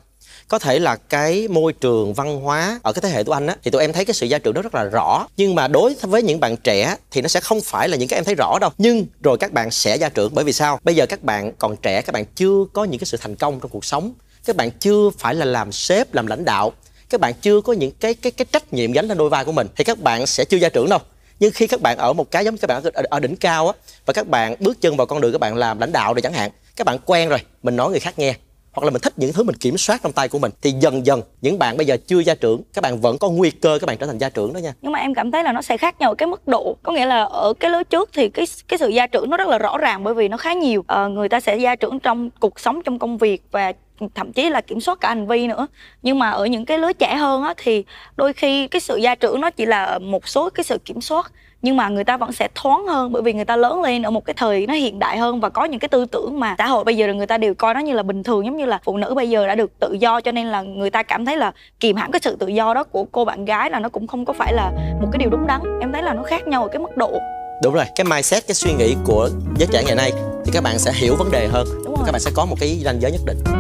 có 0.49 0.59
thể 0.59 0.79
là 0.79 0.97
cái 0.97 1.49
môi 1.49 1.73
trường 1.73 2.15
văn 2.15 2.41
hóa 2.41 2.81
ở 2.83 2.93
cái 2.93 3.03
thế 3.03 3.09
hệ 3.09 3.25
của 3.25 3.33
anh 3.33 3.47
á 3.47 3.57
thì 3.63 3.71
tụi 3.71 3.83
em 3.83 3.93
thấy 3.93 4.05
cái 4.05 4.15
sự 4.15 4.27
gia 4.27 4.39
trưởng 4.39 4.55
đó 4.55 4.63
rất 4.63 4.75
là 4.75 4.85
rõ. 4.85 5.27
Nhưng 5.37 5.55
mà 5.55 5.69
đối 5.69 5.95
với 6.01 6.23
những 6.23 6.41
bạn 6.41 6.57
trẻ 6.57 6.97
thì 7.11 7.23
nó 7.23 7.29
sẽ 7.29 7.41
không 7.41 7.61
phải 7.61 7.89
là 7.89 7.97
những 7.97 8.09
cái 8.09 8.19
em 8.19 8.25
thấy 8.25 8.35
rõ 8.35 8.59
đâu. 8.61 8.71
Nhưng 8.79 9.07
rồi 9.23 9.39
các 9.39 9.53
bạn 9.53 9.71
sẽ 9.71 9.97
gia 9.97 10.09
trưởng 10.09 10.35
bởi 10.35 10.45
vì 10.45 10.53
sao? 10.53 10.79
Bây 10.83 10.95
giờ 10.95 11.07
các 11.07 11.23
bạn 11.23 11.53
còn 11.59 11.77
trẻ 11.77 12.03
các 12.03 12.13
bạn 12.13 12.25
chưa 12.35 12.65
có 12.73 12.85
những 12.85 12.99
cái 12.99 13.07
sự 13.07 13.17
thành 13.17 13.37
công 13.37 13.61
trong 13.61 13.71
cuộc 13.71 13.85
sống. 13.85 14.13
Các 14.45 14.57
bạn 14.57 14.71
chưa 14.71 15.11
phải 15.19 15.35
là 15.35 15.45
làm 15.45 15.73
sếp 15.73 16.15
làm 16.15 16.27
lãnh 16.27 16.45
đạo. 16.45 16.73
Các 17.11 17.21
bạn 17.21 17.35
chưa 17.41 17.61
có 17.61 17.73
những 17.73 17.91
cái 17.91 18.15
cái 18.15 18.33
cái 18.33 18.47
trách 18.53 18.73
nhiệm 18.73 18.93
gánh 18.93 19.09
lên 19.09 19.19
đôi 19.19 19.31
vai 19.31 19.45
của 19.45 19.53
mình 19.53 19.67
thì 19.77 19.85
các 19.85 19.99
bạn 20.01 20.27
sẽ 20.27 20.45
chưa 20.45 20.57
gia 20.57 20.69
trưởng 20.69 20.89
đâu. 20.89 20.99
Nhưng 21.41 21.53
khi 21.53 21.67
các 21.67 21.81
bạn 21.81 21.99
ở 21.99 22.13
một 22.13 22.31
cái 22.31 22.45
giống 22.45 22.55
như 22.55 22.59
các 22.59 22.67
bạn 22.67 22.83
ở, 22.83 23.03
ở 23.11 23.21
đỉnh 23.21 23.37
cao 23.37 23.69
á 23.69 23.75
và 24.07 24.13
các 24.13 24.29
bạn 24.29 24.55
bước 24.61 24.81
chân 24.81 24.97
vào 24.97 25.07
con 25.07 25.21
đường 25.21 25.33
các 25.33 25.41
bạn 25.41 25.57
làm 25.57 25.79
lãnh 25.79 25.93
đạo 25.93 26.15
rồi 26.15 26.23
chẳng 26.23 26.33
hạn 26.33 26.51
các 26.77 26.85
bạn 26.85 26.99
quen 27.07 27.29
rồi 27.29 27.39
mình 27.63 27.77
nói 27.77 27.91
người 27.91 28.01
khác 28.01 28.19
nghe 28.19 28.35
hoặc 28.75 28.85
là 28.85 28.91
mình 28.91 29.03
thích 29.03 29.13
những 29.17 29.33
thứ 29.33 29.43
mình 29.43 29.57
kiểm 29.57 29.79
soát 29.79 30.01
trong 30.03 30.13
tay 30.13 30.29
của 30.29 30.39
mình 30.39 30.53
thì 30.63 30.71
dần 30.81 31.07
dần 31.07 31.23
những 31.41 31.59
bạn 31.59 31.77
bây 31.77 31.87
giờ 31.87 31.97
chưa 32.07 32.19
gia 32.19 32.35
trưởng 32.35 32.63
các 32.75 32.83
bạn 32.83 33.01
vẫn 33.01 33.19
có 33.19 33.29
nguy 33.29 33.51
cơ 33.51 33.79
các 33.81 33.87
bạn 33.87 33.97
trở 33.99 34.07
thành 34.07 34.19
gia 34.19 34.29
trưởng 34.29 34.53
đó 34.53 34.59
nha. 34.59 34.73
Nhưng 34.83 34.93
mà 34.93 34.99
em 34.99 35.15
cảm 35.15 35.31
thấy 35.31 35.45
là 35.45 35.53
nó 35.53 35.63
sẽ 35.63 35.77
khác 35.77 36.01
nhau 36.01 36.11
ở 36.11 36.15
cái 36.15 36.27
mức 36.27 36.49
độ 36.49 36.77
có 36.83 36.93
nghĩa 36.93 37.07
là 37.07 37.25
ở 37.25 37.55
cái 37.61 37.71
lứa 37.71 37.83
trước 37.83 38.11
thì 38.13 38.29
cái 38.29 38.47
cái 38.69 38.79
sự 38.79 38.89
gia 38.89 39.07
trưởng 39.07 39.31
nó 39.31 39.37
rất 39.37 39.49
là 39.49 39.59
rõ 39.59 39.79
ràng 39.79 40.05
bởi 40.05 40.15
vì 40.15 40.29
nó 40.29 40.37
khá 40.37 40.53
nhiều. 40.53 40.85
À, 40.87 41.07
người 41.07 41.29
ta 41.29 41.41
sẽ 41.41 41.57
gia 41.57 41.77
trưởng 41.77 42.01
trong 42.01 42.31
cuộc 42.41 42.61
sống 42.61 42.83
trong 42.85 42.99
công 42.99 43.19
việc 43.19 43.43
và 43.51 43.73
thậm 44.15 44.33
chí 44.33 44.51
là 44.51 44.61
kiểm 44.61 44.81
soát 44.81 45.01
cả 45.01 45.09
hành 45.09 45.27
vi 45.27 45.47
nữa. 45.47 45.67
Nhưng 46.03 46.19
mà 46.19 46.31
ở 46.31 46.47
những 46.47 46.65
cái 46.65 46.79
lứa 46.79 46.93
trẻ 46.93 47.17
hơn 47.17 47.43
á 47.43 47.55
thì 47.57 47.85
đôi 48.17 48.33
khi 48.33 48.69
cái 48.69 48.81
sự 48.81 48.97
gia 48.97 49.15
trưởng 49.15 49.41
nó 49.41 49.51
chỉ 49.51 49.67
là 49.67 49.99
một 49.99 50.29
số 50.29 50.51
cái 50.51 50.65
sự 50.65 50.79
kiểm 50.85 51.01
soát 51.01 51.33
nhưng 51.65 51.77
mà 51.77 51.89
người 51.89 52.05
ta 52.05 52.17
vẫn 52.17 52.33
sẽ 52.33 52.49
thoáng 52.55 52.87
hơn 52.87 53.13
bởi 53.13 53.23
vì 53.23 53.33
người 53.33 53.45
ta 53.45 53.57
lớn 53.57 53.83
lên 53.83 54.03
ở 54.03 54.11
một 54.11 54.25
cái 54.25 54.35
thời 54.37 54.67
nó 54.67 54.75
hiện 54.75 54.99
đại 54.99 55.19
hơn 55.19 55.41
và 55.41 55.49
có 55.49 55.65
những 55.65 55.81
cái 55.81 55.89
tư 55.89 56.05
tưởng 56.05 56.41
mà 56.41 56.55
xã 56.59 56.67
hội 56.67 56.85
bây 56.85 56.97
giờ 56.97 57.07
là 57.07 57.13
người 57.13 57.27
ta 57.27 57.39
đều 57.39 57.55
coi 57.55 57.75
nó 57.75 57.81
như 57.81 57.93
là 57.93 58.03
bình 58.03 58.23
thường 58.23 58.45
giống 58.45 58.57
như 58.57 58.65
là 58.65 58.81
phụ 58.85 58.97
nữ 58.97 59.15
bây 59.15 59.31
giờ 59.31 59.47
đã 59.47 59.55
được 59.55 59.79
tự 59.81 59.93
do 59.93 60.21
cho 60.21 60.33
nên 60.33 60.47
là 60.47 60.63
người 60.63 60.91
ta 60.91 61.03
cảm 61.03 61.25
thấy 61.25 61.37
là 61.37 61.53
kìm 61.81 61.97
hãm 61.97 62.13
cái 62.13 62.21
sự 62.23 62.37
tự 62.37 62.47
do 62.47 62.75
đó 62.75 62.85
của 62.85 63.05
cô 63.05 63.25
bạn 63.25 63.45
gái 63.45 63.71
là 63.71 63.81
nó 63.81 63.89
cũng 63.89 64.07
không 64.07 64.25
có 64.25 64.33
phải 64.33 64.53
là 64.53 64.73
một 65.01 65.09
cái 65.13 65.19
điều 65.19 65.31
đúng 65.31 65.47
đắn. 65.47 65.61
Em 65.81 65.93
thấy 65.93 66.03
là 66.03 66.15
nó 66.15 66.23
khác 66.23 66.49
nhau 66.49 66.63
ở 66.63 66.69
cái 66.69 66.79
mức 66.79 66.97
độ. 66.97 67.13
Đúng 67.63 67.75
rồi 67.75 67.85
cái 67.95 68.05
mindset 68.05 68.47
cái 68.47 68.55
suy 68.55 68.73
nghĩ 68.73 68.95
của 69.05 69.29
giới 69.59 69.69
trẻ 69.73 69.83
ngày 69.87 69.97
nay 69.97 70.13
thì 70.45 70.53
các 70.53 70.63
bạn 70.63 70.79
sẽ 70.79 70.93
hiểu 70.95 71.17
vấn 71.17 71.31
đề 71.31 71.49
hơn 71.49 71.67
Đúng 71.85 71.95
rồi. 71.95 72.03
các 72.07 72.13
bạn 72.13 72.21
sẽ 72.21 72.31
có 72.35 72.45
một 72.45 72.57
cái 72.61 72.81
ranh 72.85 73.01
giới 73.01 73.13
nhất 73.13 73.21
định 73.27 73.54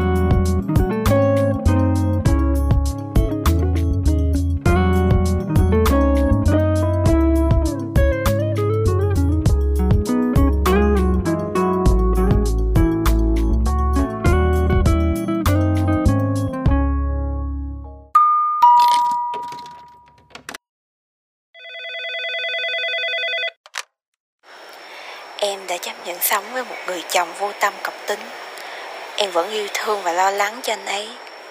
thương 29.84 30.02
và 30.02 30.12
lo 30.12 30.30
lắng 30.30 30.60
cho 30.62 30.72
anh 30.72 30.86
ấy. 30.86 31.08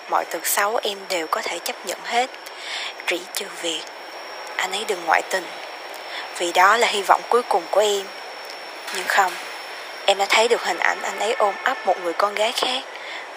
Mọi 0.10 0.26
tật 0.26 0.46
xấu 0.46 0.80
em 0.84 0.98
đều 1.10 1.28
có 1.28 1.41
thể 1.41 1.60
chấp 1.60 1.86
nhận 1.86 1.98
hết. 2.04 2.30
Chỉ 3.08 3.19
trừ 3.34 3.46
việc 3.62 3.82
anh 4.56 4.72
ấy 4.72 4.86
đừng 4.88 5.06
ngoại 5.06 5.22
tình. 5.30 5.43
Vì 6.38 6.52
đó 6.52 6.78
là 6.78 6.88
hy 6.88 7.02
vọng 7.02 7.22
cuối 7.30 7.41
cùng 7.50 7.63
của 7.72 7.82
em. 7.82 8.06
Nhưng 8.96 9.08
không, 9.08 9.32
em 10.06 10.17
đã 10.17 10.26
thấy 10.30 10.48
được 10.48 10.63
hình 10.63 10.80
ảnh 10.80 10.98
anh 11.02 11.19
ấy 11.19 11.34
ôm 11.34 11.54
ấp 11.63 11.86
một 11.86 11.96
người 12.04 12.13
con 12.13 12.36
gái 12.36 12.52
khác. 12.52 12.84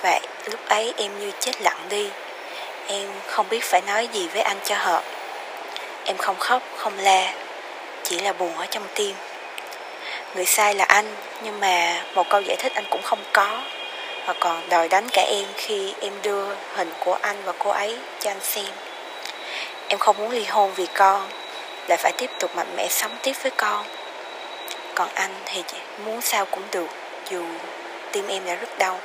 Và 0.02 0.20
lúc 0.44 0.68
ấy 0.68 0.94
em 0.96 1.20
như 1.20 1.32
chết 1.40 1.62
lặng 1.62 1.80
đi. 1.88 2.08
Em 2.86 3.08
không 3.26 3.48
biết 3.48 3.64
phải 3.64 3.80
nói 3.86 4.08
gì 4.12 4.28
với 4.28 4.42
anh 4.42 4.58
cho 4.64 4.74
hợp. 4.78 5.02
Em 6.04 6.16
không 6.16 6.38
khóc, 6.38 6.62
không 6.76 6.98
la, 6.98 7.32
chỉ 8.02 8.18
là 8.18 8.32
buồn 8.32 8.58
ở 8.58 8.66
trong 8.66 8.86
tim. 8.94 9.14
Người 10.34 10.44
sai 10.44 10.74
là 10.74 10.84
anh 10.84 11.14
Nhưng 11.42 11.60
mà 11.60 12.02
một 12.14 12.28
câu 12.28 12.40
giải 12.40 12.56
thích 12.56 12.72
anh 12.74 12.84
cũng 12.90 13.02
không 13.02 13.18
có 13.32 13.60
và 14.26 14.34
còn 14.40 14.68
đòi 14.70 14.88
đánh 14.88 15.06
cả 15.12 15.22
em 15.22 15.44
khi 15.54 15.92
em 16.00 16.12
đưa 16.22 16.44
hình 16.74 16.90
của 17.04 17.18
anh 17.22 17.36
và 17.44 17.52
cô 17.58 17.70
ấy 17.70 17.96
cho 18.20 18.30
anh 18.30 18.40
xem. 18.40 18.72
Em 19.88 19.98
không 19.98 20.16
muốn 20.18 20.30
ly 20.30 20.44
hôn 20.44 20.70
vì 20.76 20.86
con 20.94 21.22
Lại 21.88 21.98
phải 21.98 22.12
tiếp 22.18 22.30
tục 22.40 22.50
mạnh 22.56 22.76
mẽ 22.76 22.88
sống 22.88 23.10
tiếp 23.22 23.32
với 23.42 23.52
con. 23.56 23.86
Còn 24.94 25.08
anh 25.14 25.30
thì 25.44 25.62
chỉ 25.66 25.76
muốn 26.04 26.20
sao 26.20 26.46
cũng 26.50 26.62
được 26.72 26.86
Dù 27.30 27.44
tim 28.12 28.24
em 28.28 28.42
đã 28.46 28.54
rất 28.54 28.78
đau. 28.78 28.98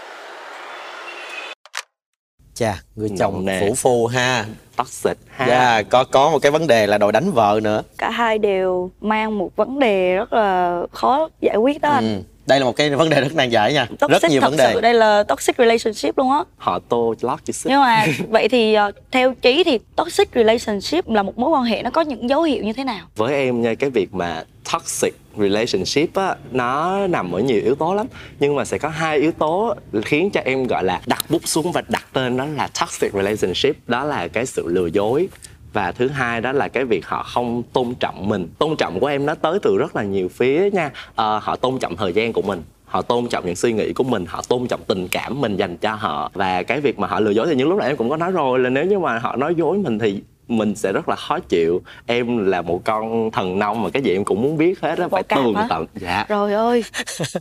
Chà 2.55 2.75
người 2.95 3.10
chồng 3.19 3.45
nàn. 3.45 3.62
phủ 3.62 3.75
phu 3.75 4.07
ha. 4.07 4.45
Toxic 4.75 5.17
ha. 5.29 5.47
Dạ 5.47 5.81
có 5.89 6.03
có 6.03 6.29
một 6.29 6.39
cái 6.41 6.51
vấn 6.51 6.67
đề 6.67 6.88
là 6.88 6.97
đòi 6.97 7.12
đánh 7.12 7.31
vợ 7.31 7.60
nữa. 7.63 7.81
Cả 7.97 8.10
hai 8.10 8.38
đều 8.38 8.91
mang 9.01 9.38
một 9.38 9.55
vấn 9.55 9.79
đề 9.79 10.15
rất 10.15 10.34
là 10.34 10.81
khó 10.91 11.29
giải 11.41 11.55
quyết 11.55 11.81
đó 11.81 11.89
anh. 11.89 12.15
Ừ. 12.15 12.21
đây 12.51 12.59
là 12.59 12.65
một 12.65 12.75
cái 12.75 12.89
vấn 12.89 13.09
đề 13.09 13.21
rất 13.21 13.35
nan 13.35 13.49
giải 13.49 13.73
nha. 13.73 13.87
Rất 13.99 14.07
toxic 14.11 14.31
nhiều 14.31 14.41
thật 14.41 14.49
vấn 14.49 14.57
đề. 14.57 14.71
sự 14.73 14.81
đây 14.81 14.93
là 14.93 15.23
toxic 15.23 15.57
relationship 15.57 16.17
luôn 16.17 16.31
á. 16.31 16.43
Họ 16.57 16.79
tô 16.89 17.15
lót 17.21 17.39
chữ 17.45 17.53
xích. 17.53 17.69
Nhưng 17.69 17.81
mà 17.81 18.05
vậy 18.29 18.49
thì 18.49 18.73
ờ, 18.73 18.91
theo 19.11 19.33
trí 19.41 19.63
thì 19.63 19.79
toxic 19.95 20.29
relationship 20.35 21.09
là 21.09 21.23
một 21.23 21.37
mối 21.37 21.49
quan 21.49 21.63
hệ 21.63 21.83
nó 21.83 21.89
có 21.89 22.01
những 22.01 22.29
dấu 22.29 22.43
hiệu 22.43 22.63
như 22.63 22.73
thế 22.73 22.83
nào? 22.83 23.07
Với 23.15 23.33
em 23.33 23.61
nha 23.61 23.73
cái 23.73 23.89
việc 23.89 24.13
mà 24.13 24.43
toxic 24.73 25.13
relationship 25.37 26.15
á 26.15 26.35
nó 26.51 26.99
nằm 27.07 27.31
ở 27.31 27.39
nhiều 27.39 27.61
yếu 27.63 27.75
tố 27.75 27.93
lắm. 27.93 28.07
Nhưng 28.39 28.55
mà 28.55 28.65
sẽ 28.65 28.77
có 28.77 28.89
hai 28.89 29.17
yếu 29.17 29.31
tố 29.31 29.75
khiến 30.05 30.29
cho 30.29 30.41
em 30.45 30.67
gọi 30.67 30.83
là 30.83 31.01
đặt 31.05 31.25
bút 31.29 31.47
xuống 31.47 31.71
và 31.71 31.81
đặt 31.87 32.05
tên 32.13 32.37
đó 32.37 32.45
là 32.45 32.69
toxic 32.81 33.13
relationship. 33.13 33.75
Đó 33.87 34.03
là 34.03 34.27
cái 34.27 34.45
sự 34.45 34.67
lừa 34.67 34.87
dối 34.87 35.27
và 35.73 35.91
thứ 35.91 36.07
hai 36.07 36.41
đó 36.41 36.51
là 36.51 36.67
cái 36.67 36.86
việc 36.86 37.05
họ 37.05 37.23
không 37.23 37.63
tôn 37.73 37.93
trọng 37.99 38.29
mình. 38.29 38.47
Tôn 38.60 38.75
trọng 38.75 38.99
của 38.99 39.07
em 39.07 39.25
nó 39.25 39.36
tới 39.36 39.60
từ 39.62 39.77
rất 39.77 39.95
là 39.95 40.03
nhiều 40.03 40.29
phía 40.29 40.69
nha. 40.73 40.91
À, 41.15 41.39
họ 41.39 41.55
tôn 41.55 41.79
trọng 41.79 41.95
thời 41.95 42.13
gian 42.13 42.34
của 42.34 42.41
mình 42.41 42.62
họ 42.91 43.01
tôn 43.01 43.27
trọng 43.27 43.45
những 43.45 43.55
suy 43.55 43.73
nghĩ 43.73 43.93
của 43.93 44.03
mình 44.03 44.25
họ 44.27 44.41
tôn 44.47 44.67
trọng 44.67 44.79
tình 44.88 45.07
cảm 45.07 45.41
mình 45.41 45.57
dành 45.57 45.77
cho 45.77 45.93
họ. 45.93 46.31
Và 46.34 46.63
cái 46.63 46.81
việc 46.81 46.99
mà 46.99 47.07
họ 47.07 47.19
lừa 47.19 47.31
dối 47.31 47.47
thì 47.49 47.55
những 47.55 47.69
lúc 47.69 47.79
này 47.79 47.88
em 47.88 47.97
cũng 47.97 48.10
có 48.10 48.17
nói 48.17 48.31
rồi 48.31 48.60
là 48.60 48.69
nếu 48.69 48.86
như 48.86 48.99
mà 48.99 49.19
họ 49.19 49.36
nói 49.36 49.55
dối 49.55 49.77
mình 49.77 49.99
thì 49.99 50.21
mình 50.51 50.75
sẽ 50.75 50.93
rất 50.93 51.09
là 51.09 51.15
khó 51.15 51.39
chịu. 51.39 51.81
Em 52.05 52.45
là 52.45 52.61
một 52.61 52.81
con 52.85 53.31
thần 53.31 53.59
nông 53.59 53.83
mà 53.83 53.89
cái 53.89 54.01
gì 54.01 54.11
em 54.11 54.25
cũng 54.25 54.41
muốn 54.41 54.57
biết 54.57 54.79
hết 54.81 54.99
á 54.99 55.07
phải 55.07 55.23
tường 55.23 55.53
tận 55.69 55.85
dạ. 55.95 56.25
Rồi 56.29 56.53
ơi. 56.53 56.83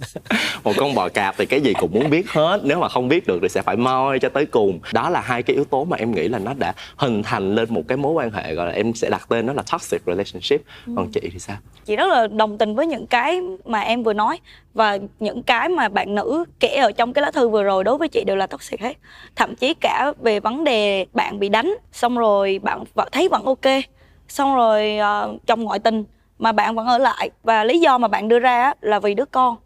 Một 0.64 0.72
con 0.76 0.94
bò 0.94 1.08
cạp 1.08 1.34
thì 1.38 1.46
cái 1.46 1.60
gì 1.60 1.72
cũng 1.80 1.90
muốn 1.92 2.10
biết 2.10 2.30
hết 2.30 2.60
nếu 2.64 2.78
mà 2.78 2.88
không 2.88 3.08
biết 3.08 3.26
được 3.26 3.38
thì 3.42 3.48
sẽ 3.48 3.62
phải 3.62 3.76
moi 3.76 4.18
cho 4.18 4.28
tới 4.28 4.46
cùng. 4.46 4.80
Đó 4.92 5.10
là 5.10 5.20
hai 5.20 5.42
cái 5.42 5.54
yếu 5.54 5.64
tố 5.64 5.84
mà 5.84 5.96
em 5.96 6.14
nghĩ 6.14 6.28
là 6.28 6.38
nó 6.38 6.54
đã 6.54 6.74
hình 6.96 7.22
thành 7.22 7.54
lên 7.54 7.74
một 7.74 7.82
cái 7.88 7.98
mối 7.98 8.12
quan 8.12 8.30
hệ 8.30 8.54
gọi 8.54 8.66
là 8.66 8.72
em 8.72 8.94
sẽ 8.94 9.10
đặt 9.10 9.28
tên 9.28 9.46
nó 9.46 9.52
là 9.52 9.62
toxic 9.72 10.02
relationship. 10.06 10.62
Còn 10.96 11.10
chị 11.12 11.20
thì 11.32 11.38
sao? 11.38 11.56
Chị 11.84 11.96
rất 11.96 12.08
là 12.08 12.26
đồng 12.26 12.58
tình 12.58 12.74
với 12.74 12.86
những 12.86 13.06
cái 13.06 13.40
mà 13.64 13.80
em 13.80 14.02
vừa 14.02 14.12
nói 14.12 14.38
và 14.74 14.98
những 15.18 15.42
cái 15.42 15.68
mà 15.68 15.88
bạn 15.88 16.14
nữ 16.14 16.44
kể 16.60 16.76
ở 16.76 16.92
trong 16.92 17.12
cái 17.12 17.22
lá 17.22 17.30
thư 17.30 17.48
vừa 17.48 17.62
rồi 17.62 17.84
đối 17.84 17.98
với 17.98 18.08
chị 18.08 18.24
đều 18.26 18.36
là 18.36 18.46
toxic 18.46 18.80
hết. 18.80 18.96
Thậm 19.36 19.54
chí 19.54 19.74
cả 19.74 20.12
về 20.22 20.40
vấn 20.40 20.64
đề 20.64 21.06
bạn 21.12 21.38
bị 21.38 21.48
đánh 21.48 21.74
xong 21.92 22.18
rồi 22.18 22.60
bạn 22.62 22.84
vẫn 22.94 23.08
thấy 23.12 23.28
vẫn 23.28 23.44
ok. 23.44 23.66
Xong 24.28 24.54
rồi 24.54 24.96
ờ, 24.96 25.30
uh, 25.34 25.46
chồng 25.46 25.62
ngoại 25.62 25.78
tình 25.78 26.04
mà 26.38 26.52
bạn 26.52 26.74
vẫn 26.74 26.86
ở 26.86 26.98
lại. 26.98 27.30
Và 27.42 27.64
lý 27.64 27.80
do 27.80 27.98
mà 27.98 28.08
bạn 28.08 28.28
đưa 28.28 28.38
ra 28.38 28.72
là 28.80 28.98
vì 28.98 29.14
đứa 29.14 29.24
con. 29.24 29.56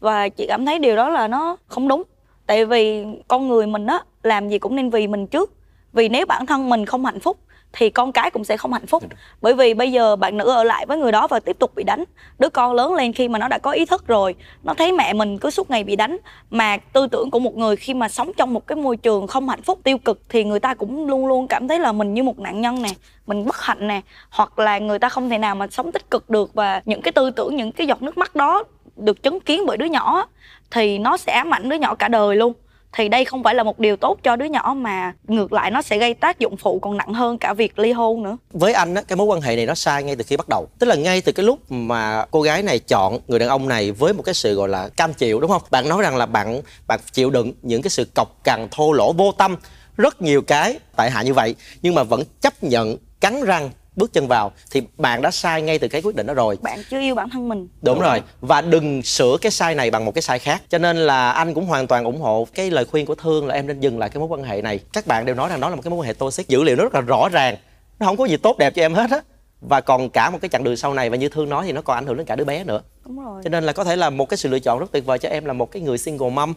Và 0.00 0.28
chị 0.28 0.46
cảm 0.48 0.66
thấy 0.66 0.78
điều 0.78 0.96
đó 0.96 1.08
là 1.08 1.28
nó 1.28 1.56
không 1.66 1.88
đúng. 1.88 2.02
Tại 2.46 2.64
vì 2.64 3.04
con 3.28 3.48
người 3.48 3.66
mình 3.66 3.86
á 3.86 4.00
làm 4.22 4.48
gì 4.48 4.58
cũng 4.58 4.76
nên 4.76 4.90
vì 4.90 5.06
mình 5.06 5.26
trước. 5.26 5.52
Vì 5.92 6.08
nếu 6.08 6.26
bản 6.26 6.46
thân 6.46 6.68
mình 6.68 6.86
không 6.86 7.04
hạnh 7.04 7.20
phúc 7.20 7.38
thì 7.72 7.90
con 7.90 8.12
cái 8.12 8.30
cũng 8.30 8.44
sẽ 8.44 8.56
không 8.56 8.72
hạnh 8.72 8.86
phúc. 8.86 9.02
Bởi 9.40 9.54
vì 9.54 9.74
bây 9.74 9.92
giờ 9.92 10.16
bạn 10.16 10.36
nữ 10.36 10.44
ở 10.50 10.64
lại 10.64 10.86
với 10.86 10.98
người 10.98 11.12
đó 11.12 11.26
và 11.26 11.40
tiếp 11.40 11.56
tục 11.58 11.74
bị 11.74 11.84
đánh. 11.84 12.04
Đứa 12.38 12.48
con 12.48 12.72
lớn 12.72 12.94
lên 12.94 13.12
khi 13.12 13.28
mà 13.28 13.38
nó 13.38 13.48
đã 13.48 13.58
có 13.58 13.70
ý 13.70 13.86
thức 13.86 14.06
rồi 14.06 14.34
nó 14.62 14.74
thấy 14.74 14.92
mẹ 14.92 15.12
mình 15.12 15.38
cứ 15.38 15.50
suốt 15.50 15.70
ngày 15.70 15.84
bị 15.84 15.96
đánh. 15.96 16.16
Mà 16.50 16.76
tư 16.76 17.06
tưởng 17.06 17.30
của 17.30 17.38
một 17.38 17.56
người 17.56 17.76
khi 17.76 17.94
mà 17.94 18.08
sống 18.08 18.32
trong 18.36 18.52
một 18.52 18.66
cái 18.66 18.76
môi 18.76 18.96
trường 18.96 19.26
không 19.26 19.48
hạnh 19.48 19.62
phúc 19.62 19.80
tiêu 19.84 19.98
cực 19.98 20.20
thì 20.28 20.44
người 20.44 20.60
ta 20.60 20.74
cũng 20.74 21.06
luôn 21.06 21.26
luôn 21.26 21.48
cảm 21.48 21.68
thấy 21.68 21.80
là 21.80 21.92
mình 21.92 22.14
như 22.14 22.22
một 22.22 22.38
nạn 22.38 22.60
nhân 22.60 22.82
nè 22.82 22.90
mình 23.26 23.44
bất 23.44 23.60
hạnh 23.60 23.88
nè 23.88 24.00
hoặc 24.30 24.58
là 24.58 24.78
người 24.78 24.98
ta 24.98 25.08
không 25.08 25.30
thể 25.30 25.38
nào 25.38 25.54
mà 25.54 25.66
sống 25.70 25.92
tích 25.92 26.10
cực 26.10 26.30
được. 26.30 26.54
Và 26.54 26.82
những 26.84 27.02
cái 27.02 27.12
tư 27.12 27.30
tưởng 27.30 27.56
những 27.56 27.72
cái 27.72 27.86
giọt 27.86 28.02
nước 28.02 28.18
mắt 28.18 28.36
đó 28.36 28.64
được 28.96 29.22
chứng 29.22 29.40
kiến 29.40 29.66
bởi 29.66 29.76
đứa 29.76 29.86
nhỏ 29.86 30.26
thì 30.70 30.98
nó 30.98 31.16
sẽ 31.16 31.32
ám 31.32 31.54
ảnh 31.54 31.68
đứa 31.68 31.76
nhỏ 31.76 31.94
cả 31.94 32.08
đời 32.08 32.36
luôn 32.36 32.52
thì 32.96 33.08
đây 33.08 33.24
không 33.24 33.42
phải 33.42 33.54
là 33.54 33.62
một 33.62 33.78
điều 33.78 33.96
tốt 33.96 34.18
cho 34.22 34.36
đứa 34.36 34.44
nhỏ 34.44 34.74
mà 34.76 35.12
ngược 35.24 35.52
lại 35.52 35.70
nó 35.70 35.82
sẽ 35.82 35.98
gây 35.98 36.14
tác 36.14 36.38
dụng 36.38 36.56
phụ 36.56 36.78
còn 36.78 36.96
nặng 36.96 37.14
hơn 37.14 37.38
cả 37.38 37.52
việc 37.52 37.78
ly 37.78 37.92
hôn 37.92 38.22
nữa. 38.22 38.36
Với 38.52 38.72
anh 38.72 38.94
á, 38.94 39.02
cái 39.02 39.16
mối 39.16 39.26
quan 39.26 39.40
hệ 39.40 39.56
này 39.56 39.66
nó 39.66 39.74
sai 39.74 40.02
ngay 40.02 40.16
từ 40.16 40.24
khi 40.26 40.36
bắt 40.36 40.48
đầu. 40.48 40.68
Tức 40.78 40.86
là 40.86 40.94
ngay 40.94 41.20
từ 41.20 41.32
cái 41.32 41.46
lúc 41.46 41.72
mà 41.72 42.24
cô 42.30 42.42
gái 42.42 42.62
này 42.62 42.78
chọn 42.78 43.18
người 43.26 43.38
đàn 43.38 43.48
ông 43.48 43.68
này 43.68 43.92
với 43.92 44.12
một 44.12 44.22
cái 44.22 44.34
sự 44.34 44.54
gọi 44.54 44.68
là 44.68 44.88
cam 44.88 45.12
chịu, 45.12 45.40
đúng 45.40 45.50
không? 45.50 45.62
Bạn 45.70 45.88
nói 45.88 46.02
rằng 46.02 46.16
là 46.16 46.26
bạn 46.26 46.60
bạn 46.86 47.00
chịu 47.12 47.30
đựng 47.30 47.52
những 47.62 47.82
cái 47.82 47.90
sự 47.90 48.04
cọc 48.14 48.44
cằn, 48.44 48.68
thô 48.70 48.92
lỗ, 48.92 49.12
vô 49.12 49.32
tâm 49.32 49.56
rất 49.96 50.22
nhiều 50.22 50.42
cái 50.42 50.78
tại 50.96 51.10
hạ 51.10 51.22
như 51.22 51.34
vậy, 51.34 51.54
nhưng 51.82 51.94
mà 51.94 52.02
vẫn 52.02 52.22
chấp 52.40 52.62
nhận 52.62 52.96
cắn 53.20 53.44
răng 53.44 53.70
bước 53.96 54.12
chân 54.12 54.28
vào 54.28 54.52
thì 54.70 54.82
bạn 54.96 55.22
đã 55.22 55.30
sai 55.30 55.62
ngay 55.62 55.78
từ 55.78 55.88
cái 55.88 56.02
quyết 56.02 56.16
định 56.16 56.26
đó 56.26 56.34
rồi. 56.34 56.58
Bạn 56.62 56.82
chưa 56.90 57.00
yêu 57.00 57.14
bản 57.14 57.30
thân 57.30 57.48
mình. 57.48 57.68
Đúng 57.82 58.00
rồi. 58.00 58.22
Và 58.40 58.60
đừng 58.60 59.02
sửa 59.02 59.36
cái 59.40 59.52
sai 59.52 59.74
này 59.74 59.90
bằng 59.90 60.04
một 60.04 60.12
cái 60.14 60.22
sai 60.22 60.38
khác. 60.38 60.62
Cho 60.68 60.78
nên 60.78 60.96
là 60.96 61.30
anh 61.30 61.54
cũng 61.54 61.66
hoàn 61.66 61.86
toàn 61.86 62.04
ủng 62.04 62.20
hộ 62.20 62.46
cái 62.54 62.70
lời 62.70 62.84
khuyên 62.84 63.06
của 63.06 63.14
thương 63.14 63.46
là 63.46 63.54
em 63.54 63.66
nên 63.66 63.80
dừng 63.80 63.98
lại 63.98 64.08
cái 64.08 64.18
mối 64.18 64.28
quan 64.28 64.44
hệ 64.44 64.62
này. 64.62 64.80
Các 64.92 65.06
bạn 65.06 65.24
đều 65.24 65.34
nói 65.34 65.48
rằng 65.48 65.60
đó 65.60 65.68
là 65.68 65.76
một 65.76 65.82
cái 65.82 65.90
mối 65.90 65.98
quan 65.98 66.06
hệ 66.06 66.12
toxic 66.12 66.48
dữ 66.48 66.62
liệu 66.62 66.76
nó 66.76 66.82
rất 66.82 66.94
là 66.94 67.00
rõ 67.00 67.28
ràng. 67.28 67.56
Nó 67.98 68.06
không 68.06 68.16
có 68.16 68.24
gì 68.24 68.36
tốt 68.36 68.58
đẹp 68.58 68.74
cho 68.76 68.82
em 68.82 68.94
hết 68.94 69.10
á. 69.10 69.20
Và 69.60 69.80
còn 69.80 70.10
cả 70.10 70.30
một 70.30 70.38
cái 70.42 70.48
chặng 70.48 70.64
đường 70.64 70.76
sau 70.76 70.94
này 70.94 71.10
và 71.10 71.16
như 71.16 71.28
thương 71.28 71.48
nói 71.48 71.64
thì 71.66 71.72
nó 71.72 71.82
còn 71.82 71.96
ảnh 71.96 72.06
hưởng 72.06 72.16
đến 72.16 72.26
cả 72.26 72.36
đứa 72.36 72.44
bé 72.44 72.64
nữa. 72.64 72.80
Đúng 73.04 73.24
rồi. 73.24 73.42
Cho 73.44 73.50
nên 73.50 73.64
là 73.64 73.72
có 73.72 73.84
thể 73.84 73.96
là 73.96 74.10
một 74.10 74.28
cái 74.28 74.36
sự 74.36 74.48
lựa 74.48 74.58
chọn 74.58 74.78
rất 74.78 74.92
tuyệt 74.92 75.06
vời 75.06 75.18
cho 75.18 75.28
em 75.28 75.44
là 75.44 75.52
một 75.52 75.70
cái 75.70 75.82
người 75.82 75.98
single 75.98 76.30
mom 76.30 76.54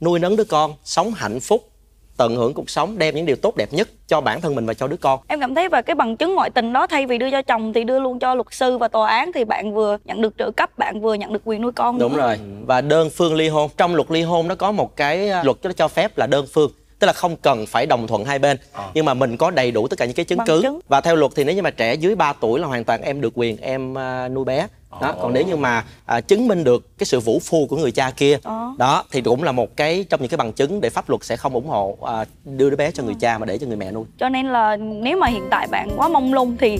nuôi 0.00 0.18
nấng 0.18 0.36
đứa 0.36 0.44
con 0.44 0.74
sống 0.84 1.12
hạnh 1.12 1.40
phúc 1.40 1.70
tận 2.16 2.36
hưởng 2.36 2.54
cuộc 2.54 2.70
sống 2.70 2.98
đem 2.98 3.14
những 3.14 3.26
điều 3.26 3.36
tốt 3.36 3.56
đẹp 3.56 3.72
nhất 3.72 3.88
cho 4.06 4.20
bản 4.20 4.40
thân 4.40 4.54
mình 4.54 4.66
và 4.66 4.74
cho 4.74 4.86
đứa 4.86 4.96
con. 4.96 5.20
Em 5.28 5.40
cảm 5.40 5.54
thấy 5.54 5.68
và 5.68 5.82
cái 5.82 5.94
bằng 5.94 6.16
chứng 6.16 6.34
ngoại 6.34 6.50
tình 6.50 6.72
đó 6.72 6.86
thay 6.86 7.06
vì 7.06 7.18
đưa 7.18 7.30
cho 7.30 7.42
chồng 7.42 7.72
thì 7.72 7.84
đưa 7.84 8.00
luôn 8.00 8.18
cho 8.18 8.34
luật 8.34 8.46
sư 8.50 8.78
và 8.78 8.88
tòa 8.88 9.08
án 9.10 9.32
thì 9.34 9.44
bạn 9.44 9.74
vừa 9.74 9.98
nhận 10.04 10.22
được 10.22 10.34
trợ 10.38 10.50
cấp 10.50 10.78
bạn 10.78 11.00
vừa 11.00 11.14
nhận 11.14 11.32
được 11.32 11.42
quyền 11.44 11.62
nuôi 11.62 11.72
con. 11.72 11.98
Đúng 11.98 12.12
nữa. 12.12 12.22
rồi. 12.22 12.38
Và 12.66 12.80
đơn 12.80 13.10
phương 13.10 13.34
ly 13.34 13.48
hôn. 13.48 13.70
Trong 13.76 13.94
luật 13.94 14.10
ly 14.10 14.22
hôn 14.22 14.48
nó 14.48 14.54
có 14.54 14.72
một 14.72 14.96
cái 14.96 15.30
à, 15.30 15.42
luật 15.44 15.56
nó 15.62 15.72
cho 15.72 15.88
phép 15.88 16.18
là 16.18 16.26
đơn 16.26 16.46
phương 16.52 16.70
tức 16.98 17.06
là 17.06 17.12
không 17.12 17.36
cần 17.36 17.66
phải 17.66 17.86
đồng 17.86 18.06
thuận 18.06 18.24
hai 18.24 18.38
bên. 18.38 18.56
Nhưng 18.94 19.04
mà 19.04 19.14
mình 19.14 19.36
có 19.36 19.50
đầy 19.50 19.70
đủ 19.70 19.88
tất 19.88 19.98
cả 19.98 20.04
những 20.04 20.14
cái 20.14 20.24
chứng 20.24 20.38
Bằng 20.38 20.46
cứ. 20.46 20.62
chứng. 20.62 20.80
và 20.88 21.00
theo 21.00 21.16
luật 21.16 21.32
thì 21.36 21.44
nếu 21.44 21.54
như 21.56 21.62
mà 21.62 21.70
trẻ 21.70 21.94
dưới 21.94 22.14
3 22.14 22.32
tuổi 22.32 22.60
là 22.60 22.66
hoàn 22.66 22.84
toàn 22.84 23.02
em 23.02 23.20
được 23.20 23.32
quyền 23.34 23.56
em 23.56 23.98
à, 23.98 24.28
nuôi 24.28 24.44
bé. 24.44 24.66
Đó 25.00 25.14
còn 25.22 25.32
nếu 25.32 25.42
như 25.46 25.56
mà 25.56 25.84
à, 26.06 26.20
chứng 26.20 26.48
minh 26.48 26.64
được 26.64 26.98
cái 26.98 27.06
sự 27.06 27.20
vũ 27.20 27.38
phu 27.44 27.66
của 27.66 27.76
người 27.76 27.90
cha 27.92 28.10
kia. 28.16 28.38
Đó. 28.44 28.74
đó 28.78 29.04
thì 29.12 29.20
cũng 29.20 29.42
là 29.42 29.52
một 29.52 29.76
cái 29.76 30.04
trong 30.10 30.20
những 30.20 30.28
cái 30.30 30.36
bằng 30.36 30.52
chứng 30.52 30.80
để 30.80 30.90
pháp 30.90 31.08
luật 31.10 31.24
sẽ 31.24 31.36
không 31.36 31.54
ủng 31.54 31.68
hộ 31.68 31.98
à, 32.02 32.24
đưa 32.44 32.70
đứa 32.70 32.76
bé 32.76 32.90
cho 32.90 33.02
người 33.02 33.14
cha 33.20 33.38
mà 33.38 33.46
để 33.46 33.58
cho 33.58 33.66
người 33.66 33.76
mẹ 33.76 33.92
nuôi. 33.92 34.04
Cho 34.18 34.28
nên 34.28 34.46
là 34.46 34.76
nếu 34.76 35.16
mà 35.16 35.26
hiện 35.26 35.46
tại 35.50 35.66
bạn 35.70 35.88
quá 35.96 36.08
mông 36.08 36.34
lung 36.34 36.56
thì 36.60 36.78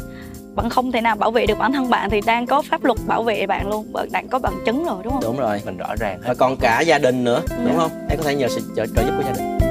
bạn 0.55 0.71
không 0.71 0.93
thể 0.93 1.01
nào 1.01 1.17
bảo 1.17 1.31
vệ 1.31 1.47
được 1.47 1.59
bản 1.59 1.73
thân 1.73 1.91
bạn 1.91 2.11
thì 2.11 2.21
đang 2.27 2.47
có 2.47 2.63
pháp 2.71 2.85
luật 2.85 2.99
bảo 3.07 3.23
vệ 3.23 3.47
bạn 3.47 3.69
luôn. 3.69 3.93
Bạn 3.93 4.09
đang 4.13 4.29
có 4.29 4.39
bằng 4.39 4.55
chứng 4.67 4.85
rồi 4.85 4.97
đúng 5.05 5.13
không? 5.13 5.23
Đúng 5.23 5.39
rồi. 5.39 5.61
Mình 5.67 5.77
rõ 5.77 5.95
ràng 6.01 6.21
và 6.27 6.35
còn 6.35 6.57
cả 6.57 6.81
gia 6.81 6.99
đình 6.99 7.25
nữa 7.25 7.43
đúng 7.49 7.67
Dạ. 7.67 7.73
không? 7.77 7.91
Em 8.11 8.19
có 8.19 8.25
thể 8.25 8.35
nhờ 8.35 8.49
sự 8.49 8.61
trợ, 8.77 8.87
trợ 8.97 9.03
giúp 9.03 9.13
của 9.17 9.23
gia 9.27 9.33
đình 9.33 9.66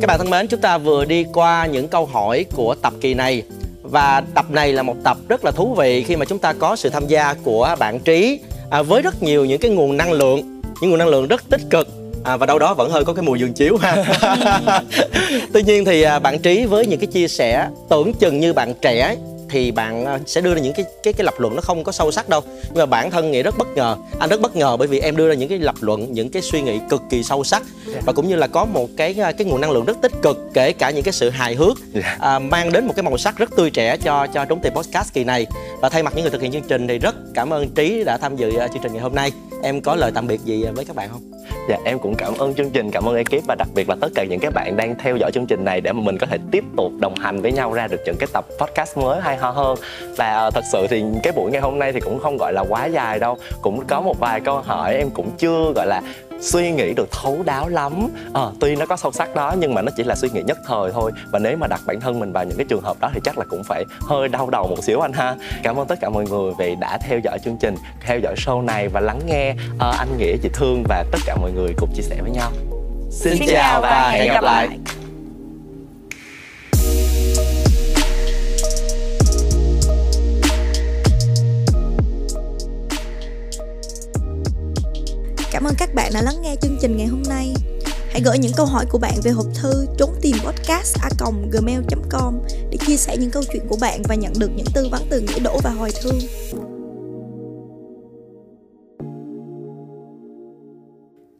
các 0.00 0.06
bạn 0.06 0.18
thân 0.18 0.30
mến, 0.30 0.48
chúng 0.48 0.60
ta 0.60 0.78
vừa 0.78 1.04
đi 1.04 1.24
qua 1.32 1.66
những 1.66 1.88
câu 1.88 2.06
hỏi 2.06 2.44
của 2.54 2.74
tập 2.74 2.92
kỳ 3.00 3.14
này. 3.14 3.42
Và 3.82 4.22
tập 4.34 4.50
này 4.50 4.72
là 4.72 4.82
một 4.82 4.96
tập 5.04 5.16
rất 5.28 5.44
là 5.44 5.50
thú 5.50 5.74
vị 5.74 6.02
khi 6.02 6.16
mà 6.16 6.24
chúng 6.24 6.38
ta 6.38 6.52
có 6.52 6.76
sự 6.76 6.88
tham 6.88 7.06
gia 7.06 7.34
của 7.34 7.76
bạn 7.78 8.00
Trí 8.00 8.40
à, 8.70 8.82
với 8.82 9.02
rất 9.02 9.22
nhiều 9.22 9.44
những 9.44 9.60
cái 9.60 9.70
nguồn 9.70 9.96
năng 9.96 10.12
lượng, 10.12 10.60
những 10.80 10.90
nguồn 10.90 10.98
năng 10.98 11.08
lượng 11.08 11.28
rất 11.28 11.50
tích 11.50 11.60
cực 11.70 11.99
à, 12.24 12.36
và 12.36 12.46
đâu 12.46 12.58
đó 12.58 12.74
vẫn 12.74 12.90
hơi 12.90 13.04
có 13.04 13.12
cái 13.12 13.22
mùi 13.22 13.40
giường 13.40 13.52
chiếu 13.52 13.76
ha. 13.76 14.04
Tuy 15.52 15.62
nhiên 15.62 15.84
thì 15.84 16.02
à, 16.02 16.18
bạn 16.18 16.38
Trí 16.38 16.64
với 16.66 16.86
những 16.86 17.00
cái 17.00 17.06
chia 17.06 17.28
sẻ 17.28 17.68
tưởng 17.90 18.12
chừng 18.12 18.40
như 18.40 18.52
bạn 18.52 18.74
trẻ 18.82 19.16
thì 19.50 19.70
bạn 19.70 20.06
à, 20.06 20.18
sẽ 20.26 20.40
đưa 20.40 20.54
ra 20.54 20.60
những 20.60 20.72
cái 20.72 20.84
cái 21.02 21.12
cái 21.12 21.24
lập 21.24 21.34
luận 21.38 21.56
nó 21.56 21.60
không 21.60 21.84
có 21.84 21.92
sâu 21.92 22.10
sắc 22.10 22.28
đâu. 22.28 22.40
Nhưng 22.64 22.78
mà 22.78 22.86
bản 22.86 23.10
thân 23.10 23.30
nghĩ 23.30 23.42
rất 23.42 23.58
bất 23.58 23.68
ngờ. 23.68 23.96
Anh 24.18 24.30
rất 24.30 24.40
bất 24.40 24.56
ngờ 24.56 24.76
bởi 24.76 24.88
vì 24.88 25.00
em 25.00 25.16
đưa 25.16 25.28
ra 25.28 25.34
những 25.34 25.48
cái 25.48 25.58
lập 25.58 25.74
luận 25.80 26.12
những 26.12 26.30
cái 26.30 26.42
suy 26.42 26.62
nghĩ 26.62 26.78
cực 26.90 27.02
kỳ 27.10 27.22
sâu 27.22 27.44
sắc. 27.44 27.62
Và 28.06 28.12
cũng 28.12 28.28
như 28.28 28.36
là 28.36 28.46
có 28.46 28.64
một 28.64 28.88
cái 28.96 29.14
à, 29.20 29.32
cái 29.32 29.46
nguồn 29.46 29.60
năng 29.60 29.70
lượng 29.70 29.84
rất 29.84 29.96
tích 30.02 30.12
cực 30.22 30.38
kể 30.54 30.72
cả 30.72 30.90
những 30.90 31.02
cái 31.02 31.12
sự 31.12 31.30
hài 31.30 31.54
hước 31.54 31.78
Dạ. 31.94 32.16
à, 32.20 32.38
mang 32.38 32.72
đến 32.72 32.86
một 32.86 32.92
cái 32.96 33.02
màu 33.02 33.18
sắc 33.18 33.38
rất 33.38 33.50
tươi 33.56 33.70
trẻ 33.70 33.96
cho 33.96 34.26
cho 34.34 34.44
trúng 34.44 34.60
tiền 34.62 34.72
podcast 34.74 35.14
kỳ 35.14 35.24
này. 35.24 35.46
Và 35.80 35.88
thay 35.88 36.02
mặt 36.02 36.12
những 36.16 36.22
người 36.22 36.30
thực 36.30 36.42
hiện 36.42 36.52
chương 36.52 36.68
trình 36.68 36.88
thì 36.88 36.98
rất 36.98 37.14
cảm 37.34 37.52
ơn 37.52 37.68
trí 37.74 38.04
đã 38.04 38.16
tham 38.16 38.36
dự 38.36 38.50
chương 38.50 38.82
trình 38.82 38.92
ngày 38.92 39.02
hôm 39.02 39.14
nay 39.14 39.32
em 39.62 39.80
có 39.80 39.94
lời 39.94 40.12
tạm 40.14 40.26
biệt 40.26 40.40
gì 40.44 40.64
với 40.74 40.84
các 40.84 40.96
bạn 40.96 41.08
không 41.12 41.30
Dạ 41.68 41.78
em 41.84 41.98
cũng 41.98 42.14
cảm 42.14 42.34
ơn 42.38 42.54
chương 42.54 42.70
trình, 42.70 42.90
cảm 42.90 43.08
ơn 43.08 43.16
ekip 43.16 43.46
và 43.48 43.54
đặc 43.54 43.68
biệt 43.74 43.88
là 43.88 43.96
tất 44.00 44.08
cả 44.14 44.24
những 44.24 44.40
các 44.40 44.54
bạn 44.54 44.76
đang 44.76 44.94
theo 44.98 45.16
dõi 45.16 45.32
chương 45.32 45.46
trình 45.46 45.64
này 45.64 45.80
để 45.80 45.92
mà 45.92 46.00
mình 46.00 46.18
có 46.18 46.26
thể 46.26 46.38
tiếp 46.50 46.64
tục 46.76 46.92
đồng 46.98 47.14
hành 47.14 47.42
với 47.42 47.52
nhau 47.52 47.72
ra 47.72 47.86
được 47.86 48.00
những 48.06 48.16
cái 48.18 48.28
tập 48.32 48.46
podcast 48.58 48.98
mới 48.98 49.20
hay 49.20 49.36
ho 49.36 49.50
hơn. 49.50 49.78
Và 50.16 50.32
ờ, 50.32 50.50
thật 50.50 50.64
sự 50.72 50.86
thì 50.90 51.04
cái 51.22 51.32
buổi 51.32 51.50
ngày 51.50 51.60
hôm 51.60 51.78
nay 51.78 51.92
thì 51.92 52.00
cũng 52.00 52.18
không 52.18 52.36
gọi 52.36 52.52
là 52.52 52.64
quá 52.68 52.86
dài 52.86 53.18
đâu, 53.18 53.36
cũng 53.62 53.84
có 53.86 54.00
một 54.00 54.18
vài 54.20 54.40
câu 54.40 54.60
hỏi 54.60 54.96
em 54.96 55.10
cũng 55.10 55.30
chưa 55.38 55.72
gọi 55.74 55.86
là 55.86 56.02
suy 56.40 56.70
nghĩ 56.70 56.94
được 56.94 57.08
thấu 57.12 57.42
đáo 57.44 57.68
lắm. 57.68 58.08
À, 58.34 58.42
tuy 58.60 58.76
nó 58.76 58.86
có 58.86 58.96
sâu 58.96 59.12
sắc 59.12 59.34
đó 59.34 59.54
nhưng 59.58 59.74
mà 59.74 59.82
nó 59.82 59.92
chỉ 59.96 60.04
là 60.04 60.14
suy 60.14 60.28
nghĩ 60.32 60.42
nhất 60.42 60.58
thời 60.66 60.92
thôi. 60.92 61.12
Và 61.32 61.38
nếu 61.38 61.56
mà 61.56 61.66
đặt 61.66 61.80
bản 61.86 62.00
thân 62.00 62.20
mình 62.20 62.32
vào 62.32 62.44
những 62.44 62.56
cái 62.56 62.66
trường 62.68 62.82
hợp 62.82 62.96
đó 63.00 63.10
thì 63.14 63.20
chắc 63.24 63.38
là 63.38 63.44
cũng 63.50 63.64
phải 63.64 63.84
hơi 64.00 64.28
đau 64.28 64.50
đầu 64.50 64.66
một 64.66 64.84
xíu 64.84 65.00
anh 65.00 65.12
ha. 65.12 65.36
Cảm 65.62 65.76
ơn 65.76 65.86
tất 65.86 65.98
cả 66.00 66.08
mọi 66.08 66.24
người 66.24 66.52
vì 66.58 66.74
đã 66.80 66.98
theo 66.98 67.18
dõi 67.18 67.38
chương 67.44 67.56
trình 67.60 67.74
theo 68.00 68.18
dõi 68.18 68.34
show 68.34 68.64
này 68.64 68.88
và 68.88 69.00
lắng 69.00 69.20
nghe 69.26 69.54
uh, 69.74 69.98
anh 69.98 70.18
nghĩa 70.18 70.36
chị 70.42 70.48
thương 70.54 70.84
và 70.88 71.04
tất 71.12 71.18
cả 71.26 71.36
mọi 71.36 71.52
người 71.52 71.74
cùng 71.76 71.90
chia 71.94 72.02
sẻ 72.02 72.16
với 72.22 72.30
nhau. 72.30 72.50
Xin, 73.10 73.38
chào 73.48 73.80
và 73.80 74.10
hẹn 74.10 74.32
gặp 74.32 74.44
lại. 74.44 74.68
Cảm 85.60 85.68
ơn 85.68 85.74
các 85.78 85.94
bạn 85.94 86.10
đã 86.14 86.22
lắng 86.22 86.34
nghe 86.42 86.56
chương 86.62 86.76
trình 86.80 86.96
ngày 86.96 87.06
hôm 87.06 87.22
nay. 87.28 87.54
Hãy 88.10 88.22
gửi 88.24 88.38
những 88.38 88.52
câu 88.56 88.66
hỏi 88.66 88.86
của 88.90 88.98
bạn 88.98 89.14
về 89.24 89.30
hộp 89.30 89.46
thư 89.54 89.86
trốn 89.98 90.10
tìm 90.22 90.36
podcast 90.46 90.96
a 91.02 91.08
gmail.com 91.52 92.38
để 92.70 92.78
chia 92.86 92.96
sẻ 92.96 93.16
những 93.16 93.30
câu 93.30 93.42
chuyện 93.52 93.62
của 93.68 93.76
bạn 93.80 94.02
và 94.08 94.14
nhận 94.14 94.32
được 94.38 94.50
những 94.56 94.66
tư 94.74 94.88
vấn 94.90 95.02
từ 95.10 95.20
Nghĩa 95.20 95.38
Đỗ 95.44 95.58
và 95.64 95.70
Hoài 95.70 95.90
Thương. 96.02 96.18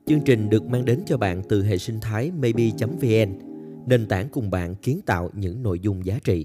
Chương 0.07 0.21
trình 0.21 0.51
được 0.51 0.67
mang 0.67 0.85
đến 0.85 1.03
cho 1.07 1.17
bạn 1.17 1.43
từ 1.49 1.65
hệ 1.65 1.79
sinh 1.79 2.01
thái 2.01 2.31
maybe.vn, 2.31 3.39
nền 3.87 4.07
tảng 4.09 4.29
cùng 4.29 4.51
bạn 4.51 4.75
kiến 4.75 5.01
tạo 5.07 5.31
những 5.35 5.63
nội 5.63 5.81
dung 5.81 6.07
giá 6.07 6.19
trị. 6.25 6.45